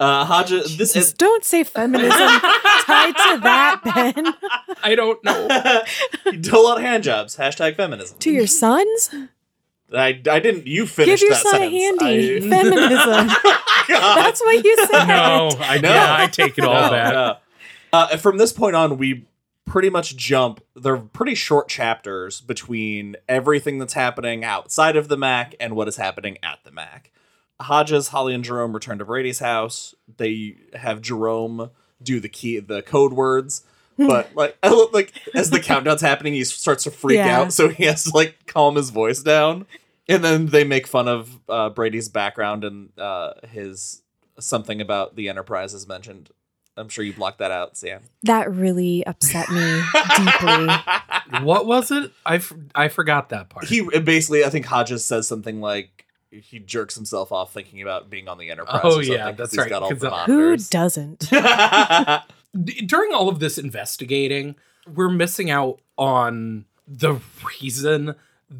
Uh, 0.00 0.24
Haja, 0.24 0.56
this 0.62 0.76
Just 0.92 0.96
is. 0.96 1.12
don't 1.12 1.44
say 1.44 1.62
feminism 1.62 2.10
tied 2.10 3.16
to 3.16 3.40
that, 3.44 3.80
Ben. 4.16 4.34
I 4.82 4.96
don't 4.96 5.22
know. 5.22 5.82
you 6.26 6.38
do 6.38 6.58
a 6.58 6.60
lot 6.60 6.78
of 6.78 6.82
hand 6.82 7.04
jobs. 7.04 7.36
Hashtag 7.36 7.76
feminism. 7.76 8.18
to 8.18 8.30
your 8.32 8.48
sons? 8.48 9.10
I, 9.96 10.20
I 10.28 10.40
didn't. 10.40 10.66
You 10.66 10.82
Give 10.82 10.90
finished 10.90 11.22
your 11.22 11.30
that 11.34 11.42
son 11.44 11.62
a 11.62 11.70
handy. 11.70 12.36
I- 12.38 12.40
Feminism. 12.50 13.28
God. 13.86 14.16
That's 14.16 14.40
what 14.42 14.64
you 14.64 14.76
said. 14.86 15.04
No, 15.06 15.50
I, 15.60 15.78
yeah, 15.80 16.16
I 16.18 16.26
take 16.26 16.58
it 16.58 16.64
all 16.64 16.74
No, 16.74 16.90
back. 16.90 17.12
no. 17.14 17.36
Uh, 17.92 18.16
from 18.16 18.36
this 18.38 18.52
point 18.52 18.74
on, 18.74 18.98
we 18.98 19.24
pretty 19.64 19.90
much 19.90 20.16
jump. 20.16 20.62
They're 20.76 20.96
pretty 20.98 21.34
short 21.34 21.68
chapters 21.68 22.40
between 22.40 23.16
everything 23.28 23.78
that's 23.78 23.94
happening 23.94 24.44
outside 24.44 24.96
of 24.96 25.08
the 25.08 25.16
Mac 25.16 25.54
and 25.60 25.74
what 25.74 25.88
is 25.88 25.96
happening 25.96 26.38
at 26.42 26.58
the 26.64 26.70
Mac. 26.70 27.10
Hodges, 27.60 28.08
Holly, 28.08 28.34
and 28.34 28.44
Jerome 28.44 28.72
return 28.72 28.98
to 28.98 29.04
Brady's 29.04 29.38
house. 29.38 29.94
They 30.16 30.56
have 30.74 31.00
Jerome 31.00 31.70
do 32.02 32.20
the 32.20 32.28
key, 32.28 32.58
the 32.60 32.82
code 32.82 33.12
words. 33.12 33.62
But 33.96 34.34
like, 34.34 34.56
look 34.64 34.92
like 34.94 35.12
as 35.34 35.50
the 35.50 35.60
countdown's 35.60 36.00
happening, 36.00 36.34
he 36.34 36.44
starts 36.44 36.84
to 36.84 36.90
freak 36.90 37.16
Yeah. 37.18 37.40
out, 37.42 37.52
so 37.52 37.68
he 37.68 37.84
has 37.84 38.04
to 38.04 38.10
like 38.14 38.46
calm 38.46 38.74
his 38.76 38.90
voice 38.90 39.22
down. 39.22 39.66
And 40.08 40.22
then 40.22 40.46
they 40.46 40.64
make 40.64 40.86
fun 40.86 41.08
of 41.08 41.38
uh, 41.48 41.70
Brady's 41.70 42.08
background 42.08 42.64
and 42.64 42.90
uh, 42.98 43.34
his 43.48 44.02
something 44.38 44.80
about 44.80 45.14
the 45.16 45.28
Enterprise 45.28 45.72
is 45.74 45.86
mentioned. 45.86 46.30
I'm 46.76 46.88
sure 46.88 47.04
you 47.04 47.12
blocked 47.12 47.38
that 47.38 47.50
out, 47.52 47.76
Sam. 47.76 48.02
That 48.24 48.52
really 48.52 49.06
upset 49.06 49.48
me 49.50 49.82
deeply. 50.16 50.68
What 51.42 51.66
was 51.66 51.90
it? 51.90 52.12
I, 52.26 52.36
f- 52.36 52.52
I 52.74 52.88
forgot 52.88 53.30
that 53.30 53.48
part. 53.48 53.64
he 53.66 53.80
basically, 54.00 54.44
I 54.44 54.50
think 54.50 54.66
Hodges 54.66 55.04
says 55.04 55.26
something 55.26 55.60
like 55.60 56.04
he 56.30 56.58
jerks 56.58 56.94
himself 56.94 57.32
off 57.32 57.52
thinking 57.52 57.80
about 57.80 58.10
being 58.10 58.28
on 58.28 58.36
the 58.38 58.50
Enterprise. 58.50 58.80
Oh, 58.84 58.88
or 58.88 58.92
something, 59.04 59.12
yeah, 59.12 59.28
'cause 59.30 59.36
that's 59.38 59.50
he's 59.52 59.58
right, 59.58 59.70
Got 59.70 59.82
all 59.84 59.90
'cause, 59.90 60.00
the 60.00 60.10
Who 60.10 60.56
doesn't? 60.58 61.30
During 62.86 63.12
all 63.12 63.28
of 63.28 63.40
this 63.40 63.58
investigating, 63.58 64.54
we're 64.92 65.08
missing 65.10 65.50
out 65.50 65.80
on 65.98 66.66
the 66.86 67.18
reason 67.60 68.14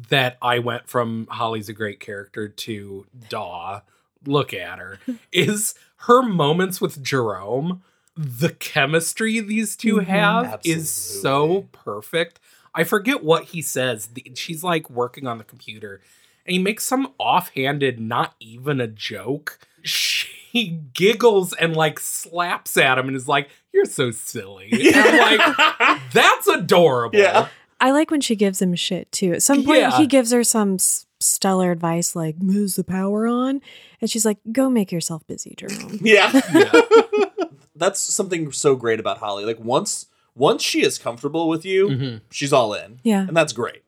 that 0.09 0.37
I 0.41 0.59
went 0.59 0.89
from 0.89 1.27
Holly's 1.29 1.69
a 1.69 1.73
great 1.73 1.99
character 1.99 2.47
to 2.49 3.05
Daw. 3.29 3.81
Look 4.25 4.53
at 4.53 4.79
her. 4.79 4.99
is 5.31 5.75
her 5.97 6.21
moments 6.23 6.81
with 6.81 7.01
Jerome. 7.03 7.83
The 8.17 8.49
chemistry 8.59 9.39
these 9.41 9.75
2 9.75 9.97
Mhm. 9.97 10.05
have 10.05 10.61
is 10.63 10.89
so 10.91 11.67
perfect. 11.71 12.39
I 12.73 12.83
forget 12.83 13.23
what 13.23 13.45
he 13.45 13.61
says. 13.61 14.09
She's 14.35 14.63
like 14.63 14.89
working 14.89 15.27
on 15.27 15.37
the 15.37 15.43
computer 15.43 16.01
and 16.45 16.53
he 16.53 16.59
makes 16.59 16.83
some 16.85 17.13
offhanded, 17.17 17.99
not 17.99 18.35
even 18.39 18.79
a 18.79 18.87
joke. 18.87 19.59
She 19.83 20.79
giggles 20.93 21.53
and 21.53 21.75
like 21.75 21.99
slaps 21.99 22.77
at 22.77 22.97
him 22.97 23.07
and 23.07 23.17
is 23.17 23.27
like, 23.27 23.49
You're 23.73 23.85
so 23.85 24.11
silly. 24.11 24.69
And 24.71 24.95
I'm 24.95 25.39
like, 25.39 26.01
That's 26.13 26.47
adorable. 26.47 27.17
Yeah. 27.19 27.49
I 27.81 27.91
like 27.91 28.09
when 28.11 28.21
she 28.21 28.37
gives 28.37 28.61
him 28.61 28.73
shit 28.75 29.11
too. 29.11 29.33
At 29.33 29.43
some 29.43 29.65
point, 29.65 29.79
Yeah. 29.79 29.97
he 29.97 30.07
gives 30.07 30.31
her 30.31 30.45
some 30.45 30.77
stellar 31.19 31.71
advice 31.71 32.15
like, 32.15 32.41
"Moves 32.41 32.75
the 32.77 32.83
power 32.85 33.27
on," 33.27 33.59
and 33.99 34.09
she's 34.09 34.25
like, 34.25 34.37
"Go 34.51 34.69
make 34.69 34.91
yourself 34.93 35.27
busy, 35.27 35.55
Jerome." 35.57 35.99
yeah. 36.01 36.31
Yeah. 36.53 36.71
that's 37.75 37.99
something 37.99 38.51
so 38.51 38.75
great 38.75 38.99
about 38.99 39.17
Holly. 39.19 39.45
Like 39.45 39.59
once 39.59 40.07
once 40.35 40.61
she 40.61 40.83
is 40.83 40.97
comfortable 40.97 41.47
with 41.47 41.63
you, 41.65 41.87
Mhm. 41.87 42.21
she's 42.29 42.51
all 42.51 42.73
in. 42.73 42.99
Yeah. 43.03 43.21
And 43.27 43.35
that's 43.37 43.53
great. 43.53 43.83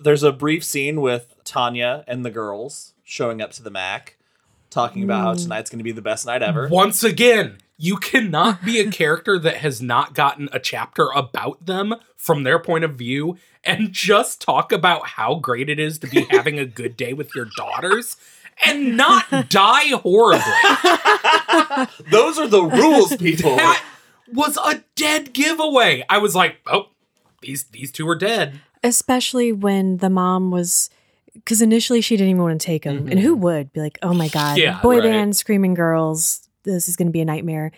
There's 0.00 0.24
a 0.24 0.32
brief 0.32 0.64
scene 0.64 1.00
with 1.00 1.34
Tanya 1.44 2.02
and 2.08 2.24
the 2.24 2.30
girls 2.30 2.92
showing 3.04 3.40
up 3.40 3.52
to 3.52 3.62
the 3.62 3.70
Mac, 3.70 4.16
talking 4.68 5.04
about 5.04 5.20
how 5.22 5.34
tonight's 5.34 5.70
going 5.70 5.78
to 5.78 5.84
be 5.84 5.92
the 5.92 6.02
best 6.02 6.26
night 6.26 6.42
ever. 6.42 6.66
Once 6.68 7.04
again, 7.04 7.58
you 7.78 7.96
cannot 7.96 8.64
be 8.64 8.80
a 8.80 8.90
character 8.90 9.38
that 9.38 9.58
has 9.58 9.80
not 9.80 10.14
gotten 10.14 10.48
a 10.52 10.58
chapter 10.58 11.08
about 11.14 11.66
them 11.66 11.94
from 12.16 12.42
their 12.42 12.58
point 12.58 12.82
of 12.84 12.94
view 12.94 13.36
and 13.62 13.92
just 13.92 14.40
talk 14.40 14.72
about 14.72 15.06
how 15.06 15.36
great 15.36 15.68
it 15.68 15.78
is 15.78 15.98
to 16.00 16.06
be 16.08 16.22
having 16.30 16.58
a 16.58 16.66
good 16.66 16.96
day 16.96 17.12
with 17.12 17.32
your 17.34 17.46
daughters 17.56 18.16
and 18.64 18.96
not 18.96 19.28
die 19.48 19.88
horribly. 19.88 20.42
Those 22.10 22.38
are 22.38 22.48
the 22.48 22.62
rules, 22.62 23.16
people. 23.16 23.56
That 23.56 23.84
was 24.32 24.56
a 24.56 24.82
dead 24.94 25.32
giveaway. 25.32 26.04
I 26.08 26.18
was 26.18 26.34
like, 26.34 26.56
oh, 26.66 26.88
these 27.40 27.64
these 27.64 27.90
two 27.92 28.08
are 28.08 28.14
dead. 28.16 28.60
Especially 28.82 29.52
when 29.52 29.98
the 29.98 30.10
mom 30.10 30.50
was, 30.50 30.90
because 31.34 31.62
initially 31.62 32.00
she 32.00 32.16
didn't 32.16 32.30
even 32.30 32.42
want 32.42 32.60
to 32.60 32.66
take 32.66 32.84
him. 32.84 33.08
And 33.08 33.18
who 33.18 33.34
mm-hmm. 33.34 33.44
would 33.44 33.72
be 33.72 33.80
like, 33.80 33.98
oh 34.02 34.12
my 34.12 34.28
God, 34.28 34.58
Yeah, 34.58 34.80
boy 34.80 34.98
right. 34.98 35.04
band, 35.04 35.36
screaming 35.36 35.74
girls, 35.74 36.48
this 36.64 36.88
is 36.88 36.96
going 36.96 37.06
to 37.06 37.12
be 37.12 37.20
a 37.20 37.24
nightmare. 37.24 37.72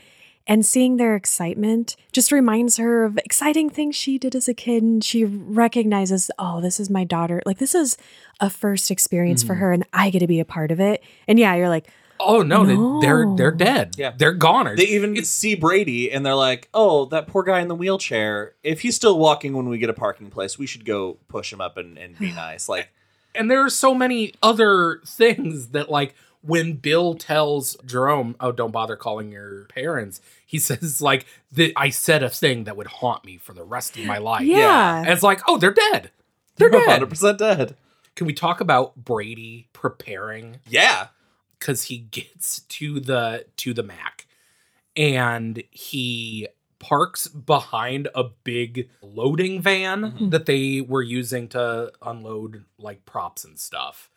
And 0.47 0.64
seeing 0.64 0.97
their 0.99 1.16
excitement 1.16 1.97
just 2.12 2.30
reminds 2.30 2.76
her 2.76 3.05
of 3.05 3.18
exciting 3.18 3.70
things 3.70 3.97
she 3.97 4.18
did 4.18 4.34
as 4.34 4.47
a 4.47 4.55
kid. 4.55 4.82
And 4.82 5.03
she 5.03 5.24
recognizes, 5.24 6.30
oh, 6.38 6.61
this 6.61 6.78
is 6.78 6.90
my 6.90 7.05
daughter. 7.05 7.42
Like, 7.47 7.59
this 7.59 7.74
is 7.74 7.97
a 8.40 8.51
first 8.51 8.90
experience 8.90 9.42
for 9.42 9.55
mm. 9.55 9.59
her, 9.61 9.72
and 9.72 9.86
I 9.92 10.11
get 10.11 10.18
to 10.18 10.26
be 10.26 10.40
a 10.40 10.45
part 10.45 10.70
of 10.70 10.80
it. 10.80 11.03
And 11.26 11.38
yeah, 11.38 11.55
you're 11.55 11.70
like, 11.70 11.88
Oh 12.20 12.42
no, 12.42 12.62
No. 12.62 13.01
They, 13.01 13.07
they're 13.07 13.26
they're 13.36 13.51
dead. 13.51 13.95
Yeah. 13.97 14.12
they're 14.16 14.32
goners. 14.32 14.78
They 14.78 14.86
even 14.86 15.24
see 15.24 15.55
Brady 15.55 16.11
and 16.12 16.24
they're 16.24 16.34
like, 16.34 16.68
"Oh, 16.72 17.07
that 17.07 17.26
poor 17.26 17.42
guy 17.42 17.61
in 17.61 17.68
the 17.68 17.74
wheelchair. 17.74 18.55
If 18.62 18.80
he's 18.80 18.97
still 18.97 19.18
walking 19.18 19.55
when 19.55 19.68
we 19.68 19.78
get 19.78 19.90
a 19.90 19.95
parking 19.95 20.30
place, 20.30 20.59
we 20.59 20.66
should 20.66 20.84
go 20.84 21.18
push 21.28 21.53
him 21.53 21.61
up 21.61 21.76
and, 21.76 21.99
and 21.99 22.18
be 22.18 22.32
nice." 22.34 22.68
Like, 22.68 22.88
and 23.34 23.51
there 23.51 23.61
are 23.64 23.70
so 23.70 23.95
many 23.95 24.32
other 24.42 25.01
things 25.05 25.68
that 25.68 25.90
like 25.90 26.14
when 26.47 26.74
bill 26.74 27.14
tells 27.14 27.76
jerome 27.86 28.36
oh 28.40 28.53
don't 28.53 28.70
bother 28.70 28.97
calling 28.97 29.30
your 29.32 29.64
parents 29.66 30.20
he 30.47 30.59
says 30.68 31.01
like 31.01 31.26
i 31.76 31.88
said 31.90 32.22
a 32.22 32.28
thing 32.28 32.64
that 32.64 32.76
would 32.76 32.86
haunt 32.86 33.24
me 33.24 33.36
for 33.36 33.53
the 33.53 33.64
rest 33.64 33.97
of 33.97 34.05
my 34.05 34.18
life 34.18 34.42
yeah. 34.42 34.99
and 34.99 35.09
it's 35.09 35.22
like 35.22 35.40
oh 35.49 35.57
they're 35.59 35.72
dead 35.72 36.11
they're 36.57 36.70
dead 36.70 37.01
100% 37.03 37.38
dead. 37.38 37.76
can 38.14 38.26
we 38.26 38.32
talk 38.32 38.61
about 38.61 38.97
brady 38.97 39.68
preparing 39.72 40.61
Yeah. 40.68 41.09
because 41.59 41.84
he 41.84 41.99
gets 41.99 42.61
to 42.61 43.01
the 43.01 43.47
to 43.57 43.72
the 43.74 43.82
mac 43.82 44.26
and 44.97 45.62
he 45.70 46.47
parks 46.78 47.26
behind 47.28 48.09
a 48.14 48.24
big 48.45 48.90
loading 49.01 49.61
van 49.62 50.28
that 50.30 50.45
they 50.47 50.82
were 50.82 51.03
using 51.03 51.49
to 51.49 51.90
unload 52.03 52.64
like 52.78 53.07
props 53.07 53.42
and 53.45 53.59
stuff 53.59 54.11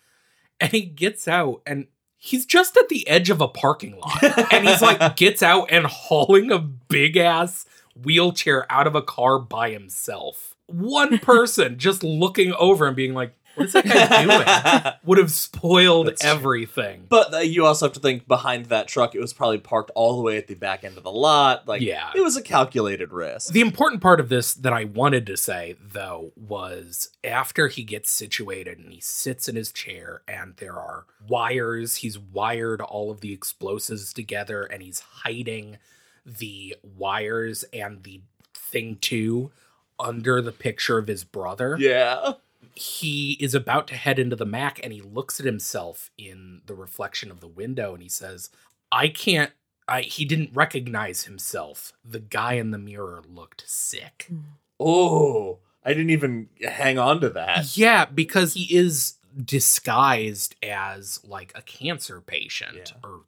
and 0.59 0.71
he 0.71 0.81
gets 0.81 1.27
out 1.27 1.61
and 1.65 1.87
he's 2.27 2.45
just 2.45 2.75
at 2.75 2.89
the 2.89 3.07
edge 3.07 3.29
of 3.29 3.39
a 3.39 3.47
parking 3.47 3.97
lot 3.97 4.51
and 4.51 4.67
he's 4.67 4.81
like 4.81 5.15
gets 5.15 5.41
out 5.41 5.71
and 5.71 5.85
hauling 5.85 6.51
a 6.51 6.59
big 6.59 7.15
ass 7.15 7.65
wheelchair 8.03 8.69
out 8.69 8.85
of 8.85 8.95
a 8.95 9.01
car 9.01 9.39
by 9.39 9.71
himself. 9.71 10.55
One 10.65 11.19
person 11.19 11.77
just 11.77 12.03
looking 12.03 12.51
over 12.53 12.85
and 12.85 12.95
being 12.95 13.13
like 13.13 13.33
what 13.57 13.65
is 13.67 13.73
that 13.73 13.85
guy 13.85 14.23
doing 14.23 14.93
would 15.05 15.17
have 15.17 15.31
spoiled 15.31 16.07
That's 16.07 16.23
everything 16.23 17.05
But 17.09 17.33
uh, 17.33 17.37
you 17.39 17.65
also 17.65 17.87
have 17.87 17.93
to 17.93 17.99
think 17.99 18.27
behind 18.27 18.67
that 18.67 18.87
truck, 18.87 19.15
it 19.15 19.19
was 19.19 19.33
probably 19.33 19.57
parked 19.57 19.91
all 19.95 20.15
the 20.17 20.21
way 20.23 20.37
at 20.37 20.47
the 20.47 20.55
back 20.55 20.83
end 20.83 20.97
of 20.97 21.03
the 21.03 21.11
lot. 21.11 21.67
Like, 21.67 21.81
Yeah. 21.81 22.11
it 22.15 22.21
was 22.21 22.37
a 22.37 22.41
calculated 22.41 23.11
risk. 23.11 23.51
The 23.51 23.61
important 23.61 24.01
part 24.01 24.19
of 24.19 24.29
this 24.29 24.53
that 24.53 24.73
I 24.73 24.85
wanted 24.85 25.25
to 25.27 25.37
say, 25.37 25.75
though, 25.81 26.31
was 26.35 27.09
after 27.23 27.67
he 27.67 27.83
gets 27.83 28.09
situated 28.11 28.77
and 28.79 28.93
he 28.93 29.01
sits 29.01 29.49
in 29.49 29.55
his 29.55 29.71
chair, 29.71 30.21
and 30.27 30.55
there 30.57 30.77
are 30.77 31.05
wires, 31.27 31.95
he's 31.97 32.17
wired 32.17 32.81
all 32.81 33.11
of 33.11 33.21
the 33.21 33.33
explosives 33.33 34.13
together, 34.13 34.63
and 34.63 34.81
he's 34.83 34.99
hiding 34.99 35.77
the 36.25 36.75
wires 36.83 37.63
and 37.73 38.03
the 38.03 38.21
thing 38.53 38.97
too 39.01 39.51
under 39.99 40.41
the 40.41 40.51
picture 40.51 40.97
of 40.97 41.07
his 41.07 41.23
brother. 41.23 41.75
yeah. 41.79 42.33
He 42.77 43.33
is 43.39 43.53
about 43.55 43.87
to 43.87 43.95
head 43.95 44.19
into 44.19 44.35
the 44.35 44.45
Mac 44.45 44.79
and 44.83 44.93
he 44.93 45.01
looks 45.01 45.39
at 45.39 45.45
himself 45.45 46.11
in 46.17 46.61
the 46.65 46.75
reflection 46.75 47.31
of 47.31 47.39
the 47.39 47.47
window 47.47 47.93
and 47.93 48.03
he 48.03 48.09
says, 48.09 48.49
I 48.91 49.07
can't. 49.09 49.51
I, 49.89 50.01
he 50.01 50.25
didn't 50.25 50.51
recognize 50.53 51.23
himself. 51.23 51.93
The 52.03 52.19
guy 52.19 52.53
in 52.53 52.71
the 52.71 52.77
mirror 52.77 53.21
looked 53.27 53.63
sick. 53.67 54.25
Hmm. 54.29 54.39
Oh, 54.79 55.59
I 55.83 55.89
didn't 55.93 56.09
even 56.09 56.49
hang 56.61 56.99
on 56.99 57.21
to 57.21 57.29
that. 57.29 57.77
Yeah, 57.77 58.05
because 58.05 58.53
he 58.53 58.75
is 58.75 59.13
disguised 59.43 60.55
as 60.63 61.19
like 61.23 61.51
a 61.55 61.61
cancer 61.61 62.21
patient 62.21 62.93
Yeah. 62.95 63.09
or, 63.09 63.21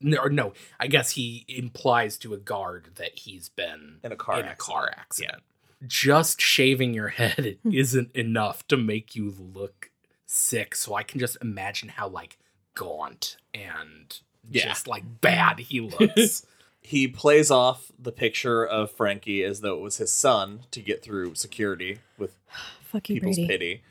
no, 0.00 0.18
or 0.18 0.30
no, 0.30 0.52
I 0.78 0.86
guess 0.86 1.10
he 1.10 1.44
implies 1.48 2.16
to 2.18 2.34
a 2.34 2.38
guard 2.38 2.90
that 2.96 3.18
he's 3.18 3.48
been 3.48 3.98
In 4.02 4.12
a 4.12 4.16
car 4.16 4.40
in 4.40 4.46
a 4.46 4.54
car 4.54 4.90
accident. 4.96 5.42
Just 5.86 6.40
shaving 6.40 6.94
your 6.94 7.08
head 7.08 7.58
hmm. 7.62 7.72
isn't 7.72 8.12
enough 8.12 8.66
to 8.68 8.76
make 8.76 9.14
you 9.14 9.34
look 9.38 9.90
sick. 10.26 10.74
So 10.74 10.94
I 10.94 11.02
can 11.02 11.20
just 11.20 11.36
imagine 11.42 11.90
how 11.90 12.08
like 12.08 12.38
gaunt 12.74 13.36
and 13.52 14.18
Yeah. 14.50 14.64
just 14.64 14.86
like 14.88 15.20
bad 15.20 15.58
he 15.60 15.80
looks. 16.00 16.46
He 16.80 17.08
plays 17.08 17.50
off 17.50 17.90
the 17.98 18.12
picture 18.12 18.64
of 18.66 18.90
Frankie 18.90 19.42
as 19.42 19.60
though 19.60 19.74
it 19.76 19.80
was 19.80 19.96
his 19.96 20.12
son 20.12 20.60
to 20.70 20.80
get 20.80 21.02
through 21.02 21.34
security 21.34 21.98
with 22.18 22.36
fuck 22.82 23.08
you, 23.08 23.16
people's 23.16 23.36
Brady. 23.36 23.48
pity. 23.48 23.82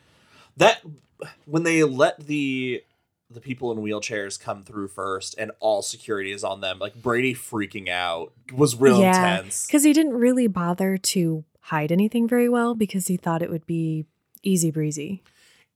That 0.58 0.82
when 1.46 1.64
they 1.64 1.84
let 1.84 2.28
the 2.28 2.84
the 3.30 3.42
people 3.42 3.72
in 3.72 3.80
wheelchairs 3.80 4.40
come 4.40 4.62
through 4.64 4.88
first 4.90 5.34
and 5.40 5.52
all 5.60 5.82
security 5.82 6.32
is 6.32 6.44
on 6.44 6.62
them, 6.62 6.78
like 6.78 6.94
Brady 6.94 7.34
freaking 7.34 7.90
out 7.90 8.32
was 8.54 8.76
real 8.76 9.00
Yeah, 9.02 9.38
intense. 9.38 9.66
Because 9.66 9.84
he 9.84 9.92
didn't 9.92 10.14
really 10.14 10.46
bother 10.46 10.98
to 11.00 11.44
hide 11.64 11.92
anything 11.92 12.28
very 12.28 12.50
well 12.50 12.76
because 12.76 13.08
he 13.08 13.18
thought 13.18 13.42
it 13.42 13.50
would 13.50 13.66
be 13.66 14.06
easy 14.44 14.72
breezy. 14.72 15.24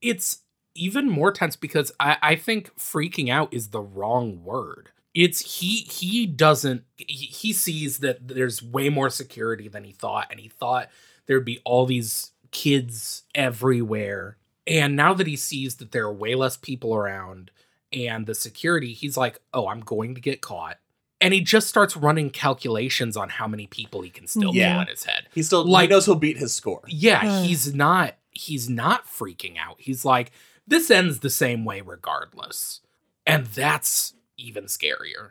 it's 0.00 0.42
even 0.74 1.10
more 1.10 1.32
tense 1.32 1.56
because 1.56 1.90
I, 1.98 2.16
I 2.22 2.36
think 2.36 2.74
freaking 2.76 3.30
out 3.30 3.52
is 3.52 3.68
the 3.68 3.80
wrong 3.80 4.44
word. 4.44 4.90
It's 5.14 5.58
he 5.58 5.80
he 5.90 6.26
doesn't 6.26 6.84
he, 6.96 7.26
he 7.26 7.52
sees 7.52 7.98
that 7.98 8.28
there's 8.28 8.62
way 8.62 8.88
more 8.88 9.10
security 9.10 9.66
than 9.68 9.84
he 9.84 9.92
thought, 9.92 10.28
and 10.30 10.38
he 10.38 10.48
thought 10.48 10.88
there'd 11.26 11.44
be 11.44 11.60
all 11.64 11.86
these 11.86 12.32
kids 12.52 13.22
everywhere. 13.34 14.36
And 14.66 14.94
now 14.94 15.14
that 15.14 15.26
he 15.26 15.36
sees 15.36 15.76
that 15.76 15.92
there 15.92 16.04
are 16.04 16.12
way 16.12 16.34
less 16.34 16.56
people 16.56 16.94
around 16.94 17.50
and 17.92 18.26
the 18.26 18.34
security, 18.34 18.92
he's 18.92 19.16
like, 19.16 19.40
oh, 19.54 19.66
I'm 19.66 19.80
going 19.80 20.14
to 20.14 20.20
get 20.20 20.42
caught. 20.42 20.78
And 21.20 21.34
he 21.34 21.40
just 21.40 21.66
starts 21.68 21.96
running 21.96 22.30
calculations 22.30 23.16
on 23.16 23.28
how 23.28 23.48
many 23.48 23.66
people 23.66 24.02
he 24.02 24.10
can 24.10 24.26
still 24.28 24.54
Yeah. 24.54 24.74
kill 24.74 24.82
in 24.82 24.86
his 24.88 25.04
head. 25.04 25.26
He 25.34 25.42
still 25.42 25.64
Like- 25.64 25.88
he 25.88 25.94
knows 25.94 26.06
he'll 26.06 26.14
beat 26.14 26.38
his 26.38 26.54
score. 26.54 26.82
yeah 26.86 27.42
he's 27.42 27.74
not 27.74 28.14
he's 28.30 28.68
not 28.68 29.06
freaking 29.06 29.56
out. 29.58 29.76
He's 29.78 30.04
like 30.04 30.30
this 30.66 30.90
ends 30.90 31.20
the 31.20 31.30
same 31.30 31.64
way 31.64 31.80
regardless. 31.80 32.80
And 33.26 33.46
that's 33.46 34.14
even 34.36 34.64
scarier. 34.64 35.30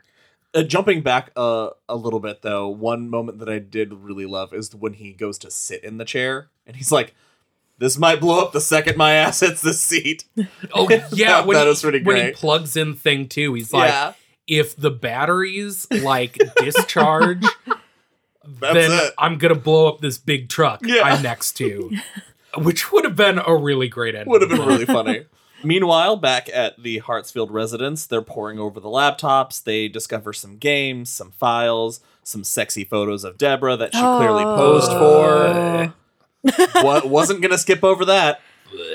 Uh, 0.54 0.64
jumping 0.64 1.02
back 1.02 1.32
uh, 1.36 1.70
a 1.88 1.96
little 1.96 2.20
bit 2.20 2.42
though, 2.42 2.68
one 2.68 3.10
moment 3.10 3.40
that 3.40 3.48
I 3.50 3.60
did 3.60 3.94
really 3.94 4.26
love 4.26 4.54
is 4.54 4.74
when 4.76 4.94
he 4.94 5.14
goes 5.14 5.38
to 5.40 5.52
sit 5.52 5.84
in 5.84 5.98
the 5.98 6.06
chair 6.06 6.50
and 6.66 6.76
he's 6.76 6.92
like, 6.92 7.14
"This 7.78 7.98
might 7.98 8.20
blow 8.20 8.42
up 8.44 8.52
the 8.54 8.62
second 8.62 8.98
my 8.98 9.14
ass 9.24 9.40
hits 9.42 9.62
the 9.62 9.74
seat." 9.74 10.26
oh 10.74 10.90
yeah 10.90 11.08
That- 11.12 11.48
when, 11.48 11.56
that 11.56 11.64
he, 11.64 11.70
was 11.70 11.82
pretty 11.82 12.02
when 12.04 12.26
he 12.28 12.32
plugs 12.32 12.76
in 12.76 12.96
thing 12.96 13.28
two 13.28 13.54
he's 13.54 13.72
like 13.74 13.90
yeah, 13.90 14.14
if 14.48 14.76
the 14.76 14.92
batteries 14.92 15.88
like 15.92 16.38
discharge 16.58 17.44
that's 18.60 18.74
then 18.74 18.92
it. 18.92 19.14
i'm 19.18 19.38
gonna 19.38 19.56
blow 19.56 19.88
up 19.88 20.00
this 20.02 20.18
big 20.18 20.48
truck 20.50 20.80
Yeah. 20.84 21.02
i'm 21.04 21.22
next 21.22 21.54
to 21.58 21.92
which 22.58 22.92
would 22.92 23.04
have 23.04 23.16
been 23.16 23.40
a 23.46 23.56
really 23.56 23.88
great 23.90 24.16
ending 24.16 24.30
Would 24.32 24.42
have 24.42 24.50
been 24.50 24.66
really 24.66 24.86
funny. 24.98 25.26
Meanwhile, 25.64 26.18
back 26.18 26.50
at 26.54 26.82
the 26.82 27.02
Hartsfield 27.02 27.48
residence, 27.50 28.06
they're 28.06 28.22
poring 28.22 28.60
over 28.60 28.80
the 28.80 28.90
laptops. 28.90 29.64
They 29.64 29.88
discover 29.88 30.32
some 30.32 30.58
games, 30.58 31.10
some 31.10 31.32
files, 31.32 32.00
some 32.24 32.44
sexy 32.44 32.84
photos 32.84 33.24
of 33.24 33.40
Deborah 33.40 33.76
that 33.76 33.92
she 33.94 34.00
clearly 34.00 34.44
oh. 34.44 34.56
posed 34.56 34.92
Oh. 34.92 35.94
for. 36.44 36.84
what 36.84 37.10
wasn't 37.10 37.42
gonna 37.42 37.58
skip 37.58 37.84
over 37.84 38.06
that. 38.06 38.40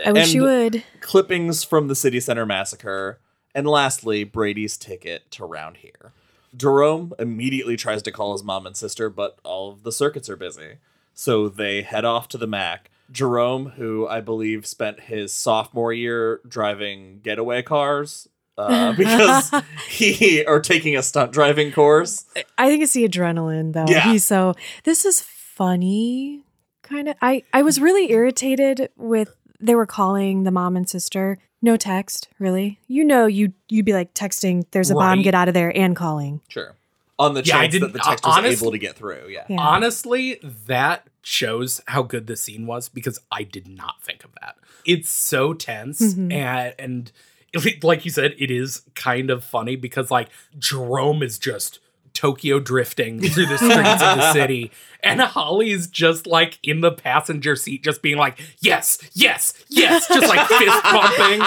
I 0.06 0.12
wish 0.12 0.32
you 0.34 0.42
would. 0.42 0.84
clippings 1.00 1.64
from 1.64 1.88
the 1.88 1.96
city 1.96 2.20
center 2.20 2.46
massacre, 2.46 3.18
and 3.54 3.66
lastly, 3.66 4.24
Brady's 4.24 4.76
ticket 4.76 5.30
to 5.32 5.44
round 5.44 5.78
here. 5.78 6.12
Jerome 6.56 7.12
immediately 7.18 7.76
tries 7.76 8.02
to 8.02 8.12
call 8.12 8.32
his 8.32 8.44
mom 8.44 8.66
and 8.66 8.76
sister, 8.76 9.08
but 9.08 9.38
all 9.42 9.70
of 9.70 9.82
the 9.82 9.92
circuits 9.92 10.28
are 10.28 10.36
busy. 10.36 10.78
So 11.14 11.48
they 11.48 11.82
head 11.82 12.04
off 12.04 12.28
to 12.28 12.38
the 12.38 12.46
Mac. 12.46 12.90
Jerome, 13.10 13.70
who 13.70 14.06
I 14.06 14.20
believe 14.20 14.66
spent 14.66 15.00
his 15.00 15.32
sophomore 15.32 15.92
year 15.92 16.40
driving 16.48 17.20
getaway 17.22 17.62
cars 17.62 18.28
uh, 18.56 18.92
because 18.96 19.50
he 19.88 20.44
are 20.44 20.60
taking 20.60 20.96
a 20.96 21.02
stunt 21.02 21.32
driving 21.32 21.72
course. 21.72 22.24
I 22.56 22.68
think 22.68 22.82
it's 22.82 22.94
the 22.94 23.08
adrenaline 23.08 23.72
though. 23.72 23.86
Yeah. 23.86 24.10
He's 24.10 24.24
so 24.24 24.54
this 24.84 25.04
is 25.04 25.20
funny 25.20 26.44
kind 26.82 27.08
of 27.08 27.16
I 27.22 27.42
I 27.52 27.62
was 27.62 27.80
really 27.80 28.10
irritated 28.10 28.90
with 28.96 29.34
they 29.60 29.74
were 29.74 29.86
calling 29.86 30.42
the 30.42 30.50
mom 30.50 30.76
and 30.76 30.88
sister 30.88 31.38
no 31.62 31.76
text, 31.76 32.28
really. 32.38 32.78
You 32.88 33.04
know 33.04 33.26
you 33.26 33.52
you'd 33.68 33.84
be 33.86 33.92
like 33.92 34.12
texting 34.14 34.64
there's 34.72 34.90
a 34.90 34.94
bomb 34.94 35.18
Right. 35.18 35.24
get 35.24 35.34
out 35.34 35.48
of 35.48 35.54
there 35.54 35.74
and 35.76 35.94
calling. 35.96 36.40
Sure. 36.48 36.74
On 37.18 37.34
the 37.34 37.42
Yeah, 37.44 37.58
I 37.58 37.60
chance 37.62 37.72
that 37.74 37.78
didn't- 37.80 37.92
the 37.92 37.98
text 38.00 38.24
was 38.24 38.36
honest- 38.36 38.62
able 38.62 38.72
to 38.72 38.78
get 38.78 38.96
through. 38.96 39.28
Yeah. 39.28 39.44
Yeah. 39.48 39.60
Honestly, 39.60 40.40
that 40.66 41.06
shows 41.22 41.80
how 41.86 42.02
good 42.02 42.26
the 42.26 42.36
scene 42.36 42.66
was 42.66 42.88
because 42.88 43.20
I 43.30 43.44
did 43.44 43.68
not 43.68 44.02
think 44.02 44.24
of 44.24 44.30
that. 44.40 44.56
It's 44.84 45.08
so 45.10 45.54
tense 45.54 46.00
Mhm. 46.14 46.32
and 46.32 46.74
and 46.78 47.12
like 47.84 48.04
you 48.04 48.10
said, 48.10 48.34
it 48.38 48.50
is 48.50 48.82
kind 48.94 49.30
of 49.30 49.44
funny 49.44 49.76
because 49.76 50.10
like 50.10 50.30
Jerome 50.58 51.22
is 51.22 51.38
just 51.38 51.78
Tokyo 52.14 52.60
drifting 52.60 53.20
through 53.20 53.46
the 53.46 53.58
streets 53.58 54.02
of 54.02 54.16
the 54.18 54.32
city, 54.34 54.70
and 55.02 55.20
Holly's 55.20 55.86
just 55.86 56.26
like 56.26 56.58
in 56.62 56.80
the 56.80 56.92
passenger 56.92 57.56
seat, 57.56 57.82
just 57.82 58.02
being 58.02 58.16
like, 58.16 58.40
"Yes, 58.60 58.98
yes, 59.12 59.54
yes," 59.68 60.08
just 60.08 60.28
like 60.28 60.46
fist 60.48 60.82
pumping. 60.82 61.40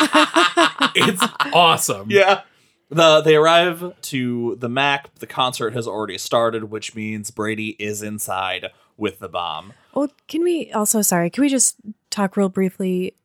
It's 0.95 1.24
awesome. 1.53 2.09
Yeah. 2.09 2.41
The 2.89 3.22
they 3.22 3.36
arrive 3.36 3.93
to 4.01 4.55
the 4.59 4.70
Mac. 4.70 5.13
The 5.16 5.28
concert 5.28 5.74
has 5.74 5.88
already 5.88 6.18
started, 6.18 6.66
which 6.66 6.95
means 6.95 7.32
Brady 7.32 7.70
is 7.80 8.03
inside 8.03 8.68
with 8.97 9.20
the 9.20 9.30
bomb. 9.30 9.74
Well, 9.93 10.09
can 10.28 10.43
we 10.43 10.72
also 10.72 11.01
sorry, 11.01 11.30
can 11.30 11.41
we 11.41 11.49
just 11.49 11.78
talk 12.09 12.38
real 12.38 12.49
briefly? 12.49 13.16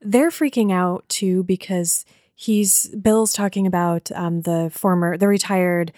They're 0.00 0.30
freaking 0.30 0.72
out 0.72 1.08
too 1.08 1.44
because 1.44 2.04
he's 2.34 2.88
Bill's 2.88 3.32
talking 3.32 3.66
about 3.66 4.10
um, 4.14 4.42
the 4.42 4.70
former 4.72 5.16
the 5.16 5.28
retired 5.28 5.92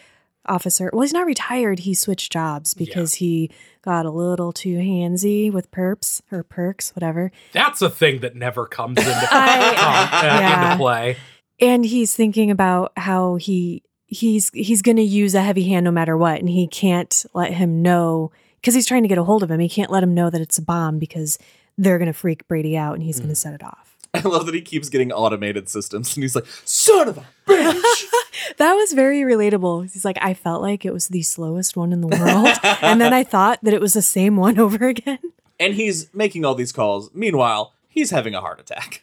officer. 0.46 0.90
Well, 0.92 1.02
he's 1.02 1.12
not 1.12 1.26
retired. 1.26 1.80
He 1.80 1.94
switched 1.94 2.32
jobs 2.32 2.74
because 2.74 3.14
he 3.14 3.50
got 3.82 4.06
a 4.06 4.10
little 4.10 4.52
too 4.52 4.76
handsy 4.78 5.52
with 5.52 5.70
perps 5.70 6.20
or 6.32 6.42
perks, 6.42 6.94
whatever. 6.94 7.30
That's 7.52 7.82
a 7.82 7.90
thing 7.90 8.20
that 8.20 8.34
never 8.36 8.66
comes 8.66 8.98
into, 8.98 9.10
I- 9.30 10.10
uh, 10.22 10.24
yeah. 10.40 10.72
into 10.72 10.76
play. 10.78 11.16
And 11.60 11.84
he's 11.84 12.14
thinking 12.14 12.50
about 12.50 12.92
how 12.96 13.34
he 13.36 13.82
he's 14.06 14.50
he's 14.54 14.80
going 14.82 14.96
to 14.96 15.02
use 15.02 15.34
a 15.34 15.42
heavy 15.42 15.64
hand 15.68 15.84
no 15.84 15.90
matter 15.90 16.16
what, 16.16 16.38
and 16.40 16.48
he 16.48 16.66
can't 16.66 17.24
let 17.34 17.52
him 17.52 17.82
know 17.82 18.30
because 18.56 18.74
he's 18.74 18.86
trying 18.86 19.02
to 19.02 19.08
get 19.08 19.18
a 19.18 19.24
hold 19.24 19.42
of 19.42 19.50
him. 19.50 19.60
He 19.60 19.68
can't 19.68 19.90
let 19.90 20.02
him 20.02 20.14
know 20.14 20.30
that 20.30 20.40
it's 20.40 20.58
a 20.58 20.62
bomb 20.62 20.98
because 20.98 21.38
they're 21.76 21.98
going 21.98 22.06
to 22.06 22.12
freak 22.12 22.46
Brady 22.48 22.76
out, 22.76 22.94
and 22.94 23.02
he's 23.02 23.18
going 23.18 23.28
to 23.28 23.34
set 23.36 23.54
it 23.54 23.62
off. 23.62 23.96
I 24.14 24.20
love 24.20 24.46
that 24.46 24.54
he 24.54 24.62
keeps 24.62 24.88
getting 24.88 25.12
automated 25.12 25.68
systems, 25.68 26.16
and 26.16 26.22
he's 26.24 26.34
like, 26.34 26.46
"Son 26.64 27.08
of 27.08 27.18
a 27.18 27.26
bitch!" 27.46 28.04
That 28.58 28.74
was 28.74 28.92
very 28.92 29.20
relatable. 29.22 29.90
He's 29.92 30.04
like, 30.04 30.18
I 30.20 30.34
felt 30.34 30.62
like 30.62 30.84
it 30.84 30.92
was 30.92 31.08
the 31.08 31.22
slowest 31.22 31.76
one 31.76 31.92
in 31.92 32.00
the 32.00 32.08
world. 32.08 32.48
and 32.82 33.00
then 33.00 33.12
I 33.12 33.24
thought 33.24 33.58
that 33.62 33.74
it 33.74 33.80
was 33.80 33.94
the 33.94 34.02
same 34.02 34.36
one 34.36 34.58
over 34.60 34.86
again. 34.88 35.18
and 35.60 35.74
he's 35.74 36.12
making 36.14 36.44
all 36.44 36.54
these 36.54 36.72
calls. 36.72 37.10
Meanwhile, 37.14 37.72
he's 37.88 38.10
having 38.10 38.34
a 38.34 38.40
heart 38.40 38.60
attack. 38.60 39.02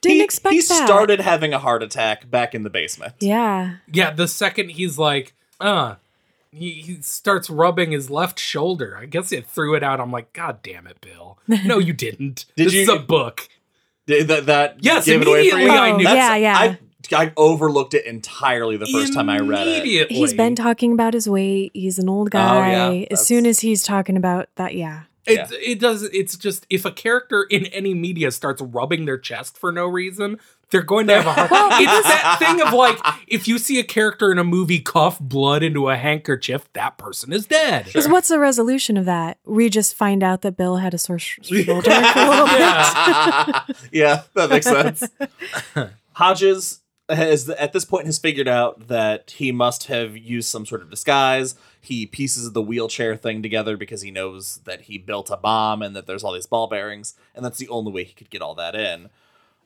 Didn't 0.00 0.16
he, 0.16 0.22
expect 0.22 0.52
he 0.54 0.60
that. 0.60 0.80
He 0.80 0.86
started 0.86 1.20
having 1.20 1.54
a 1.54 1.58
heart 1.58 1.82
attack 1.82 2.30
back 2.30 2.54
in 2.54 2.62
the 2.62 2.70
basement. 2.70 3.14
Yeah. 3.20 3.76
Yeah, 3.90 4.10
the 4.10 4.28
second 4.28 4.70
he's 4.72 4.98
like, 4.98 5.32
uh, 5.60 5.94
he, 6.50 6.72
he 6.72 7.00
starts 7.00 7.48
rubbing 7.48 7.90
his 7.92 8.10
left 8.10 8.38
shoulder. 8.38 8.98
I 9.00 9.06
guess 9.06 9.32
it 9.32 9.46
threw 9.46 9.74
it 9.74 9.82
out. 9.82 10.00
I'm 10.00 10.12
like, 10.12 10.32
God 10.34 10.62
damn 10.62 10.86
it, 10.86 11.00
Bill. 11.00 11.38
No, 11.48 11.78
you 11.78 11.92
didn't. 11.94 12.44
Did 12.56 12.66
this 12.66 12.74
you- 12.74 12.82
is 12.82 12.88
a 12.90 12.98
book. 12.98 13.48
Did 14.06 14.28
that 14.28 14.46
that 14.46 14.76
Yes, 14.84 15.06
gave 15.06 15.22
it 15.22 15.26
away 15.26 15.48
for 15.48 15.56
you? 15.56 15.64
immediately 15.64 15.78
I 15.80 15.90
Oh, 15.92 15.96
knew. 15.96 16.04
yeah, 16.04 16.36
yeah. 16.36 16.58
I, 16.58 16.78
I 17.12 17.32
overlooked 17.36 17.94
it 17.94 18.06
entirely 18.06 18.76
the 18.76 18.86
first 18.86 19.14
time 19.14 19.28
I 19.28 19.38
read 19.38 19.66
it. 19.66 20.10
He's 20.10 20.34
been 20.34 20.54
talking 20.54 20.92
about 20.92 21.14
his 21.14 21.28
weight. 21.28 21.72
He's 21.74 21.98
an 21.98 22.08
old 22.08 22.30
guy. 22.30 22.86
Oh, 22.86 22.92
yeah, 22.92 23.06
as 23.10 23.26
soon 23.26 23.46
as 23.46 23.60
he's 23.60 23.82
talking 23.82 24.16
about 24.16 24.48
that, 24.56 24.74
yeah. 24.74 25.02
It, 25.26 25.50
it 25.52 25.80
does. 25.80 26.02
It's 26.02 26.36
just 26.36 26.66
if 26.68 26.84
a 26.84 26.90
character 26.90 27.44
in 27.44 27.66
any 27.66 27.94
media 27.94 28.30
starts 28.30 28.60
rubbing 28.60 29.06
their 29.06 29.16
chest 29.16 29.56
for 29.56 29.72
no 29.72 29.86
reason, 29.86 30.38
they're 30.70 30.82
going 30.82 31.06
to 31.06 31.14
have 31.14 31.26
a 31.26 31.32
heart. 31.32 31.50
it's 31.80 32.08
that 32.08 32.36
thing 32.38 32.60
of 32.60 32.72
like 32.72 32.98
if 33.26 33.48
you 33.48 33.58
see 33.58 33.78
a 33.78 33.84
character 33.84 34.30
in 34.30 34.38
a 34.38 34.44
movie 34.44 34.80
cough 34.80 35.18
blood 35.18 35.62
into 35.62 35.88
a 35.88 35.96
handkerchief, 35.96 36.70
that 36.74 36.98
person 36.98 37.32
is 37.32 37.46
dead. 37.46 37.86
Because 37.86 38.08
what's 38.08 38.28
the 38.28 38.38
resolution 38.38 38.96
of 38.96 39.06
that? 39.06 39.38
We 39.46 39.70
just 39.70 39.94
find 39.94 40.22
out 40.22 40.42
that 40.42 40.56
Bill 40.56 40.76
had 40.76 40.92
a 40.92 40.98
sore 40.98 41.18
sh- 41.18 41.38
shoulder 41.42 41.90
for 41.90 42.18
a 42.18 42.28
little 42.28 42.46
bit. 42.46 43.76
yeah, 43.92 44.22
that 44.34 44.50
makes 44.50 44.66
sense. 44.66 45.04
Hodges 46.12 46.80
has 47.08 47.48
at 47.50 47.72
this 47.72 47.84
point 47.84 48.06
has 48.06 48.18
figured 48.18 48.48
out 48.48 48.88
that 48.88 49.32
he 49.32 49.52
must 49.52 49.88
have 49.88 50.16
used 50.16 50.48
some 50.48 50.64
sort 50.64 50.82
of 50.82 50.90
disguise. 50.90 51.54
He 51.80 52.06
pieces 52.06 52.52
the 52.52 52.62
wheelchair 52.62 53.14
thing 53.16 53.42
together 53.42 53.76
because 53.76 54.02
he 54.02 54.10
knows 54.10 54.60
that 54.64 54.82
he 54.82 54.96
built 54.96 55.30
a 55.30 55.36
bomb 55.36 55.82
and 55.82 55.94
that 55.94 56.06
there's 56.06 56.24
all 56.24 56.32
these 56.32 56.46
ball 56.46 56.66
bearings, 56.66 57.14
and 57.34 57.44
that's 57.44 57.58
the 57.58 57.68
only 57.68 57.92
way 57.92 58.04
he 58.04 58.14
could 58.14 58.30
get 58.30 58.42
all 58.42 58.54
that 58.54 58.74
in. 58.74 59.10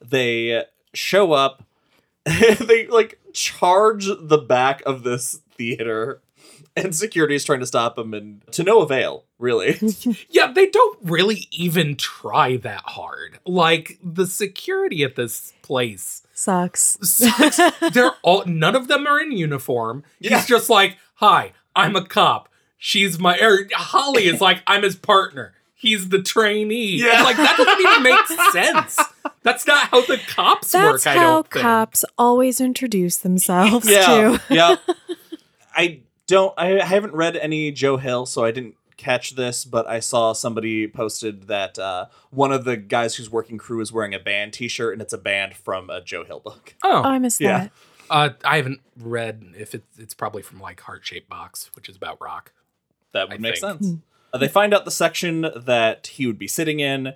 They 0.00 0.64
show 0.92 1.32
up. 1.32 1.64
they 2.24 2.86
like 2.88 3.18
charge 3.32 4.06
the 4.06 4.38
back 4.38 4.82
of 4.84 5.02
this 5.02 5.40
theater, 5.56 6.20
and 6.84 6.94
security 6.94 7.34
is 7.34 7.44
trying 7.44 7.60
to 7.60 7.66
stop 7.66 7.96
them, 7.96 8.14
and 8.14 8.42
to 8.52 8.62
no 8.62 8.80
avail, 8.82 9.24
really. 9.38 9.78
Yeah, 10.30 10.52
they 10.52 10.66
don't 10.66 10.98
really 11.02 11.48
even 11.50 11.96
try 11.96 12.56
that 12.58 12.82
hard. 12.84 13.38
Like 13.46 13.98
the 14.02 14.26
security 14.26 15.02
at 15.02 15.16
this 15.16 15.52
place 15.62 16.22
Sucks. 16.34 16.96
sucks. 17.02 17.60
They're 17.92 18.12
all 18.22 18.44
none 18.46 18.74
of 18.76 18.88
them 18.88 19.06
are 19.06 19.20
in 19.20 19.32
uniform. 19.32 20.04
Yeah. 20.20 20.36
He's 20.38 20.46
just 20.46 20.70
like, 20.70 20.96
"Hi, 21.16 21.52
I'm 21.74 21.96
a 21.96 22.04
cop. 22.04 22.48
She's 22.78 23.18
my 23.18 23.38
or 23.38 23.66
Holly 23.74 24.26
is 24.26 24.40
like, 24.40 24.62
I'm 24.66 24.82
his 24.82 24.96
partner. 24.96 25.54
He's 25.74 26.08
the 26.10 26.22
trainee." 26.22 26.96
Yeah. 26.96 27.14
It's 27.14 27.24
like 27.24 27.36
that 27.36 27.56
doesn't 27.56 27.80
even 27.80 28.02
make 28.02 28.52
sense. 28.52 28.98
That's 29.42 29.66
not 29.66 29.88
how 29.88 30.02
the 30.02 30.18
cops 30.28 30.72
That's 30.72 31.04
work. 31.04 31.06
I 31.06 31.18
how 31.18 31.26
don't 31.34 31.50
think. 31.50 31.62
cops 31.62 32.04
always 32.18 32.60
introduce 32.60 33.16
themselves, 33.16 33.88
yeah, 33.90 34.06
too. 34.06 34.54
yeah. 34.54 34.76
I 35.74 36.00
don't. 36.28 36.54
I 36.56 36.84
haven't 36.84 37.14
read 37.14 37.36
any 37.36 37.72
Joe 37.72 37.96
Hill, 37.96 38.24
so 38.26 38.44
I 38.44 38.52
didn't 38.52 38.76
catch 38.96 39.34
this. 39.34 39.64
But 39.64 39.88
I 39.88 39.98
saw 39.98 40.32
somebody 40.32 40.86
posted 40.86 41.48
that 41.48 41.78
uh, 41.78 42.06
one 42.30 42.52
of 42.52 42.64
the 42.64 42.76
guys 42.76 43.16
who's 43.16 43.28
working 43.30 43.58
crew 43.58 43.80
is 43.80 43.92
wearing 43.92 44.14
a 44.14 44.20
band 44.20 44.52
T-shirt, 44.52 44.92
and 44.92 45.02
it's 45.02 45.12
a 45.12 45.18
band 45.18 45.56
from 45.56 45.90
a 45.90 46.00
Joe 46.00 46.24
Hill 46.24 46.40
book. 46.40 46.74
Oh, 46.84 47.02
Oh, 47.04 47.08
I 47.08 47.18
missed 47.18 47.40
Yeah. 47.40 47.58
that. 47.58 47.72
uh, 48.10 48.28
I 48.44 48.56
haven't 48.56 48.80
read 48.96 49.42
if 49.58 49.74
it's 49.74 49.98
it's 49.98 50.14
probably 50.14 50.42
from 50.42 50.60
like 50.60 50.80
Heart 50.80 51.04
Shaped 51.04 51.28
Box, 51.28 51.70
which 51.74 51.88
is 51.88 51.96
about 51.96 52.20
rock. 52.20 52.52
That 53.12 53.28
would 53.28 53.34
I 53.38 53.38
make 53.38 53.58
think. 53.58 53.82
sense. 53.82 53.96
Uh, 54.32 54.38
they 54.38 54.48
find 54.48 54.72
out 54.74 54.84
the 54.84 54.90
section 54.90 55.46
that 55.56 56.06
he 56.08 56.26
would 56.26 56.38
be 56.38 56.46
sitting 56.48 56.80
in, 56.80 57.14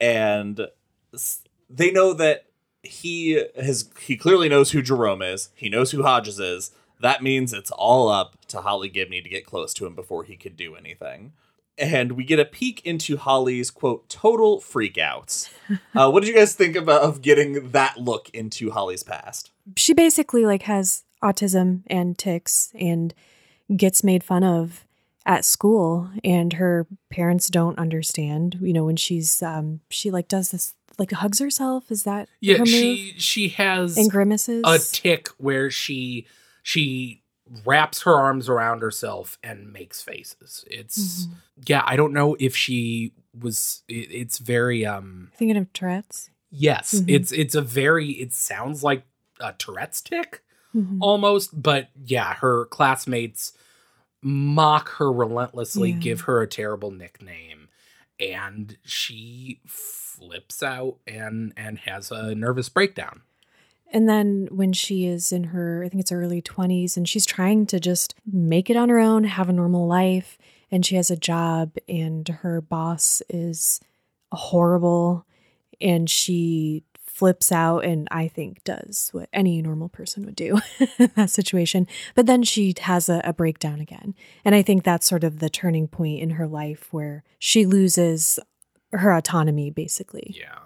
and 0.00 0.68
s- 1.12 1.42
they 1.68 1.90
know 1.90 2.12
that 2.14 2.46
he 2.82 3.42
has. 3.56 3.90
He 4.00 4.16
clearly 4.16 4.48
knows 4.48 4.70
who 4.72 4.82
Jerome 4.82 5.22
is. 5.22 5.50
He 5.54 5.68
knows 5.68 5.90
who 5.90 6.02
Hodges 6.02 6.38
is. 6.40 6.70
That 7.00 7.22
means 7.22 7.52
it's 7.52 7.70
all 7.70 8.08
up 8.08 8.36
to 8.54 8.60
Holly 8.62 8.88
Gibney 8.88 9.22
to 9.22 9.28
get 9.28 9.46
close 9.46 9.72
to 9.74 9.86
him 9.86 9.94
before 9.94 10.24
he 10.24 10.36
could 10.36 10.56
do 10.56 10.74
anything. 10.74 11.32
And 11.76 12.12
we 12.12 12.22
get 12.24 12.38
a 12.38 12.44
peek 12.44 12.84
into 12.86 13.16
Holly's 13.16 13.70
quote 13.70 14.08
total 14.08 14.60
freakouts. 14.60 15.50
Uh, 15.96 16.10
what 16.10 16.20
did 16.22 16.28
you 16.28 16.34
guys 16.34 16.54
think 16.54 16.76
about 16.76 17.02
of 17.02 17.22
getting 17.22 17.70
that 17.70 17.96
look 17.98 18.28
into 18.34 18.70
Holly's 18.70 19.02
past? 19.02 19.50
She 19.76 19.94
basically 19.94 20.44
like 20.44 20.62
has 20.62 21.04
autism 21.22 21.82
and 21.86 22.18
tics 22.18 22.70
and 22.78 23.14
gets 23.74 24.04
made 24.04 24.22
fun 24.22 24.44
of 24.44 24.84
at 25.26 25.42
school 25.44 26.10
and 26.22 26.52
her 26.54 26.86
parents 27.10 27.48
don't 27.48 27.78
understand 27.78 28.58
you 28.60 28.74
know 28.74 28.84
when 28.84 28.96
she's 28.96 29.42
um 29.42 29.80
she 29.88 30.10
like 30.10 30.28
does 30.28 30.50
this 30.50 30.74
like 30.98 31.12
hugs 31.12 31.38
herself 31.38 31.90
is 31.90 32.02
that 32.02 32.28
Yeah, 32.40 32.56
her 32.58 32.66
move? 32.66 32.68
she 32.68 33.14
she 33.16 33.48
has 33.48 33.96
and 33.96 34.10
grimaces 34.10 34.62
a 34.66 34.78
tic 34.78 35.28
where 35.38 35.70
she 35.70 36.26
she 36.62 37.22
wraps 37.64 38.02
her 38.02 38.14
arms 38.14 38.48
around 38.48 38.80
herself 38.80 39.38
and 39.42 39.72
makes 39.72 40.02
faces. 40.02 40.64
It's 40.70 41.26
Mm-hmm. 41.26 41.32
yeah, 41.66 41.82
I 41.86 41.96
don't 41.96 42.12
know 42.12 42.36
if 42.40 42.56
she 42.56 43.12
was 43.38 43.82
it, 43.88 44.08
it's 44.10 44.38
very 44.38 44.86
um 44.86 45.30
thinking 45.36 45.56
of 45.56 45.72
tourette's 45.72 46.30
yes, 46.50 46.94
Mhm. 46.94 47.04
it's 47.08 47.32
it's 47.32 47.54
a 47.54 47.60
very 47.62 48.10
it 48.12 48.32
sounds 48.32 48.82
like 48.82 49.04
a 49.40 49.52
Tourette's 49.52 50.00
tic 50.00 50.42
Mhm. 50.74 50.98
almost, 51.00 51.60
but 51.62 51.88
yeah, 52.04 52.34
her 52.34 52.64
classmates 52.66 53.52
mock 54.22 54.88
her 54.96 55.12
relentlessly, 55.12 55.90
Yeah. 55.90 55.98
give 55.98 56.20
her 56.22 56.40
a 56.40 56.46
terrible 56.46 56.90
nickname, 56.90 57.68
and 58.18 58.78
she 58.84 59.60
flips 59.66 60.62
out 60.62 60.96
and 61.06 61.52
and 61.56 61.80
has 61.80 62.10
a 62.10 62.34
nervous 62.34 62.68
breakdown. 62.68 63.22
And 63.94 64.08
then 64.08 64.48
when 64.50 64.72
she 64.74 65.06
is 65.06 65.32
in 65.32 65.44
her, 65.44 65.82
I 65.84 65.88
think 65.88 66.00
it's 66.02 66.12
early 66.12 66.42
20s, 66.42 66.96
and 66.96 67.08
she's 67.08 67.24
trying 67.24 67.64
to 67.66 67.78
just 67.80 68.14
make 68.30 68.68
it 68.68 68.76
on 68.76 68.88
her 68.90 68.98
own, 68.98 69.24
have 69.24 69.48
a 69.48 69.52
normal 69.52 69.86
life, 69.86 70.36
and 70.70 70.84
she 70.84 70.96
has 70.96 71.10
a 71.10 71.16
job, 71.16 71.76
and 71.88 72.28
her 72.28 72.60
boss 72.60 73.22
is 73.28 73.80
horrible, 74.32 75.24
and 75.80 76.08
she 76.10 76.84
flips 77.06 77.52
out 77.52 77.84
and 77.84 78.08
I 78.10 78.26
think 78.26 78.64
does 78.64 79.10
what 79.12 79.28
any 79.32 79.62
normal 79.62 79.88
person 79.88 80.24
would 80.26 80.34
do 80.34 80.58
in 80.98 81.12
that 81.14 81.30
situation. 81.30 81.86
But 82.16 82.26
then 82.26 82.42
she 82.42 82.74
has 82.80 83.08
a, 83.08 83.20
a 83.22 83.32
breakdown 83.32 83.78
again. 83.80 84.16
And 84.44 84.52
I 84.52 84.62
think 84.62 84.82
that's 84.82 85.06
sort 85.06 85.22
of 85.22 85.38
the 85.38 85.48
turning 85.48 85.86
point 85.86 86.18
in 86.20 86.30
her 86.30 86.48
life 86.48 86.92
where 86.92 87.22
she 87.38 87.66
loses 87.66 88.40
her 88.90 89.12
autonomy 89.14 89.70
basically, 89.70 90.34
Yeah. 90.36 90.58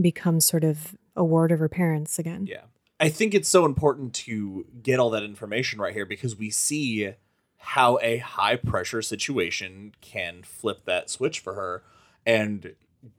becomes 0.00 0.46
sort 0.46 0.64
of 0.64 0.96
a 1.16 1.24
ward 1.24 1.52
of 1.52 1.58
her 1.58 1.68
parents 1.68 2.18
again. 2.18 2.46
Yeah. 2.46 2.64
I 3.00 3.08
think 3.08 3.34
it's 3.34 3.48
so 3.48 3.64
important 3.64 4.14
to 4.14 4.66
get 4.82 5.00
all 5.00 5.10
that 5.10 5.24
information 5.24 5.80
right 5.80 5.92
here 5.92 6.06
because 6.06 6.36
we 6.36 6.50
see 6.50 7.12
how 7.58 7.98
a 8.00 8.18
high 8.18 8.56
pressure 8.56 9.02
situation 9.02 9.92
can 10.00 10.42
flip 10.42 10.84
that 10.84 11.10
switch 11.10 11.40
for 11.40 11.54
her. 11.54 11.82
And 12.24 12.74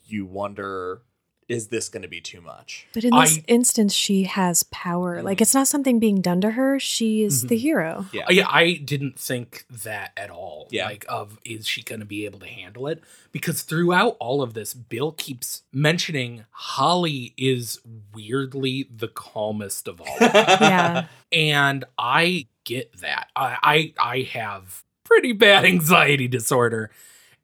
you 0.06 0.26
wonder, 0.26 1.02
is 1.50 1.68
this 1.68 1.90
going 1.90 2.02
to 2.04 2.08
be 2.08 2.22
too 2.22 2.42
much? 2.42 2.88
But 2.94 3.04
in 3.04 3.12
this 3.16 3.38
I- 3.40 3.44
instance, 3.48 3.94
she 3.94 4.24
has 4.24 4.64
power. 4.64 5.22
Like 5.22 5.42
it's 5.42 5.54
not 5.54 5.68
something 5.68 6.00
being 6.00 6.22
done 6.22 6.42
to 6.42 6.52
her. 6.52 6.80
She 6.80 7.24
is 7.24 7.44
the 7.44 7.58
hero. 7.58 8.06
Yeah. 8.14 8.24
Uh, 8.28 8.32
Yeah, 8.32 8.48
I 8.50 8.74
didn't 8.84 9.20
think 9.20 9.66
that 9.70 10.12
at 10.18 10.30
all. 10.30 10.68
Yeah. 10.72 10.86
Like, 10.86 11.06
of 11.10 11.38
is 11.46 11.68
she 11.68 11.84
going 11.84 12.00
to 12.00 12.06
be 12.06 12.26
able 12.26 12.40
to 12.40 12.48
handle 12.48 12.88
it? 12.88 13.04
Because 13.32 13.62
throughout 13.64 14.16
all 14.20 14.42
of 14.42 14.54
this, 14.54 14.74
Bill 14.74 15.12
keeps 15.12 15.64
mentioning 15.74 16.46
Holly 16.52 17.34
is 17.38 17.80
weirdly 18.14 18.88
the 18.96 19.08
calmest 19.08 19.88
of 19.88 20.00
all. 20.02 20.18
Yeah. 20.20 21.08
and 21.32 21.84
I 21.98 22.48
get 22.64 23.00
that. 23.02 23.28
I, 23.36 23.58
I 23.64 23.94
I 24.00 24.22
have 24.32 24.84
pretty 25.04 25.34
bad 25.34 25.66
anxiety 25.76 26.28
disorder, 26.28 26.90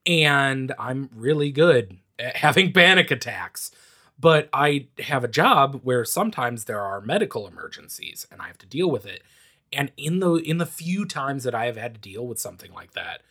and 0.05 0.73
I'm 0.79 1.09
really 1.15 1.51
good 1.51 1.97
at 2.17 2.37
having 2.37 2.71
panic 2.71 3.11
attacks. 3.11 3.71
But 4.19 4.49
I 4.51 4.87
have 4.99 5.23
a 5.23 5.29
job 5.29 5.79
where 5.83 6.03
sometimes 6.03 6.65
there 6.65 6.81
are 6.81 6.99
medical 6.99 7.47
emergencies, 7.47 8.27
and 8.31 8.41
I 8.41 8.47
have 8.47 8.57
to 8.59 8.65
deal 8.65 8.91
with 8.91 9.05
it. 9.05 9.23
And 9.71 9.91
in 9.97 10.19
the 10.19 10.33
in 10.33 10.57
the 10.57 10.65
few 10.65 11.05
times 11.05 11.43
that 11.43 11.55
I 11.55 11.65
have 11.65 11.77
had 11.77 11.93
to 11.93 12.01
deal 12.01 12.27
with 12.27 12.39
something 12.39 12.73
like 12.73 12.93
that, 12.93 13.21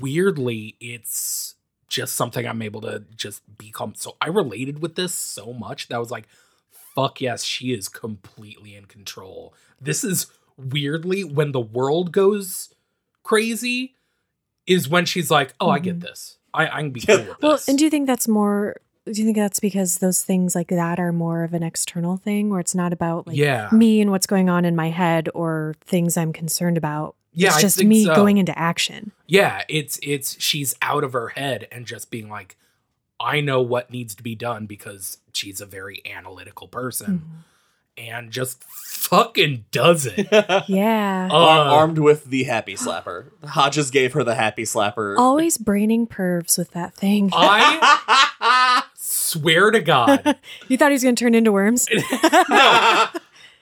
weirdly, 0.00 0.76
it's 0.80 1.54
just 1.88 2.14
something 2.14 2.46
I'm 2.46 2.62
able 2.62 2.80
to 2.82 3.04
just 3.16 3.42
become. 3.58 3.94
So 3.96 4.16
I 4.20 4.28
related 4.28 4.80
with 4.80 4.94
this 4.94 5.14
so 5.14 5.52
much 5.52 5.88
that 5.88 5.96
I 5.96 5.98
was 5.98 6.10
like, 6.10 6.28
fuck 6.94 7.20
yes, 7.20 7.44
she 7.44 7.72
is 7.72 7.88
completely 7.88 8.74
in 8.74 8.86
control. 8.86 9.54
This 9.80 10.04
is 10.04 10.26
weirdly 10.56 11.24
when 11.24 11.52
the 11.52 11.60
world 11.60 12.12
goes 12.12 12.74
crazy, 13.22 13.94
is 14.66 14.88
when 14.88 15.04
she's 15.04 15.30
like, 15.30 15.54
oh, 15.60 15.70
I 15.70 15.78
get 15.78 15.98
mm-hmm. 15.98 16.06
this. 16.06 16.38
I, 16.54 16.66
I 16.66 16.80
can 16.82 16.90
be 16.90 17.00
cool 17.02 17.18
with 17.18 17.42
Well, 17.42 17.58
and 17.68 17.78
do 17.78 17.84
you 17.84 17.90
think 17.90 18.06
that's 18.06 18.26
more? 18.26 18.76
Do 19.06 19.12
you 19.12 19.24
think 19.24 19.36
that's 19.36 19.60
because 19.60 19.98
those 19.98 20.22
things 20.22 20.54
like 20.54 20.68
that 20.68 20.98
are 20.98 21.12
more 21.12 21.44
of 21.44 21.54
an 21.54 21.62
external 21.62 22.16
thing, 22.16 22.50
where 22.50 22.60
it's 22.60 22.74
not 22.74 22.92
about 22.92 23.26
like 23.28 23.36
yeah. 23.36 23.68
me 23.72 24.00
and 24.00 24.10
what's 24.10 24.26
going 24.26 24.50
on 24.50 24.64
in 24.64 24.74
my 24.74 24.90
head 24.90 25.28
or 25.34 25.76
things 25.80 26.16
I'm 26.16 26.32
concerned 26.32 26.76
about? 26.76 27.14
Yeah, 27.32 27.48
it's 27.48 27.60
just 27.60 27.84
me 27.84 28.04
so. 28.04 28.14
going 28.16 28.38
into 28.38 28.58
action. 28.58 29.12
Yeah, 29.26 29.62
it's 29.68 30.00
it's 30.02 30.40
she's 30.42 30.74
out 30.82 31.04
of 31.04 31.12
her 31.12 31.28
head 31.28 31.68
and 31.70 31.86
just 31.86 32.10
being 32.10 32.28
like, 32.28 32.56
I 33.20 33.40
know 33.40 33.60
what 33.62 33.90
needs 33.90 34.14
to 34.16 34.22
be 34.22 34.34
done 34.34 34.66
because 34.66 35.18
she's 35.32 35.60
a 35.60 35.66
very 35.66 36.02
analytical 36.06 36.66
person 36.66 37.06
Mm-hmm. 37.18 38.12
and 38.12 38.30
just 38.30 38.64
fucking 38.64 39.66
does 39.70 40.06
it. 40.06 40.26
Yeah. 40.68 41.28
Uh, 41.30 41.36
armed 41.36 41.98
with 41.98 42.24
the 42.24 42.44
happy 42.44 42.74
slapper. 42.74 43.30
Hodges 43.44 43.90
gave 43.90 44.14
her 44.14 44.24
the 44.24 44.34
happy 44.34 44.64
slapper. 44.64 45.16
Always 45.16 45.58
braining 45.58 46.06
pervs 46.06 46.58
with 46.58 46.72
that 46.72 46.94
thing. 46.94 47.30
I 47.32 48.30
swear 49.26 49.70
to 49.70 49.80
God, 49.80 50.38
you 50.68 50.76
thought 50.76 50.90
he 50.90 50.94
was 50.94 51.02
going 51.02 51.16
to 51.16 51.24
turn 51.24 51.34
into 51.34 51.52
worms? 51.52 51.86
no. 52.48 53.06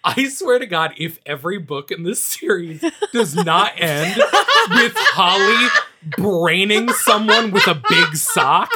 I 0.06 0.28
swear 0.28 0.58
to 0.58 0.66
God, 0.66 0.92
if 0.98 1.18
every 1.24 1.58
book 1.58 1.90
in 1.90 2.02
this 2.02 2.22
series 2.22 2.84
does 3.12 3.34
not 3.34 3.72
end 3.80 4.16
with 4.70 4.92
Holly 4.96 5.68
braining 6.18 6.90
someone 6.90 7.50
with 7.50 7.66
a 7.66 7.80
big 7.88 8.14
sock, 8.14 8.70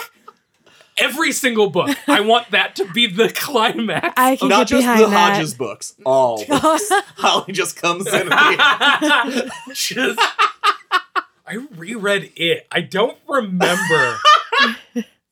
every 0.97 1.33
single 1.33 1.69
book, 1.69 1.95
I 2.09 2.21
want 2.21 2.51
that 2.53 2.77
to 2.77 2.87
be 2.87 3.07
the 3.07 3.29
climax. 3.31 4.15
I 4.17 4.37
can 4.37 4.49
Not 4.49 4.61
get 4.61 4.69
just 4.69 4.83
behind 4.83 5.03
the 5.03 5.07
that. 5.09 5.33
Hodges 5.35 5.53
books. 5.55 5.95
All. 6.07 6.43
Holly 6.49 7.53
just 7.53 7.77
comes 7.77 8.07
in. 8.07 8.29
at. 8.33 9.51
Just, 9.75 10.19
I 11.47 11.67
reread 11.77 12.33
it. 12.37 12.67
I 12.73 12.81
don't 12.81 13.19
remember. 13.29 14.17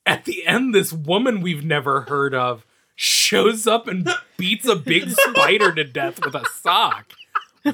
At 0.06 0.24
the 0.24 0.46
end, 0.46 0.74
this 0.74 0.92
woman 0.92 1.40
we've 1.40 1.64
never 1.64 2.02
heard 2.02 2.34
of 2.34 2.64
shows 2.94 3.66
up 3.66 3.88
and 3.88 4.08
beats 4.36 4.66
a 4.66 4.76
big 4.76 5.10
spider 5.10 5.74
to 5.74 5.84
death 5.84 6.24
with 6.24 6.34
a 6.34 6.44
sock. 6.62 7.12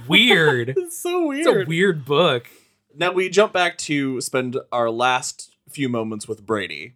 Weird. 0.09 0.70
It's 0.76 0.99
so 0.99 1.30
It's 1.33 1.47
a 1.47 1.53
weird. 1.53 1.68
weird 1.68 2.05
book. 2.05 2.49
Now 2.97 3.12
we 3.12 3.28
jump 3.28 3.53
back 3.53 3.76
to 3.78 4.20
spend 4.20 4.57
our 4.72 4.91
last 4.91 5.55
few 5.68 5.89
moments 5.89 6.26
with 6.26 6.45
Brady, 6.47 6.95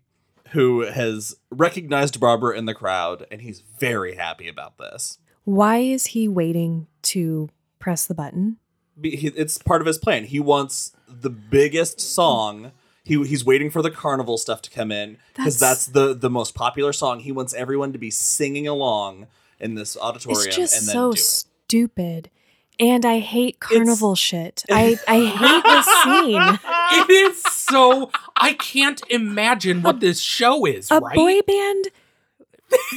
who 0.51 0.81
has 0.83 1.37
recognized 1.51 2.19
Barbara 2.21 2.57
in 2.57 2.65
the 2.67 2.75
crowd, 2.75 3.27
and 3.31 3.43
he's 3.43 3.61
very 3.61 4.15
happy 4.17 4.49
about 4.49 4.79
this. 4.79 5.19
Why 5.45 5.79
is 5.79 6.07
he 6.09 6.27
waiting 6.29 6.87
to 7.03 7.51
press 7.79 8.07
the 8.07 8.15
button? 8.15 8.57
It's 9.03 9.59
part 9.59 9.81
of 9.83 9.87
his 9.87 9.99
plan. 9.99 10.25
He 10.25 10.41
wants 10.41 10.93
the 11.07 11.31
biggest 11.31 12.01
song. 12.01 12.73
He, 13.07 13.23
he's 13.25 13.45
waiting 13.45 13.71
for 13.71 13.83
the 13.83 13.91
carnival 13.91 14.37
stuff 14.37 14.61
to 14.63 14.71
come 14.71 14.91
in 14.91 15.19
because 15.35 15.59
That's- 15.61 15.87
that's 15.87 15.87
the 15.87 16.13
the 16.15 16.29
most 16.29 16.55
popular 16.57 16.93
song. 16.93 17.21
He 17.21 17.31
wants 17.31 17.55
everyone 17.55 17.93
to 17.93 17.99
be 17.99 18.11
singing 18.11 18.67
along 18.67 19.29
in 19.61 19.77
this 19.77 19.97
auditorium 19.97 20.49
It's 20.49 20.57
just 20.57 20.77
and 20.79 20.89
then 20.89 20.93
so 20.93 21.13
do 21.13 21.15
it. 21.15 21.19
stupid. 21.23 22.31
And 22.79 23.07
I 23.07 23.21
hate 23.21 23.59
carnival 23.61 24.17
shit. 24.17 24.63
I, 24.71 24.99
I 25.09 25.21
hate 25.25 25.63
this 25.65 25.87
scene. 26.03 26.59
It 27.01 27.11
is 27.11 27.43
so. 27.43 28.11
I 28.37 28.53
can't 28.53 29.01
imagine 29.09 29.81
what 29.83 30.01
this 30.01 30.21
show 30.21 30.67
is, 30.67 30.91
A 30.91 30.99
right? 31.01 31.15
boy 31.15 31.41
band? 31.47 31.87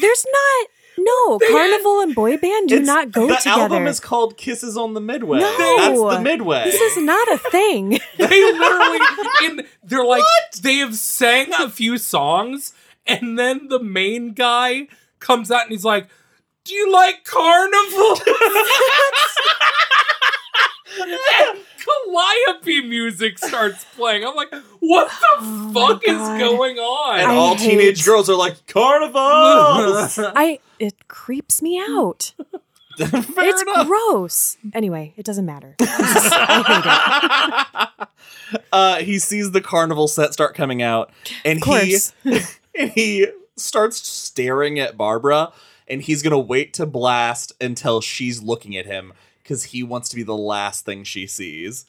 There's 0.01 0.25
not. 0.31 0.67
No, 1.01 1.39
carnival 1.39 2.01
and 2.01 2.13
boy 2.13 2.37
band 2.37 2.69
do 2.69 2.75
It's- 2.75 2.85
not 2.87 3.11
go 3.11 3.27
the 3.27 3.35
together. 3.35 3.55
The 3.55 3.61
album 3.75 3.87
is 3.87 3.99
called 3.99 4.37
Kisses 4.37 4.75
on 4.77 4.93
the 4.93 5.01
Midway. 5.01 5.39
No. 5.39 5.57
That's 5.77 6.17
the 6.17 6.21
Midway. 6.21 6.63
this 6.65 6.79
is 6.81 6.97
not 7.03 7.27
a 7.31 7.37
thing. 7.37 7.89
they 8.17 8.27
literally 8.53 8.99
in 9.43 9.65
they're 9.83 10.03
like 10.05 10.23
they 10.61 10.75
have 10.77 10.95
sang 10.95 11.53
a 11.59 11.69
few 11.69 11.97
songs 11.97 12.73
and 13.07 13.39
then 13.39 13.67
the 13.69 13.79
main 13.79 14.33
guy 14.33 14.87
comes 15.19 15.49
out 15.51 15.63
and 15.63 15.71
he's 15.71 15.85
like 15.85 16.07
do 16.65 16.73
you 16.75 16.91
like 16.91 17.23
carnival 17.23 18.15
calliope 22.05 22.87
music 22.87 23.37
starts 23.39 23.85
playing 23.95 24.23
i'm 24.25 24.35
like 24.35 24.53
what 24.79 25.09
the 25.09 25.25
Oh 25.41 25.71
fuck 25.73 26.03
is 26.07 26.17
God. 26.17 26.39
going 26.39 26.71
and 26.77 26.79
on 26.79 27.19
I 27.19 27.23
all 27.35 27.55
hate- 27.55 27.69
teenage 27.69 28.05
girls 28.05 28.29
are 28.29 28.35
like 28.35 28.65
carnival. 28.67 29.19
I 30.35 30.59
it 30.79 31.07
creeps 31.07 31.61
me 31.61 31.79
out. 31.79 32.33
Fair 32.97 33.23
it's 33.49 33.61
enough. 33.61 33.87
gross. 33.87 34.57
Anyway, 34.73 35.13
it 35.15 35.25
doesn't 35.25 35.45
matter. 35.45 35.75
It. 35.79 35.87
uh, 38.71 38.97
he 38.97 39.19
sees 39.19 39.51
the 39.51 39.61
carnival 39.61 40.07
set 40.07 40.33
start 40.33 40.55
coming 40.55 40.81
out, 40.81 41.11
and 41.45 41.63
he 41.63 41.97
and 42.75 42.89
he 42.91 43.27
starts 43.55 44.05
staring 44.07 44.79
at 44.79 44.97
Barbara, 44.97 45.51
and 45.87 46.01
he's 46.01 46.21
gonna 46.21 46.39
wait 46.39 46.73
to 46.73 46.85
blast 46.85 47.53
until 47.61 48.01
she's 48.01 48.41
looking 48.41 48.75
at 48.75 48.85
him 48.85 49.13
because 49.49 49.63
he 49.65 49.81
wants 49.81 50.07
to 50.09 50.15
be 50.15 50.21
the 50.21 50.37
last 50.37 50.85
thing 50.85 51.03
she 51.03 51.25
sees, 51.25 51.87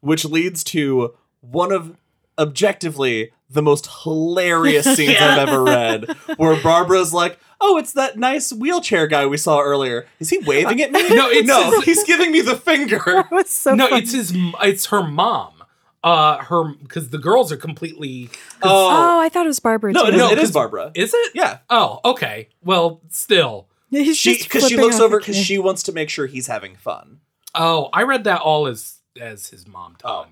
which 0.00 0.24
leads 0.24 0.62
to 0.62 1.12
one 1.40 1.72
of 1.72 1.96
objectively 2.38 3.32
the 3.50 3.60
most 3.62 3.88
hilarious 4.04 4.84
scenes 4.96 5.16
I've 5.20 5.48
ever 5.48 5.64
read, 5.64 6.08
where 6.36 6.60
Barbara's 6.62 7.12
like. 7.12 7.38
Oh, 7.64 7.78
it's 7.78 7.92
that 7.92 8.18
nice 8.18 8.52
wheelchair 8.52 9.06
guy 9.06 9.24
we 9.26 9.36
saw 9.36 9.60
earlier. 9.60 10.04
Is 10.18 10.30
he 10.30 10.38
waving 10.38 10.82
at 10.82 10.90
me? 10.90 11.08
No, 11.14 11.28
it's 11.30 11.46
no, 11.46 11.70
his- 11.70 11.84
he's 11.84 12.02
giving 12.04 12.32
me 12.32 12.40
the 12.40 12.56
finger. 12.56 12.98
That 13.06 13.30
was 13.30 13.50
so 13.50 13.72
no 13.76 13.86
funny. 13.88 14.02
it's 14.02 14.10
his 14.12 14.32
it's 14.62 14.86
her 14.86 15.04
mom 15.04 15.62
uh 16.02 16.38
her 16.38 16.74
because 16.82 17.10
the 17.10 17.18
girls 17.18 17.52
are 17.52 17.56
completely 17.56 18.30
Oh, 18.64 19.20
I 19.20 19.28
thought 19.28 19.44
it 19.44 19.48
was 19.48 19.60
Barbara. 19.60 19.92
no, 19.92 20.02
too. 20.02 20.08
it 20.08 20.14
is, 20.14 20.18
No, 20.18 20.28
it 20.30 20.38
is 20.38 20.40
'cause- 20.46 20.50
Barbara. 20.50 20.90
is 20.96 21.14
it 21.14 21.30
Yeah, 21.36 21.58
oh 21.70 22.00
okay 22.04 22.48
well 22.64 23.00
still 23.10 23.68
He's 23.92 24.16
she 24.16 24.34
just 24.36 24.48
because 24.48 24.68
she 24.68 24.76
looks 24.76 24.98
over 24.98 25.18
because 25.18 25.36
she 25.36 25.58
wants 25.58 25.82
to 25.84 25.92
make 25.92 26.08
sure 26.08 26.26
he's 26.26 26.46
having 26.46 26.76
fun. 26.76 27.20
Oh, 27.54 27.90
I 27.92 28.02
read 28.04 28.24
that 28.24 28.40
all 28.40 28.66
as 28.66 28.98
as 29.20 29.48
his 29.48 29.68
mom 29.68 29.96
Oh. 30.02 30.26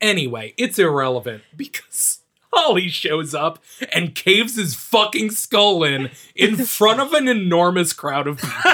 Anyway, 0.00 0.52
it's 0.58 0.78
irrelevant 0.78 1.42
because 1.56 2.18
Holly 2.52 2.88
shows 2.88 3.34
up 3.34 3.60
and 3.92 4.14
caves 4.14 4.56
his 4.56 4.74
fucking 4.74 5.30
skull 5.30 5.82
in 5.82 6.10
in 6.34 6.56
front 6.66 7.00
of 7.00 7.14
an 7.14 7.28
enormous 7.28 7.92
crowd 7.92 8.26
of 8.26 8.38
people. 8.38 8.52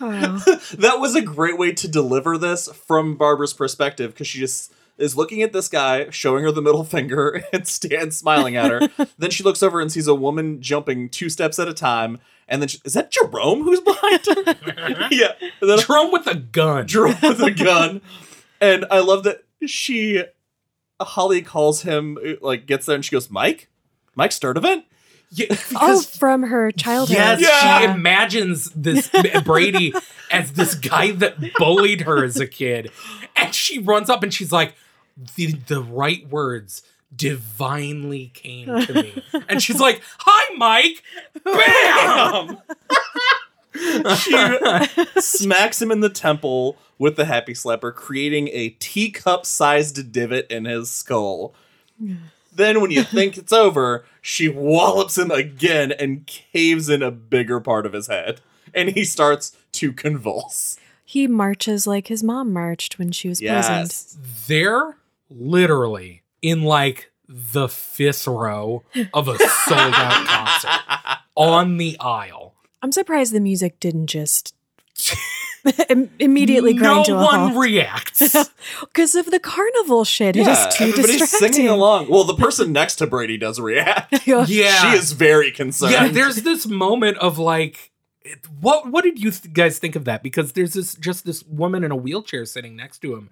Oh. 0.00 0.36
that 0.76 1.00
was 1.00 1.14
a 1.14 1.22
great 1.22 1.56
way 1.56 1.72
to 1.72 1.88
deliver 1.88 2.36
this 2.36 2.68
from 2.68 3.16
Barbara's 3.16 3.54
perspective 3.54 4.12
because 4.12 4.26
she 4.26 4.38
just 4.38 4.72
is 4.98 5.16
looking 5.16 5.42
at 5.42 5.52
this 5.52 5.68
guy, 5.68 6.08
showing 6.10 6.44
her 6.44 6.52
the 6.52 6.62
middle 6.62 6.84
finger, 6.84 7.42
and 7.52 7.66
stands 7.66 8.16
smiling 8.16 8.56
at 8.56 8.70
her. 8.70 8.88
then 9.18 9.30
she 9.30 9.42
looks 9.42 9.62
over 9.62 9.80
and 9.80 9.90
sees 9.90 10.06
a 10.06 10.14
woman 10.14 10.60
jumping 10.60 11.08
two 11.08 11.28
steps 11.28 11.58
at 11.58 11.68
a 11.68 11.74
time. 11.74 12.18
And 12.46 12.60
then 12.60 12.68
she, 12.68 12.78
is 12.84 12.92
that 12.94 13.10
Jerome 13.10 13.62
who's 13.62 13.80
behind 13.80 14.26
her? 14.26 15.08
yeah. 15.10 15.32
And 15.60 15.70
then 15.70 15.78
Jerome 15.78 16.12
with 16.12 16.26
a 16.26 16.34
gun. 16.34 16.86
Jerome 16.86 17.16
with 17.22 17.40
a 17.40 17.50
gun. 17.50 18.02
And 18.60 18.84
I 18.90 19.00
love 19.00 19.24
that 19.24 19.44
she, 19.66 20.22
Holly 21.00 21.40
calls 21.42 21.82
him, 21.82 22.18
like 22.42 22.66
gets 22.66 22.84
there 22.86 22.94
and 22.96 23.04
she 23.04 23.12
goes, 23.12 23.30
Mike? 23.30 23.68
Mike 24.14 24.30
Sturdivant? 24.30 24.84
Yeah, 25.30 25.56
Oh, 25.74 26.00
from 26.02 26.44
her 26.44 26.70
childhood. 26.70 27.16
Yes, 27.16 27.40
Yeah. 27.40 27.78
she 27.80 27.84
imagines 27.86 28.70
this 28.76 29.10
Brady 29.44 29.92
as 30.30 30.52
this 30.52 30.74
guy 30.76 31.10
that 31.12 31.36
bullied 31.56 32.02
her 32.02 32.24
as 32.24 32.38
a 32.38 32.46
kid. 32.46 32.92
And 33.34 33.52
she 33.54 33.78
runs 33.80 34.08
up 34.10 34.22
and 34.22 34.32
she's 34.32 34.52
like, 34.52 34.74
the, 35.36 35.52
the 35.52 35.82
right 35.82 36.28
words 36.28 36.82
divinely 37.14 38.32
came 38.34 38.66
to 38.66 38.94
me. 38.94 39.22
And 39.48 39.62
she's 39.62 39.80
like, 39.80 40.02
Hi, 40.18 40.54
Mike. 40.56 41.02
Bam! 41.44 42.58
she 44.16 45.20
smacks 45.20 45.82
him 45.82 45.90
in 45.90 46.00
the 46.00 46.08
temple 46.08 46.76
with 46.98 47.16
the 47.16 47.24
happy 47.24 47.52
slapper, 47.52 47.94
creating 47.94 48.48
a 48.52 48.70
teacup 48.70 49.44
sized 49.46 50.12
divot 50.12 50.46
in 50.50 50.64
his 50.64 50.90
skull. 50.90 51.54
Then, 52.54 52.80
when 52.80 52.90
you 52.90 53.02
think 53.02 53.36
it's 53.36 53.52
over, 53.52 54.04
she 54.22 54.48
wallops 54.48 55.18
him 55.18 55.30
again 55.30 55.92
and 55.92 56.26
caves 56.26 56.88
in 56.88 57.02
a 57.02 57.10
bigger 57.10 57.60
part 57.60 57.84
of 57.84 57.92
his 57.92 58.06
head. 58.06 58.40
And 58.72 58.90
he 58.90 59.04
starts 59.04 59.56
to 59.72 59.92
convulse. 59.92 60.78
He 61.04 61.26
marches 61.26 61.86
like 61.86 62.06
his 62.08 62.22
mom 62.22 62.52
marched 62.52 62.98
when 62.98 63.12
she 63.12 63.28
was 63.28 63.40
present. 63.40 63.82
Yes. 63.82 64.16
They're 64.46 64.96
literally 65.34 66.22
in 66.42 66.62
like 66.62 67.10
the 67.28 67.68
fifth 67.68 68.26
row 68.26 68.82
of 69.12 69.28
a 69.28 69.38
sold 69.38 69.80
out 69.94 70.26
concert 70.26 71.18
on 71.34 71.76
the 71.78 71.98
aisle. 72.00 72.54
I'm 72.82 72.92
surprised 72.92 73.32
the 73.32 73.40
music 73.40 73.80
didn't 73.80 74.08
just 74.08 74.54
im- 75.88 76.10
immediately 76.18 76.74
grind 76.74 76.98
no 76.98 77.04
to 77.04 77.12
a 77.14 77.24
one 77.24 77.38
halt. 77.52 77.56
reacts. 77.56 78.36
Because 78.80 79.14
of 79.14 79.30
the 79.30 79.38
carnival 79.40 80.04
shit. 80.04 80.36
It 80.36 80.46
Yeah, 80.46 80.68
is 80.68 80.74
too 80.76 80.84
everybody's 80.84 81.18
distracting. 81.18 81.52
singing 81.52 81.68
along. 81.70 82.08
Well, 82.08 82.24
the 82.24 82.34
person 82.34 82.72
next 82.72 82.96
to 82.96 83.06
Brady 83.06 83.36
does 83.36 83.60
react. 83.60 84.26
Yeah. 84.26 84.44
yeah. 84.48 84.90
She 84.92 84.96
is 84.98 85.12
very 85.12 85.50
concerned. 85.50 85.92
yeah, 85.92 86.08
there's 86.08 86.36
this 86.42 86.66
moment 86.66 87.18
of 87.18 87.38
like, 87.38 87.90
what 88.60 88.90
what 88.90 89.04
did 89.04 89.18
you 89.22 89.30
th- 89.30 89.52
guys 89.52 89.78
think 89.78 89.96
of 89.96 90.04
that? 90.06 90.22
Because 90.22 90.52
there's 90.52 90.72
this 90.74 90.94
just 90.94 91.26
this 91.26 91.42
woman 91.44 91.84
in 91.84 91.90
a 91.90 91.96
wheelchair 91.96 92.46
sitting 92.46 92.74
next 92.76 92.98
to 93.00 93.14
him, 93.14 93.28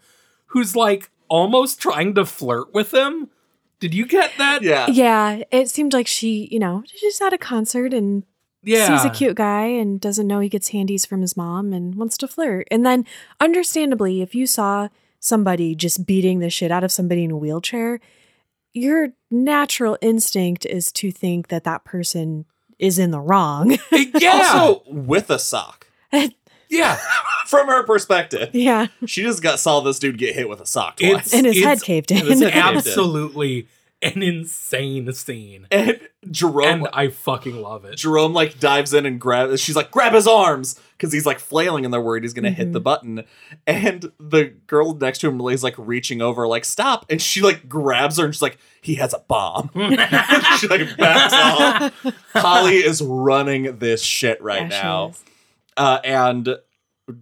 who's 0.46 0.76
like 0.76 1.10
almost 1.32 1.80
trying 1.80 2.14
to 2.14 2.26
flirt 2.26 2.74
with 2.74 2.92
him. 2.92 3.30
Did 3.80 3.94
you 3.94 4.06
get 4.06 4.32
that? 4.36 4.62
yeah. 4.62 4.86
Yeah, 4.88 5.42
it 5.50 5.70
seemed 5.70 5.94
like 5.94 6.06
she, 6.06 6.46
you 6.52 6.58
know, 6.58 6.84
she's 6.86 7.20
at 7.22 7.32
a 7.32 7.38
concert 7.38 7.94
and 7.94 8.24
yeah. 8.62 8.98
sees 8.98 9.06
a 9.06 9.10
cute 9.10 9.36
guy 9.36 9.64
and 9.64 9.98
doesn't 9.98 10.26
know 10.26 10.40
he 10.40 10.50
gets 10.50 10.68
handies 10.68 11.06
from 11.06 11.22
his 11.22 11.34
mom 11.34 11.72
and 11.72 11.94
wants 11.94 12.18
to 12.18 12.28
flirt. 12.28 12.68
And 12.70 12.84
then, 12.84 13.06
understandably, 13.40 14.20
if 14.20 14.34
you 14.34 14.46
saw 14.46 14.88
somebody 15.20 15.74
just 15.74 16.04
beating 16.04 16.40
the 16.40 16.50
shit 16.50 16.70
out 16.70 16.84
of 16.84 16.92
somebody 16.92 17.24
in 17.24 17.30
a 17.30 17.36
wheelchair, 17.36 17.98
your 18.74 19.08
natural 19.30 19.96
instinct 20.02 20.66
is 20.66 20.92
to 20.92 21.10
think 21.10 21.48
that 21.48 21.64
that 21.64 21.84
person 21.84 22.44
is 22.78 22.98
in 22.98 23.10
the 23.10 23.20
wrong. 23.20 23.78
yeah, 23.90 24.52
Also, 24.54 24.82
with 24.86 25.30
a 25.30 25.38
sock. 25.38 25.86
yeah. 26.72 26.98
From 27.46 27.66
her 27.66 27.82
perspective, 27.84 28.50
yeah, 28.54 28.86
she 29.04 29.22
just 29.22 29.42
got 29.42 29.58
saw 29.58 29.80
this 29.80 29.98
dude 29.98 30.16
get 30.16 30.34
hit 30.34 30.48
with 30.48 30.60
a 30.60 30.66
sock 30.66 30.96
twice. 30.96 31.26
It's 31.26 31.34
and 31.34 31.44
his 31.44 31.62
head 31.62 31.74
it's 31.74 31.82
caved 31.82 32.10
in. 32.10 32.18
head 32.18 32.26
caved 32.28 32.42
in. 32.42 32.50
absolutely 32.50 33.68
an 34.00 34.22
insane 34.22 35.12
scene, 35.12 35.66
and 35.70 36.00
Jerome 36.30 36.84
and 36.84 36.88
I 36.94 37.08
fucking 37.08 37.60
love 37.60 37.84
it. 37.84 37.96
Jerome 37.96 38.32
like 38.32 38.58
dives 38.58 38.94
in 38.94 39.04
and 39.04 39.20
grabs. 39.20 39.60
She's 39.60 39.76
like, 39.76 39.90
grab 39.90 40.14
his 40.14 40.26
arms 40.26 40.80
because 40.96 41.12
he's 41.12 41.26
like 41.26 41.40
flailing, 41.40 41.84
and 41.84 41.92
they're 41.92 42.00
worried 42.00 42.22
he's 42.22 42.32
gonna 42.32 42.50
hit 42.50 42.72
the 42.72 42.78
mm-hmm. 42.78 42.84
button. 42.84 43.24
And 43.66 44.10
the 44.18 44.54
girl 44.66 44.94
next 44.94 45.18
to 45.18 45.28
him 45.28 45.36
really 45.36 45.54
is 45.54 45.62
like 45.62 45.74
reaching 45.76 46.22
over, 46.22 46.48
like 46.48 46.64
stop, 46.64 47.04
and 47.10 47.20
she 47.20 47.42
like 47.42 47.68
grabs 47.68 48.16
her 48.16 48.24
and 48.24 48.34
she's 48.34 48.40
like, 48.40 48.56
he 48.80 48.94
has 48.94 49.12
a 49.12 49.18
bomb. 49.18 49.70
she 50.58 50.68
like 50.68 50.96
backs 50.96 51.34
off. 51.34 52.14
Holly 52.32 52.76
is 52.76 53.02
running 53.02 53.78
this 53.78 54.02
shit 54.02 54.40
right 54.40 54.62
Yeah, 54.62 54.68
she 54.68 54.82
now, 54.82 55.08
is. 55.08 55.24
Uh, 55.76 56.00
and 56.04 56.58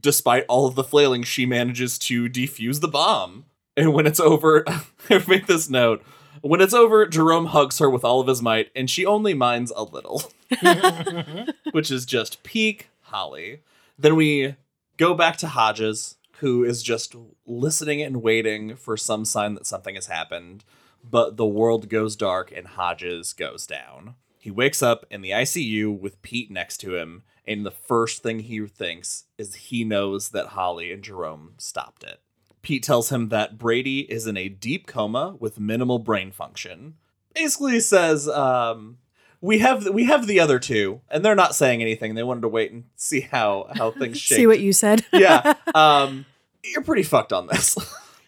despite 0.00 0.44
all 0.48 0.66
of 0.66 0.74
the 0.74 0.84
flailing, 0.84 1.22
she 1.22 1.46
manages 1.46 1.98
to 1.98 2.28
defuse 2.28 2.80
the 2.80 2.88
bomb. 2.88 3.44
And 3.76 3.92
when 3.92 4.06
it's 4.06 4.20
over, 4.20 4.64
I 5.10 5.24
made 5.26 5.46
this 5.46 5.68
note. 5.68 6.02
When 6.42 6.60
it's 6.60 6.74
over, 6.74 7.06
Jerome 7.06 7.46
hugs 7.46 7.78
her 7.78 7.90
with 7.90 8.04
all 8.04 8.20
of 8.20 8.26
his 8.26 8.40
might, 8.40 8.70
and 8.74 8.88
she 8.88 9.04
only 9.04 9.34
minds 9.34 9.72
a 9.74 9.82
little, 9.82 10.22
which 11.72 11.90
is 11.90 12.06
just 12.06 12.42
peak 12.42 12.88
Holly. 13.02 13.60
Then 13.98 14.16
we 14.16 14.54
go 14.96 15.14
back 15.14 15.36
to 15.38 15.48
Hodges, 15.48 16.16
who 16.38 16.64
is 16.64 16.82
just 16.82 17.14
listening 17.46 18.00
and 18.00 18.22
waiting 18.22 18.76
for 18.76 18.96
some 18.96 19.24
sign 19.24 19.54
that 19.54 19.66
something 19.66 19.94
has 19.94 20.06
happened. 20.06 20.64
But 21.02 21.36
the 21.36 21.46
world 21.46 21.88
goes 21.88 22.16
dark 22.16 22.52
and 22.54 22.66
Hodges 22.66 23.32
goes 23.32 23.66
down. 23.66 24.14
He 24.38 24.50
wakes 24.50 24.82
up 24.82 25.04
in 25.10 25.20
the 25.20 25.30
ICU 25.30 25.98
with 25.98 26.22
Pete 26.22 26.50
next 26.50 26.78
to 26.78 26.96
him, 26.96 27.24
and 27.50 27.66
the 27.66 27.72
first 27.72 28.22
thing 28.22 28.40
he 28.40 28.64
thinks 28.66 29.24
is 29.36 29.54
he 29.56 29.82
knows 29.82 30.28
that 30.28 30.48
Holly 30.48 30.92
and 30.92 31.02
Jerome 31.02 31.54
stopped 31.58 32.04
it. 32.04 32.20
Pete 32.62 32.84
tells 32.84 33.10
him 33.10 33.28
that 33.30 33.58
Brady 33.58 34.00
is 34.00 34.26
in 34.26 34.36
a 34.36 34.48
deep 34.48 34.86
coma 34.86 35.34
with 35.40 35.58
minimal 35.58 35.98
brain 35.98 36.30
function. 36.30 36.94
Basically 37.34 37.80
says, 37.80 38.28
um, 38.28 38.98
we 39.40 39.58
have 39.58 39.88
we 39.88 40.04
have 40.04 40.26
the 40.26 40.38
other 40.38 40.58
two, 40.60 41.00
and 41.10 41.24
they're 41.24 41.34
not 41.34 41.54
saying 41.54 41.80
anything. 41.80 42.14
They 42.14 42.22
wanted 42.22 42.42
to 42.42 42.48
wait 42.48 42.70
and 42.70 42.84
see 42.96 43.20
how 43.20 43.68
how 43.74 43.90
things 43.90 44.18
shake. 44.18 44.36
See 44.38 44.46
what 44.46 44.60
you 44.60 44.72
said. 44.72 45.04
yeah, 45.12 45.54
um, 45.74 46.26
you're 46.62 46.84
pretty 46.84 47.02
fucked 47.02 47.32
on 47.32 47.48
this, 47.48 47.76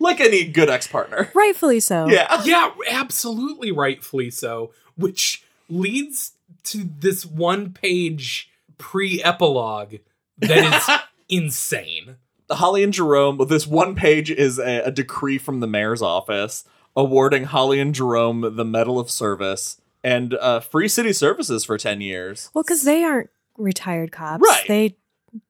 like 0.00 0.20
any 0.20 0.44
good 0.44 0.70
ex 0.70 0.88
partner. 0.88 1.30
Rightfully 1.34 1.80
so. 1.80 2.08
Yeah, 2.08 2.42
Yeah, 2.44 2.70
absolutely 2.90 3.70
rightfully 3.70 4.30
so, 4.30 4.72
which 4.96 5.44
leads 5.68 6.32
to 6.64 6.88
this 6.98 7.26
one 7.26 7.72
page 7.72 8.48
pre 8.82 9.22
epilogue 9.22 9.94
that 10.38 10.74
is 10.74 10.96
insane. 11.28 12.16
Holly 12.50 12.82
and 12.82 12.92
Jerome. 12.92 13.38
This 13.48 13.66
one 13.66 13.94
page 13.94 14.30
is 14.30 14.58
a, 14.58 14.82
a 14.82 14.90
decree 14.90 15.38
from 15.38 15.60
the 15.60 15.66
mayor's 15.66 16.02
office 16.02 16.64
awarding 16.94 17.44
Holly 17.44 17.80
and 17.80 17.94
Jerome 17.94 18.56
the 18.56 18.64
Medal 18.64 18.98
of 18.98 19.10
Service 19.10 19.80
and 20.04 20.34
uh, 20.34 20.60
free 20.60 20.88
city 20.88 21.12
services 21.14 21.64
for 21.64 21.78
ten 21.78 22.00
years. 22.02 22.50
Well, 22.52 22.64
because 22.64 22.82
they 22.82 23.04
aren't 23.04 23.30
retired 23.56 24.12
cops. 24.12 24.42
Right. 24.42 24.64
They 24.68 24.96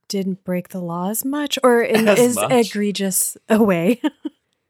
didn't 0.09 0.45
break 0.45 0.68
the 0.68 0.80
law 0.80 1.09
as 1.09 1.24
much 1.24 1.59
or 1.64 1.83
in 1.83 2.07
As 2.07 2.18
as 2.20 2.35
much. 2.37 2.53
egregious 2.68 3.37
a 3.49 3.62
way. 3.62 4.01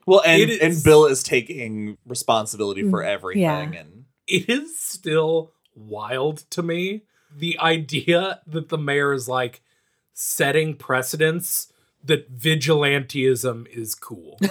Well, 0.04 0.20
and 0.26 0.42
It 0.42 0.50
is- 0.50 0.58
and 0.60 0.82
Bill 0.84 1.06
is 1.06 1.22
taking 1.22 1.96
responsibility 2.06 2.82
for 2.90 3.02
Mm, 3.02 3.06
everything, 3.06 3.42
yeah. 3.42 3.60
and 3.80 4.04
It 4.26 4.48
is 4.48 4.76
still 4.76 5.52
wild 5.76 6.38
to 6.50 6.60
me 6.62 7.04
the 7.36 7.58
idea 7.58 8.40
that 8.46 8.68
the 8.68 8.78
mayor 8.78 9.12
is 9.12 9.28
like 9.28 9.62
setting 10.12 10.74
precedents 10.74 11.72
that 12.04 12.36
vigilantism 12.36 13.66
is 13.68 13.94
cool. 13.94 14.38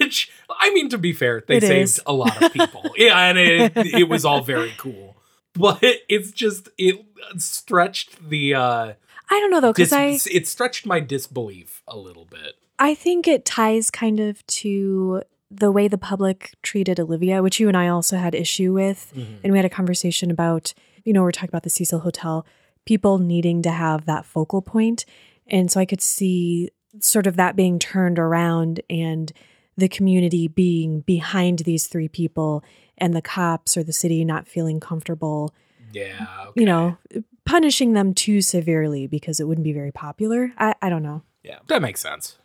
Which, 0.00 0.30
I 0.60 0.70
mean, 0.74 0.88
to 0.90 0.98
be 0.98 1.12
fair, 1.12 1.42
they 1.46 1.56
It 1.56 1.62
saved 1.62 1.82
is. 1.82 2.00
a 2.06 2.12
lot 2.12 2.42
of 2.42 2.52
people. 2.52 2.82
yeah, 2.96 3.18
and 3.18 3.38
it, 3.38 3.72
it 3.76 4.08
was 4.08 4.24
all 4.24 4.42
very 4.42 4.72
cool. 4.76 5.16
But 5.54 5.82
it's 6.08 6.32
just, 6.32 6.68
it 6.76 7.04
stretched 7.38 8.28
the, 8.28 8.54
uh, 8.54 8.92
I 9.30 9.40
don't 9.40 9.50
know 9.50 9.60
though, 9.60 9.72
because 9.72 9.90
dis- 9.90 10.28
I 10.28 10.30
it 10.36 10.46
stretched 10.46 10.84
my 10.84 11.00
disbelief 11.00 11.82
a 11.88 11.96
little 11.96 12.26
bit. 12.26 12.54
I 12.78 12.94
think 12.94 13.26
it 13.26 13.44
ties 13.44 13.90
kind 13.90 14.20
of 14.20 14.46
to 14.48 15.22
the 15.50 15.70
way 15.72 15.88
the 15.88 15.96
public 15.96 16.52
treated 16.62 16.98
Olivia, 17.00 17.42
which 17.42 17.58
you 17.60 17.68
and 17.68 17.76
I 17.76 17.88
also 17.88 18.16
had 18.16 18.34
issue 18.34 18.72
with. 18.74 19.12
And 19.42 19.52
we 19.52 19.56
had 19.58 19.64
a 19.64 19.70
conversation 19.70 20.30
about, 20.30 20.74
you 21.04 21.12
know, 21.12 21.22
we're 21.22 21.32
talking 21.32 21.50
about 21.50 21.62
the 21.62 21.70
Cecil 21.70 22.00
Hotel, 22.00 22.46
people 22.84 23.18
needing 23.18 23.62
to 23.62 23.70
have 23.70 24.06
that 24.06 24.24
focal 24.26 24.62
point. 24.62 25.04
And 25.46 25.70
so 25.70 25.80
I 25.80 25.84
could 25.84 26.00
see 26.02 26.70
sort 27.00 27.26
of 27.26 27.36
that 27.36 27.56
being 27.56 27.78
turned 27.78 28.18
around 28.18 28.80
and 28.88 29.32
the 29.76 29.88
community 29.88 30.46
being 30.48 31.00
behind 31.00 31.60
these 31.60 31.86
three 31.86 32.08
people 32.08 32.62
and 32.96 33.14
the 33.14 33.22
cops 33.22 33.76
or 33.76 33.82
the 33.82 33.92
city 33.92 34.24
not 34.24 34.46
feeling 34.46 34.78
comfortable, 34.80 35.52
Yeah. 35.92 36.46
you 36.54 36.64
know, 36.64 36.96
punishing 37.44 37.92
them 37.92 38.14
too 38.14 38.40
severely 38.40 39.06
because 39.08 39.40
it 39.40 39.48
wouldn't 39.48 39.64
be 39.64 39.72
very 39.72 39.90
popular. 39.92 40.52
I, 40.56 40.74
I 40.80 40.88
don't 40.88 41.02
know. 41.02 41.22
Yeah, 41.42 41.58
that 41.66 41.82
makes 41.82 42.00
sense. 42.00 42.38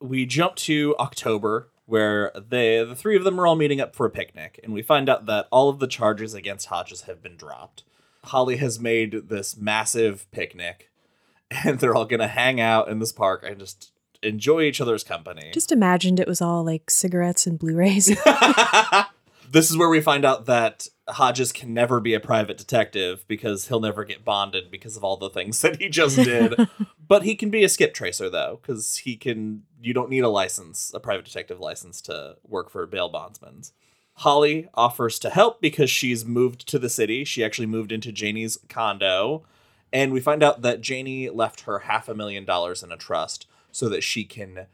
we 0.00 0.26
jump 0.26 0.54
to 0.56 0.94
October 1.00 1.70
where 1.88 2.30
they 2.36 2.84
the 2.84 2.94
three 2.94 3.16
of 3.16 3.24
them 3.24 3.40
are 3.40 3.46
all 3.46 3.56
meeting 3.56 3.80
up 3.80 3.96
for 3.96 4.06
a 4.06 4.10
picnic 4.10 4.60
and 4.62 4.72
we 4.74 4.82
find 4.82 5.08
out 5.08 5.26
that 5.26 5.48
all 5.50 5.68
of 5.68 5.78
the 5.78 5.86
charges 5.86 6.34
against 6.34 6.66
Hodges 6.66 7.02
have 7.02 7.22
been 7.22 7.36
dropped. 7.36 7.82
Holly 8.24 8.56
has 8.56 8.78
made 8.78 9.28
this 9.28 9.56
massive 9.56 10.30
picnic 10.30 10.90
and 11.50 11.80
they're 11.80 11.94
all 11.94 12.06
to 12.06 12.26
hang 12.26 12.60
out 12.60 12.88
in 12.88 12.98
this 12.98 13.12
park. 13.12 13.42
and 13.46 13.58
just 13.58 13.90
enjoy 14.22 14.62
each 14.62 14.80
other's 14.80 15.04
company. 15.04 15.50
Just 15.52 15.72
imagined 15.72 16.20
it 16.20 16.28
was 16.28 16.42
all 16.42 16.64
like 16.64 16.90
cigarettes 16.90 17.46
and 17.46 17.58
Blu-rays. 17.58 18.08
this 19.50 19.70
is 19.70 19.76
where 19.76 19.88
we 19.88 20.00
find 20.00 20.24
out 20.24 20.46
that 20.46 20.88
Hodges 21.08 21.52
can 21.52 21.72
never 21.72 22.00
be 22.00 22.14
a 22.14 22.20
private 22.20 22.58
detective 22.58 23.24
because 23.28 23.68
he'll 23.68 23.80
never 23.80 24.04
get 24.04 24.24
bonded 24.24 24.70
because 24.70 24.96
of 24.96 25.04
all 25.04 25.16
the 25.16 25.30
things 25.30 25.60
that 25.62 25.80
he 25.80 25.88
just 25.88 26.16
did. 26.22 26.68
but 27.06 27.22
he 27.22 27.34
can 27.34 27.50
be 27.50 27.64
a 27.64 27.68
skip 27.68 27.94
tracer 27.94 28.28
though, 28.28 28.58
because 28.60 28.98
he 28.98 29.16
can. 29.16 29.62
You 29.80 29.94
don't 29.94 30.10
need 30.10 30.24
a 30.24 30.28
license, 30.28 30.90
a 30.94 31.00
private 31.00 31.24
detective 31.24 31.60
license, 31.60 32.00
to 32.02 32.36
work 32.46 32.70
for 32.70 32.86
bail 32.86 33.08
bondsmen. 33.08 33.62
Holly 34.14 34.68
offers 34.74 35.20
to 35.20 35.30
help 35.30 35.60
because 35.60 35.88
she's 35.88 36.24
moved 36.24 36.66
to 36.68 36.78
the 36.80 36.88
city. 36.88 37.24
She 37.24 37.44
actually 37.44 37.66
moved 37.66 37.92
into 37.92 38.10
Janey's 38.10 38.58
condo, 38.68 39.44
and 39.92 40.12
we 40.12 40.20
find 40.20 40.42
out 40.42 40.62
that 40.62 40.80
Janey 40.80 41.30
left 41.30 41.60
her 41.62 41.80
half 41.80 42.08
a 42.08 42.14
million 42.14 42.44
dollars 42.44 42.82
in 42.82 42.90
a 42.90 42.96
trust 42.96 43.46
so 43.70 43.88
that 43.88 44.02
she 44.02 44.24
can 44.24 44.66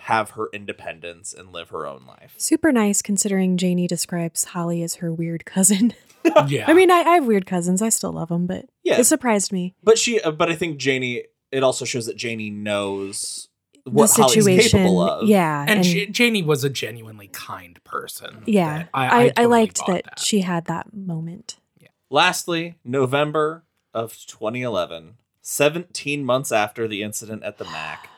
have 0.00 0.30
her 0.30 0.48
independence 0.52 1.32
and 1.32 1.52
live 1.52 1.68
her 1.70 1.86
own 1.86 2.04
life. 2.06 2.34
Super 2.38 2.72
nice 2.72 3.02
considering 3.02 3.56
Janey 3.56 3.86
describes 3.86 4.44
Holly 4.44 4.82
as 4.82 4.96
her 4.96 5.12
weird 5.12 5.44
cousin. 5.44 5.92
Yeah. 6.48 6.66
I 6.68 6.74
mean, 6.74 6.90
I, 6.90 6.96
I 6.98 7.14
have 7.14 7.26
weird 7.26 7.46
cousins. 7.46 7.80
I 7.80 7.88
still 7.88 8.12
love 8.12 8.28
them, 8.28 8.46
but 8.46 8.66
Yeah. 8.84 9.00
it 9.00 9.04
surprised 9.04 9.52
me. 9.52 9.74
But 9.82 9.96
she, 9.96 10.20
uh, 10.20 10.30
but 10.32 10.50
I 10.50 10.54
think 10.54 10.76
Janey. 10.76 11.24
It 11.50 11.62
also 11.62 11.86
shows 11.86 12.04
that 12.04 12.16
Janey 12.16 12.50
knows 12.50 13.48
The 13.86 13.90
what 13.90 14.10
Holly's 14.10 14.34
situation. 14.34 14.80
capable 14.80 15.00
of. 15.00 15.26
Yeah. 15.26 15.64
and 15.66 15.82
J- 15.82 16.06
Janey 16.08 16.42
was 16.42 16.62
a 16.62 16.68
genuinely 16.68 17.28
kind 17.28 17.82
person. 17.84 18.42
yeah. 18.46 18.78
that 18.80 18.88
I, 18.92 19.06
I, 19.06 19.28
totally 19.30 19.46
liked 19.46 19.78
bought 19.78 20.04
that, 20.04 20.18
she 20.18 20.42
had 20.42 20.66
that 20.66 20.92
moment. 20.92 21.56
Yeah. 21.80 21.88
Lastly, 22.10 22.76
November 22.84 23.64
of 23.94 24.12
2011, 24.26 25.14
17 25.40 26.22
months 26.22 26.52
after 26.52 26.86
the 26.86 27.02
incident 27.02 27.42
at 27.44 27.56
the 27.56 27.64
Mac, 27.64 28.10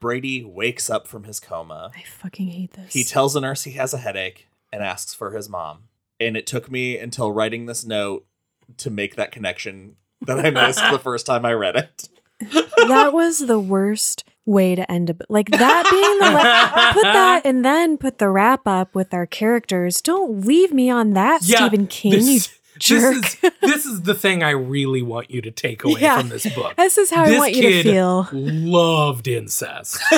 Brady 0.00 0.42
wakes 0.44 0.88
up 0.90 1.06
from 1.06 1.24
his 1.24 1.38
coma. 1.38 1.92
I 1.96 2.02
fucking 2.02 2.48
hate 2.48 2.72
this. 2.72 2.92
He 2.94 3.04
tells 3.04 3.34
the 3.34 3.40
nurse 3.40 3.64
he 3.64 3.72
has 3.72 3.92
a 3.94 3.98
headache 3.98 4.48
and 4.72 4.82
asks 4.82 5.14
for 5.14 5.30
his 5.32 5.48
mom. 5.48 5.84
And 6.18 6.36
it 6.36 6.46
took 6.46 6.70
me 6.70 6.98
until 6.98 7.32
writing 7.32 7.66
this 7.66 7.84
note 7.84 8.26
to 8.78 8.90
make 8.90 9.16
that 9.16 9.32
connection 9.32 9.96
that 10.22 10.38
I 10.44 10.50
missed 10.50 10.80
the 10.90 10.98
first 11.02 11.26
time 11.26 11.44
I 11.44 11.52
read 11.52 11.76
it. 11.76 12.08
that 12.88 13.12
was 13.12 13.38
the 13.40 13.60
worst 13.60 14.24
way 14.46 14.74
to 14.74 14.90
end 14.90 15.10
a 15.10 15.14
b- 15.14 15.24
like 15.28 15.50
that 15.50 15.86
being 15.90 16.18
the 16.18 16.30
la- 16.30 16.92
put 16.92 17.02
that 17.02 17.42
and 17.44 17.64
then 17.64 17.98
put 17.98 18.18
the 18.18 18.28
wrap 18.28 18.66
up 18.66 18.94
with 18.94 19.12
our 19.12 19.26
characters. 19.26 20.00
Don't 20.00 20.44
leave 20.46 20.72
me 20.72 20.88
on 20.90 21.12
that, 21.12 21.42
Yeah, 21.44 21.66
Stephen 21.68 21.86
King. 21.86 22.12
This, 22.12 22.58
you 22.88 23.00
this 23.00 23.34
is 23.34 23.50
this 23.60 23.84
is 23.86 24.02
the 24.02 24.14
thing 24.14 24.42
I 24.42 24.50
really 24.50 25.02
want 25.02 25.30
you 25.30 25.40
to 25.42 25.50
take 25.50 25.84
away 25.84 26.00
Yeah. 26.00 26.20
from 26.20 26.28
this 26.30 26.46
book. 26.54 26.76
This 26.76 26.96
is 26.98 27.10
how 27.10 27.24
I 27.24 27.36
want 27.36 27.54
you 27.54 27.62
to 27.62 27.82
feel. 27.82 28.28
Loved 28.32 29.26
incest. 29.28 29.98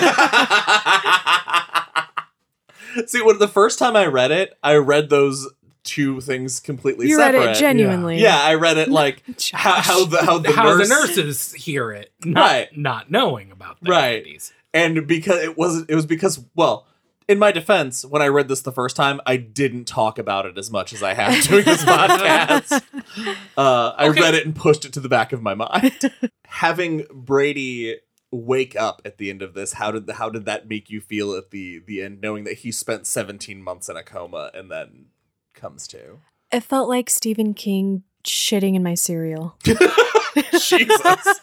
See, 3.07 3.23
when 3.23 3.39
the 3.39 3.49
first 3.49 3.79
time 3.79 3.97
I 3.97 4.05
read 4.07 4.31
it, 4.31 4.57
I 4.63 4.75
read 4.75 5.09
those 5.09 5.49
two 5.83 6.21
things 6.21 6.61
completely 6.61 7.09
You 7.09 7.19
read 7.19 7.35
separate. 7.35 7.57
it 7.57 7.59
genuinely. 7.59 8.21
Yeah, 8.21 8.39
I 8.39 8.55
read 8.55 8.77
it 8.77 8.89
like 8.91 9.23
how, 9.53 9.81
how 9.81 10.05
the 10.05 10.19
how 10.19 10.39
the 10.39 10.53
How 10.53 10.65
nurse, 10.65 10.89
the 10.89 10.95
nurses 10.95 11.53
hear 11.55 11.91
it, 11.93 12.13
not, 12.25 12.41
Right. 12.43 12.77
not 12.77 13.11
knowing 13.11 13.51
about 13.51 13.81
the 13.81 13.91
Right. 13.91 14.17
entities. 14.19 14.53
and 14.75 15.07
because 15.07 15.43
it 15.43 15.57
was 15.57 15.85
it 15.89 15.95
was 15.95 16.07
because 16.07 16.45
well 16.55 16.87
in 17.29 17.39
my 17.39 17.53
defense 17.53 18.05
when 18.05 18.23
i 18.23 18.27
read 18.27 18.49
this 18.49 18.61
the 18.63 18.73
first 18.73 18.97
time 18.97 19.21
i 19.27 19.37
didn't 19.37 19.85
talk 19.87 20.19
about 20.19 20.47
it 20.47 20.57
as 20.59 20.71
much 20.71 20.93
as 20.93 21.03
i 21.03 21.15
have 21.15 21.43
doing 21.45 21.65
this 21.65 21.85
podcast 21.85 22.83
uh, 23.57 23.93
i 23.97 24.09
Okay. 24.09 24.21
read 24.21 24.35
it 24.35 24.45
and 24.47 24.55
pushed 24.57 24.85
it 24.85 24.93
to 24.93 25.01
the 25.01 25.09
back 25.09 25.33
of 25.33 25.43
my 25.43 25.55
mind 25.55 26.13
having 26.47 27.05
brady 27.13 27.97
wake 28.31 28.75
up 28.77 29.03
at 29.05 29.19
the 29.19 29.29
end 29.31 29.43
of 29.43 29.55
this 29.55 29.75
how 29.75 29.91
did 29.91 30.09
how 30.11 30.29
did 30.31 30.45
that 30.47 30.69
make 30.69 30.89
you 30.91 31.01
feel 31.01 31.35
at 31.35 31.51
the 31.51 31.81
the 31.87 32.01
end 32.03 32.21
knowing 32.21 32.45
that 32.45 32.55
he 32.59 32.73
spent 32.73 33.07
17 33.07 33.63
months 33.63 33.89
in 33.89 33.97
a 33.97 34.03
coma 34.03 34.51
and 34.55 34.71
then 34.71 35.07
comes 35.55 35.87
to 35.89 36.19
It 36.51 36.63
felt 36.63 36.89
like 36.89 37.11
Stephen 37.11 37.53
King 37.55 38.05
shitting 38.25 38.75
in 38.75 38.83
my 38.83 38.95
cereal. 38.95 39.57
jesus 39.65 41.41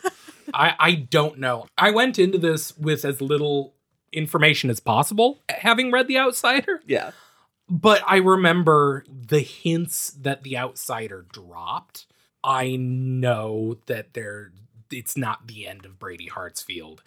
I, 0.52 0.74
I 0.80 0.96
don't 0.96 1.38
know. 1.38 1.68
I 1.78 1.92
went 1.92 2.18
into 2.18 2.40
this 2.40 2.76
with 2.76 3.06
as 3.06 3.22
little 3.22 3.76
information 4.12 4.70
as 4.70 4.80
possible, 4.80 5.40
having 5.50 5.92
read 5.92 6.08
The 6.08 6.18
Outsider, 6.20 6.82
yeah 6.88 7.12
but 7.72 8.02
I 8.08 8.16
remember 8.18 9.04
the 9.08 9.42
hints 9.42 10.10
that 10.22 10.42
The 10.42 10.58
Outsider 10.58 11.28
dropped. 11.32 12.08
I 12.44 12.76
know 12.78 13.78
that 13.86 14.14
there 14.16 14.52
it's 14.92 15.16
not 15.16 15.46
the 15.48 15.68
end 15.68 15.86
of 15.86 16.00
Brady 16.00 16.28
Hartsfield. 16.28 17.02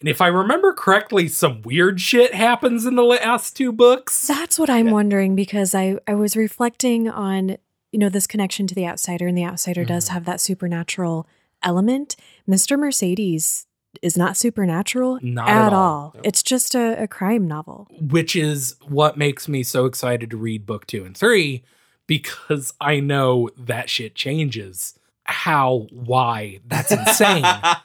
And 0.00 0.10
if 0.10 0.20
I 0.20 0.26
remember 0.26 0.74
correctly, 0.74 1.28
some 1.28 1.62
weird 1.62 1.98
shit 1.98 2.34
happens 2.34 2.84
in 2.84 2.94
the 2.94 3.02
last 3.04 3.56
two 3.56 3.72
books. 3.72 4.26
That's 4.26 4.58
what 4.58 4.68
I'm 4.68 4.88
Yeah. 4.88 4.92
wondering 4.92 5.34
because 5.34 5.74
I, 5.74 5.96
I 6.06 6.12
was 6.12 6.36
reflecting 6.36 7.08
on, 7.08 7.56
you 7.90 7.98
know, 7.98 8.10
this 8.10 8.26
connection 8.26 8.66
to 8.66 8.74
the 8.74 8.86
outsider, 8.86 9.26
and 9.26 9.38
the 9.38 9.46
outsider 9.46 9.82
does 9.82 10.10
Mhm. 10.10 10.12
have 10.12 10.24
that 10.26 10.42
supernatural 10.42 11.26
element. 11.62 12.16
Mr. 12.46 12.78
Mercedes 12.78 13.66
is 14.00 14.16
not 14.16 14.36
supernatural 14.36 15.18
Not 15.22 15.48
at, 15.48 15.66
at 15.66 15.72
all. 15.72 15.82
all. 15.82 16.12
Nope. 16.14 16.24
It's 16.26 16.42
just 16.42 16.74
a, 16.74 17.02
a 17.02 17.06
crime 17.06 17.46
novel. 17.46 17.88
which 18.00 18.34
is 18.34 18.76
what 18.88 19.16
makes 19.18 19.48
me 19.48 19.62
so 19.62 19.84
excited 19.84 20.30
to 20.30 20.36
read 20.36 20.64
book 20.66 20.86
two 20.86 21.04
and 21.04 21.16
three 21.16 21.62
because 22.06 22.72
I 22.80 23.00
know 23.00 23.50
that 23.56 23.90
shit 23.90 24.14
changes. 24.14 24.98
How, 25.24 25.86
why, 25.90 26.60
that's 26.66 26.90
insane. 26.90 27.44
I, 27.44 27.82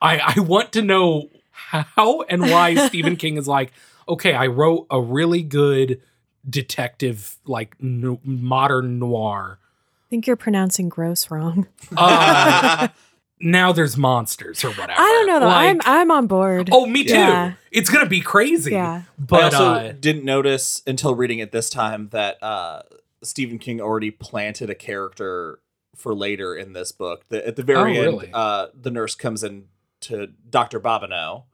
I 0.00 0.40
want 0.40 0.72
to 0.72 0.82
know 0.82 1.28
how 1.50 2.22
and 2.28 2.42
why 2.42 2.74
Stephen 2.88 3.16
King 3.16 3.36
is 3.36 3.48
like, 3.48 3.72
okay, 4.08 4.34
I 4.34 4.46
wrote 4.48 4.86
a 4.90 5.00
really 5.00 5.42
good 5.42 6.00
detective, 6.48 7.36
like 7.46 7.76
no, 7.80 8.20
modern 8.24 8.98
noir. 8.98 9.58
I 9.60 10.08
think 10.10 10.26
you're 10.26 10.36
pronouncing 10.36 10.88
gross 10.88 11.30
wrong. 11.30 11.66
Uh, 11.96 12.88
now 13.42 13.72
there's 13.72 13.96
monsters 13.96 14.64
or 14.64 14.68
whatever. 14.70 14.94
I 15.00 15.02
don't 15.04 15.26
know 15.26 15.40
though. 15.40 15.46
Like- 15.46 15.68
I'm 15.68 15.80
I'm 15.84 16.10
on 16.10 16.26
board. 16.26 16.68
oh, 16.72 16.86
me 16.86 17.04
too. 17.04 17.14
Yeah. 17.14 17.54
It's 17.70 17.90
gonna 17.90 18.06
be 18.08 18.20
crazy. 18.20 18.72
Yeah. 18.72 19.02
but 19.18 19.40
I 19.40 19.44
also 19.44 19.64
uh, 19.72 19.92
didn't 19.98 20.24
notice 20.24 20.82
until 20.86 21.14
reading 21.14 21.38
it 21.40 21.52
this 21.52 21.68
time 21.70 22.08
that 22.12 22.42
uh, 22.42 22.82
Stephen 23.22 23.58
King 23.58 23.80
already 23.80 24.10
planted 24.10 24.70
a 24.70 24.74
character 24.74 25.58
for 25.96 26.14
later 26.14 26.54
in 26.56 26.72
this 26.72 26.92
book. 26.92 27.28
The, 27.28 27.46
at 27.46 27.56
the 27.56 27.62
very 27.62 27.98
Oh, 27.98 28.02
end, 28.02 28.12
really? 28.14 28.30
uh, 28.32 28.68
the 28.74 28.90
nurse 28.90 29.14
comes 29.14 29.42
in 29.44 29.66
to 30.02 30.28
Dr. 30.48 30.80
Babineau, 30.80 31.44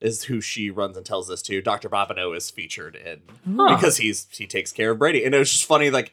is 0.00 0.24
who 0.24 0.40
she 0.40 0.70
runs 0.70 0.96
and 0.96 1.04
tells 1.04 1.28
this 1.28 1.42
to. 1.42 1.60
Dr. 1.60 1.88
Babineau 1.88 2.34
is 2.36 2.48
featured 2.50 2.94
in 2.96 3.20
Huh. 3.56 3.74
because 3.76 3.96
he's 3.98 4.26
he 4.30 4.46
takes 4.46 4.70
care 4.72 4.92
of 4.92 4.98
Brady, 4.98 5.24
and 5.24 5.34
it 5.34 5.38
was 5.38 5.50
just 5.52 5.64
funny. 5.64 5.90
Like 5.90 6.12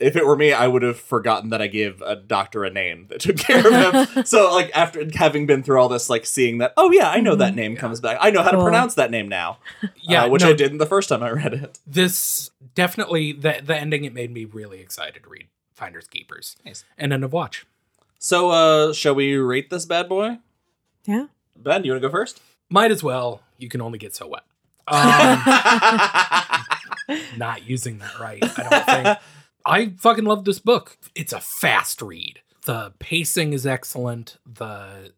if 0.00 0.16
it 0.16 0.26
were 0.26 0.36
me, 0.36 0.52
I 0.52 0.66
would 0.66 0.82
have 0.82 0.98
forgotten 0.98 1.50
that 1.50 1.60
I 1.60 1.66
gave 1.66 2.00
a 2.02 2.16
doctor 2.16 2.64
a 2.64 2.70
name 2.70 3.06
that 3.08 3.20
took 3.20 3.36
care 3.36 3.66
of 3.66 3.94
him. 3.94 4.24
so 4.24 4.52
like 4.52 4.70
after 4.74 5.06
having 5.14 5.46
been 5.46 5.62
through 5.62 5.80
all 5.80 5.88
this, 5.88 6.08
like 6.10 6.26
seeing 6.26 6.58
that, 6.58 6.72
oh 6.76 6.90
yeah, 6.90 7.10
I 7.10 7.20
know 7.20 7.36
that 7.36 7.54
name 7.54 7.76
comes 7.76 8.00
back. 8.00 8.18
I 8.20 8.30
know 8.30 8.42
how 8.42 8.50
to 8.50 8.62
pronounce 8.62 8.94
that 8.94 9.10
name 9.10 9.28
now. 9.28 9.58
yeah, 9.96 10.24
uh, 10.24 10.28
which 10.28 10.42
no, 10.42 10.48
I 10.48 10.52
didn't 10.54 10.78
the 10.78 10.86
first 10.86 11.08
time 11.10 11.22
I 11.22 11.30
read 11.30 11.54
it. 11.54 11.78
this 11.86 12.50
definitely 12.74 13.32
the 13.32 13.60
the 13.62 13.76
ending 13.76 14.04
it 14.04 14.14
made 14.14 14.32
me 14.32 14.44
really 14.46 14.80
excited 14.80 15.22
to 15.22 15.28
read 15.28 15.48
Finders 15.74 16.08
Keepers. 16.08 16.56
Nice. 16.64 16.84
And 16.98 17.12
end 17.12 17.24
of 17.24 17.32
watch. 17.32 17.66
So, 18.18 18.50
uh, 18.50 18.92
shall 18.92 19.14
we 19.14 19.36
rate 19.36 19.70
this 19.70 19.86
bad 19.86 20.08
boy? 20.08 20.38
Yeah. 21.04 21.26
Ben, 21.56 21.84
you 21.84 21.92
want 21.92 22.02
to 22.02 22.08
go 22.08 22.12
first? 22.12 22.40
Might 22.68 22.90
as 22.90 23.02
well. 23.02 23.42
You 23.58 23.68
can 23.68 23.80
only 23.80 23.98
get 23.98 24.14
so 24.14 24.26
wet. 24.28 24.42
Um, 24.86 25.42
not 27.38 27.66
using 27.66 27.98
that 27.98 28.18
right, 28.18 28.42
I 28.42 28.68
don't 28.68 28.86
think. 28.86 29.18
I 29.70 29.90
fucking 29.96 30.24
love 30.24 30.44
this 30.44 30.58
book. 30.58 30.98
It's 31.14 31.32
a 31.32 31.40
fast 31.40 32.02
read. 32.02 32.40
The 32.66 32.92
pacing 32.98 33.52
is 33.52 33.66
excellent. 33.66 34.36
The 34.44 35.12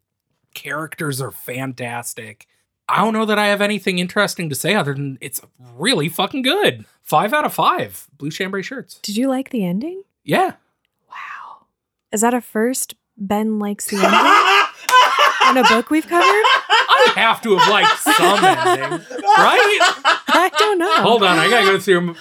characters 0.54 1.20
are 1.20 1.30
fantastic. 1.30 2.46
I 2.88 2.98
don't 2.98 3.14
know 3.14 3.24
that 3.24 3.38
I 3.38 3.46
have 3.46 3.62
anything 3.62 3.98
interesting 3.98 4.50
to 4.50 4.54
say 4.54 4.74
other 4.74 4.92
than 4.92 5.16
it's 5.22 5.40
really 5.74 6.10
fucking 6.10 6.42
good. 6.42 6.84
Five 7.02 7.32
out 7.32 7.46
of 7.46 7.54
five. 7.54 8.06
Blue 8.18 8.30
chambray 8.30 8.62
shirts. 8.62 8.98
Did 9.02 9.16
you 9.16 9.28
like 9.28 9.48
the 9.50 9.64
ending? 9.64 10.02
Yeah. 10.24 10.56
Wow. 11.08 11.66
Is 12.12 12.20
that 12.20 12.34
a 12.34 12.42
first 12.42 12.94
Ben 13.16 13.58
likes 13.58 13.86
the 13.86 13.96
ending 13.96 14.10
on 15.46 15.56
a 15.56 15.68
book 15.68 15.88
we've 15.88 16.06
covered? 16.06 16.24
I 16.24 17.12
have 17.16 17.40
to 17.42 17.56
have 17.56 17.68
liked 17.70 17.98
some 17.98 18.44
ending, 18.44 18.90
right? 18.90 19.78
I 20.28 20.50
don't 20.58 20.78
know. 20.78 21.02
Hold 21.02 21.22
on, 21.22 21.38
I 21.38 21.48
gotta 21.48 21.66
go 21.66 21.78
through. 21.78 22.14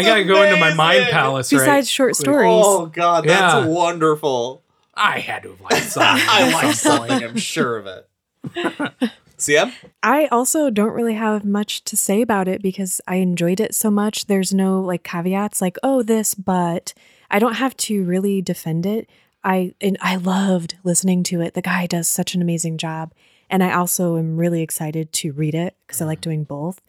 I 0.00 0.08
gotta 0.08 0.24
go 0.24 0.42
into 0.42 0.56
my 0.56 0.74
mind 0.74 1.06
palace. 1.10 1.52
right 1.52 1.58
Besides 1.58 1.90
short 1.90 2.16
stories. 2.16 2.50
Oh 2.64 2.86
god, 2.86 3.24
that's 3.24 3.54
Yeah. 3.54 3.66
wonderful. 3.66 4.62
I 4.94 5.20
had 5.20 5.42
to 5.44 5.50
have 5.50 5.60
liked 5.60 5.86
some. 5.90 6.02
I 6.04 6.42
at 6.42 6.52
like 6.52 6.74
some 6.74 7.08
something. 7.08 7.24
I'm 7.24 7.36
sure 7.36 7.76
of 7.78 7.86
it. 7.86 8.08
CM? 9.38 9.72
I 10.02 10.26
also 10.26 10.70
don't 10.70 10.92
really 10.92 11.14
have 11.14 11.44
much 11.44 11.82
to 11.84 11.96
say 11.96 12.20
about 12.20 12.46
it 12.46 12.62
because 12.62 13.00
I 13.08 13.16
enjoyed 13.16 13.58
it 13.58 13.74
so 13.74 13.90
much. 13.90 14.26
There's 14.26 14.52
no 14.52 14.80
like 14.80 15.02
caveats 15.02 15.60
like, 15.60 15.78
oh, 15.82 16.02
this, 16.02 16.34
but 16.34 16.92
I 17.30 17.38
don't 17.38 17.54
have 17.54 17.76
to 17.78 18.04
really 18.04 18.42
defend 18.42 18.86
it. 18.86 19.08
I 19.42 19.74
and 19.80 19.96
I 20.02 20.16
loved 20.16 20.76
listening 20.84 21.22
to 21.24 21.40
it. 21.40 21.54
The 21.54 21.62
guy 21.62 21.86
does 21.86 22.08
such 22.08 22.34
an 22.34 22.42
amazing 22.42 22.76
job. 22.76 23.12
And 23.48 23.64
I 23.64 23.72
also 23.72 24.16
am 24.16 24.36
really 24.36 24.62
excited 24.62 25.12
to 25.14 25.32
read 25.32 25.54
it 25.54 25.74
because 25.86 26.00
I 26.00 26.04
like 26.04 26.18
mm. 26.18 26.22
doing 26.22 26.44
both. 26.44 26.80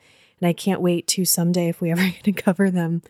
And 0.41 0.49
I 0.49 0.53
can't 0.53 0.81
wait 0.81 1.07
to 1.09 1.23
someday, 1.23 1.69
if 1.69 1.79
we 1.79 1.91
ever 1.91 2.01
get 2.09 2.23
to 2.23 2.33
cover 2.33 2.69
them, 2.69 3.03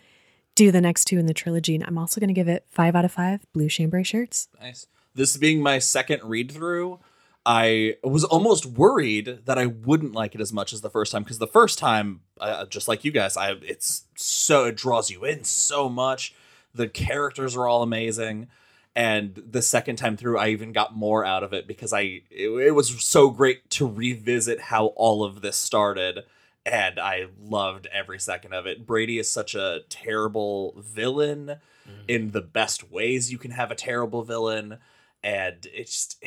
do 0.56 0.72
the 0.72 0.82
next 0.82 1.06
two 1.06 1.18
in 1.18 1.26
the 1.26 1.34
trilogy. 1.34 1.74
And 1.76 1.84
I'm 1.86 1.98
also 1.98 2.20
going 2.20 2.28
to 2.28 2.34
give 2.34 2.50
it 2.50 2.66
five 2.70 2.96
out 2.96 3.06
of 3.06 3.12
five 3.12 3.46
blue 3.54 3.70
chambray 3.70 4.04
shirts. 4.04 4.50
Nice. 4.60 4.88
This 5.16 5.36
being 5.38 5.62
my 5.62 5.80
second 5.80 6.22
read 6.24 6.52
through, 6.52 7.00
I 7.46 7.96
was 8.04 8.24
almost 8.24 8.66
worried 8.66 9.46
that 9.46 9.58
I 9.58 9.66
wouldn't 9.66 10.14
like 10.14 10.36
it 10.36 10.42
as 10.42 10.54
much 10.54 10.74
as 10.74 10.82
the 10.82 10.90
first 10.90 11.12
time 11.12 11.24
because 11.24 11.40
the 11.40 11.48
first 11.48 11.80
time, 11.80 12.22
uh, 12.40 12.66
just 12.66 12.88
like 12.88 13.04
you 13.04 13.12
guys, 13.12 13.36
I 13.36 13.54
it's 13.64 14.06
so 14.16 14.66
it 14.66 14.78
draws 14.78 15.10
you 15.10 15.26
in 15.26 15.44
so 15.44 15.90
much. 15.90 16.36
The 16.74 16.88
characters 16.88 17.56
are 17.58 17.68
all 17.68 17.82
amazing, 17.82 18.48
and 18.96 19.36
the 19.36 19.64
second 19.64 19.96
time 19.96 20.18
through, 20.18 20.38
I 20.38 20.50
even 20.50 20.72
got 20.72 20.96
more 20.96 21.26
out 21.26 21.44
of 21.44 21.52
it 21.52 21.68
because 21.68 21.92
I 21.92 22.22
it, 22.30 22.50
it 22.50 22.76
was 22.76 23.04
so 23.04 23.32
great 23.32 23.70
to 23.72 23.88
revisit 23.88 24.62
how 24.62 24.88
all 24.96 25.24
of 25.24 25.42
this 25.42 25.58
started. 25.58 26.24
And 26.66 27.00
I 27.00 27.28
loved 27.40 27.88
every 27.92 28.20
second 28.20 28.54
of 28.54 28.68
it. 28.68 28.86
Brady 28.86 29.18
is 29.18 29.30
such 29.30 29.56
a 29.56 29.82
terrible 29.90 30.76
villain 30.78 31.56
mm-hmm. 31.88 32.02
in 32.08 32.32
the 32.32 32.42
best 32.42 32.92
ways 32.92 33.32
you 33.32 33.38
can 33.38 33.52
have 33.52 33.72
a 33.72 33.76
terrible 33.76 34.24
villain 34.24 34.78
and 35.24 35.68
it's 35.74 35.92
just 35.92 36.24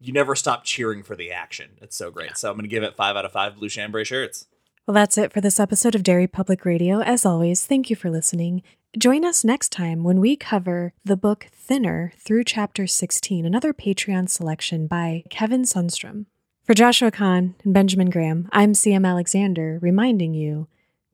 you 0.00 0.12
never 0.12 0.34
stop 0.34 0.64
cheering 0.64 1.02
for 1.02 1.16
the 1.16 1.32
action. 1.32 1.70
It's 1.80 1.96
so 1.96 2.10
great. 2.10 2.36
So 2.36 2.50
I'm 2.50 2.56
going 2.56 2.64
to 2.64 2.68
give 2.68 2.82
it 2.82 2.96
five 2.96 3.16
out 3.16 3.24
of 3.24 3.32
five 3.32 3.56
blue 3.56 3.68
chambray 3.68 4.04
shirts. 4.04 4.46
Well, 4.86 4.94
that's 4.94 5.16
it 5.16 5.32
for 5.32 5.40
this 5.40 5.58
episode 5.58 5.94
of 5.94 6.02
Derry 6.02 6.26
Public 6.26 6.64
Radio. 6.66 7.00
As 7.00 7.24
always, 7.24 7.64
thank 7.64 7.88
you 7.88 7.96
for 7.96 8.10
listening. 8.10 8.62
Join 8.98 9.24
us 9.24 9.42
next 9.42 9.72
time 9.72 10.04
when 10.04 10.20
we 10.20 10.36
cover 10.36 10.92
the 11.04 11.16
book 11.16 11.48
Thinner 11.52 12.12
through 12.18 12.44
chapter 12.44 12.86
16, 12.86 13.46
another 13.46 13.72
Patreon 13.72 14.28
selection 14.28 14.86
by 14.86 15.24
Kevin 15.30 15.62
Sundstrom. 15.62 16.26
For 16.64 16.72
Joshua 16.72 17.10
Kahn 17.10 17.56
and 17.62 17.74
Benjamin 17.74 18.08
Graham, 18.08 18.48
I'm 18.50 18.72
CM 18.72 19.06
Alexander, 19.06 19.78
reminding 19.82 20.32
you 20.32 20.66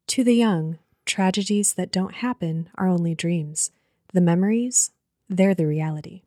to 0.07 0.23
the 0.23 0.37
young, 0.37 0.79
tragedies 1.05 1.73
that 1.73 1.91
don't 1.91 2.15
happen 2.15 2.69
are 2.77 2.87
only 2.87 3.17
dreams. 3.17 3.73
The 4.13 4.21
memories, 4.21 4.93
they're 5.29 5.57
the 5.57 5.67
reality. 5.67 6.23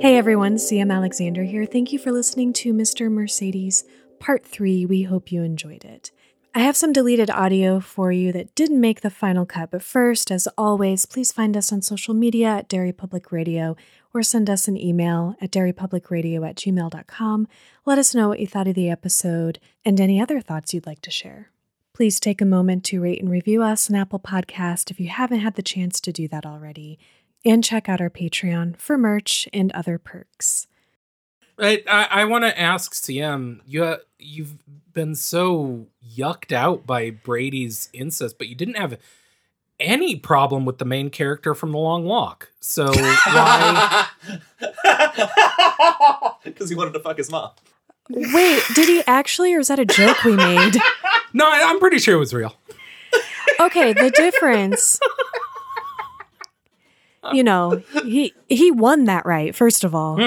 Hey 0.00 0.16
everyone, 0.16 0.56
CM 0.56 0.90
Alexander 0.90 1.42
here. 1.42 1.66
Thank 1.66 1.92
you 1.92 1.98
for 1.98 2.10
listening 2.10 2.54
to 2.54 2.72
Mr. 2.72 3.12
Mercedes 3.12 3.84
Part 4.18 4.46
3. 4.46 4.86
We 4.86 5.02
hope 5.02 5.30
you 5.30 5.42
enjoyed 5.42 5.84
it. 5.84 6.10
I 6.54 6.58
have 6.58 6.76
some 6.76 6.92
deleted 6.92 7.30
audio 7.30 7.80
for 7.80 8.12
you 8.12 8.30
that 8.32 8.54
didn't 8.54 8.78
make 8.78 9.00
the 9.00 9.08
final 9.08 9.46
cut, 9.46 9.70
but 9.70 9.82
first, 9.82 10.30
as 10.30 10.46
always, 10.58 11.06
please 11.06 11.32
find 11.32 11.56
us 11.56 11.72
on 11.72 11.80
social 11.80 12.12
media 12.12 12.48
at 12.48 12.68
Derry 12.68 12.92
Public 12.92 13.32
Radio 13.32 13.74
or 14.12 14.22
send 14.22 14.50
us 14.50 14.68
an 14.68 14.76
email 14.76 15.34
at 15.40 15.50
derrypublicradio 15.50 16.46
at 16.46 16.56
gmail.com. 16.56 17.48
Let 17.86 17.96
us 17.96 18.14
know 18.14 18.28
what 18.28 18.38
you 18.38 18.46
thought 18.46 18.68
of 18.68 18.74
the 18.74 18.90
episode 18.90 19.60
and 19.82 19.98
any 19.98 20.20
other 20.20 20.42
thoughts 20.42 20.74
you'd 20.74 20.86
like 20.86 21.00
to 21.00 21.10
share. 21.10 21.50
Please 21.94 22.20
take 22.20 22.42
a 22.42 22.46
moment 22.46 22.84
to 22.84 23.00
rate 23.00 23.22
and 23.22 23.30
review 23.30 23.62
us 23.62 23.88
on 23.88 23.96
Apple 23.96 24.20
Podcast 24.20 24.90
if 24.90 25.00
you 25.00 25.08
haven't 25.08 25.40
had 25.40 25.54
the 25.54 25.62
chance 25.62 26.02
to 26.02 26.12
do 26.12 26.28
that 26.28 26.44
already 26.44 26.98
and 27.46 27.64
check 27.64 27.88
out 27.88 28.02
our 28.02 28.10
Patreon 28.10 28.76
for 28.76 28.98
merch 28.98 29.48
and 29.54 29.72
other 29.72 29.96
perks. 29.96 30.66
I 31.58 31.82
I, 31.88 32.08
I 32.10 32.24
want 32.24 32.44
to 32.44 32.58
ask 32.58 32.92
CM. 32.94 33.60
You 33.66 33.84
uh, 33.84 33.96
you've 34.18 34.54
been 34.92 35.14
so 35.14 35.86
yucked 36.06 36.52
out 36.52 36.86
by 36.86 37.10
Brady's 37.10 37.88
incest, 37.92 38.38
but 38.38 38.48
you 38.48 38.54
didn't 38.54 38.76
have 38.76 38.98
any 39.80 40.16
problem 40.16 40.64
with 40.64 40.78
the 40.78 40.84
main 40.84 41.10
character 41.10 41.54
from 41.54 41.72
The 41.72 41.78
Long 41.78 42.04
Walk. 42.04 42.50
So 42.60 42.92
why? 42.92 44.06
Because 46.44 46.68
he 46.68 46.74
wanted 46.74 46.92
to 46.94 47.00
fuck 47.00 47.18
his 47.18 47.30
mom. 47.30 47.50
Wait, 48.10 48.62
did 48.74 48.88
he 48.88 49.02
actually, 49.06 49.54
or 49.54 49.60
is 49.60 49.68
that 49.68 49.78
a 49.78 49.84
joke 49.84 50.24
we 50.24 50.36
made? 50.36 50.74
no, 51.32 51.46
I, 51.46 51.62
I'm 51.66 51.78
pretty 51.78 51.98
sure 51.98 52.16
it 52.16 52.18
was 52.18 52.34
real. 52.34 52.54
Okay, 53.60 53.92
the 53.92 54.10
difference. 54.10 54.98
You 57.32 57.44
know, 57.44 57.82
he 58.04 58.34
he 58.48 58.70
won 58.72 59.04
that 59.04 59.24
right, 59.26 59.54
first 59.54 59.84
of 59.84 59.94
all. 59.94 60.18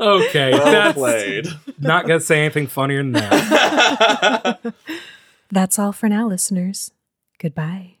okay, 0.00 0.52
Well 0.52 0.64
that's 0.72 0.94
played. 0.98 1.46
not 1.78 2.06
gonna 2.06 2.20
say 2.20 2.40
anything 2.40 2.66
funnier 2.66 3.02
than 3.02 3.12
that. 3.12 4.74
That's 5.50 5.78
all 5.78 5.92
for 5.92 6.08
now, 6.08 6.26
listeners. 6.28 6.90
Goodbye. 7.38 7.97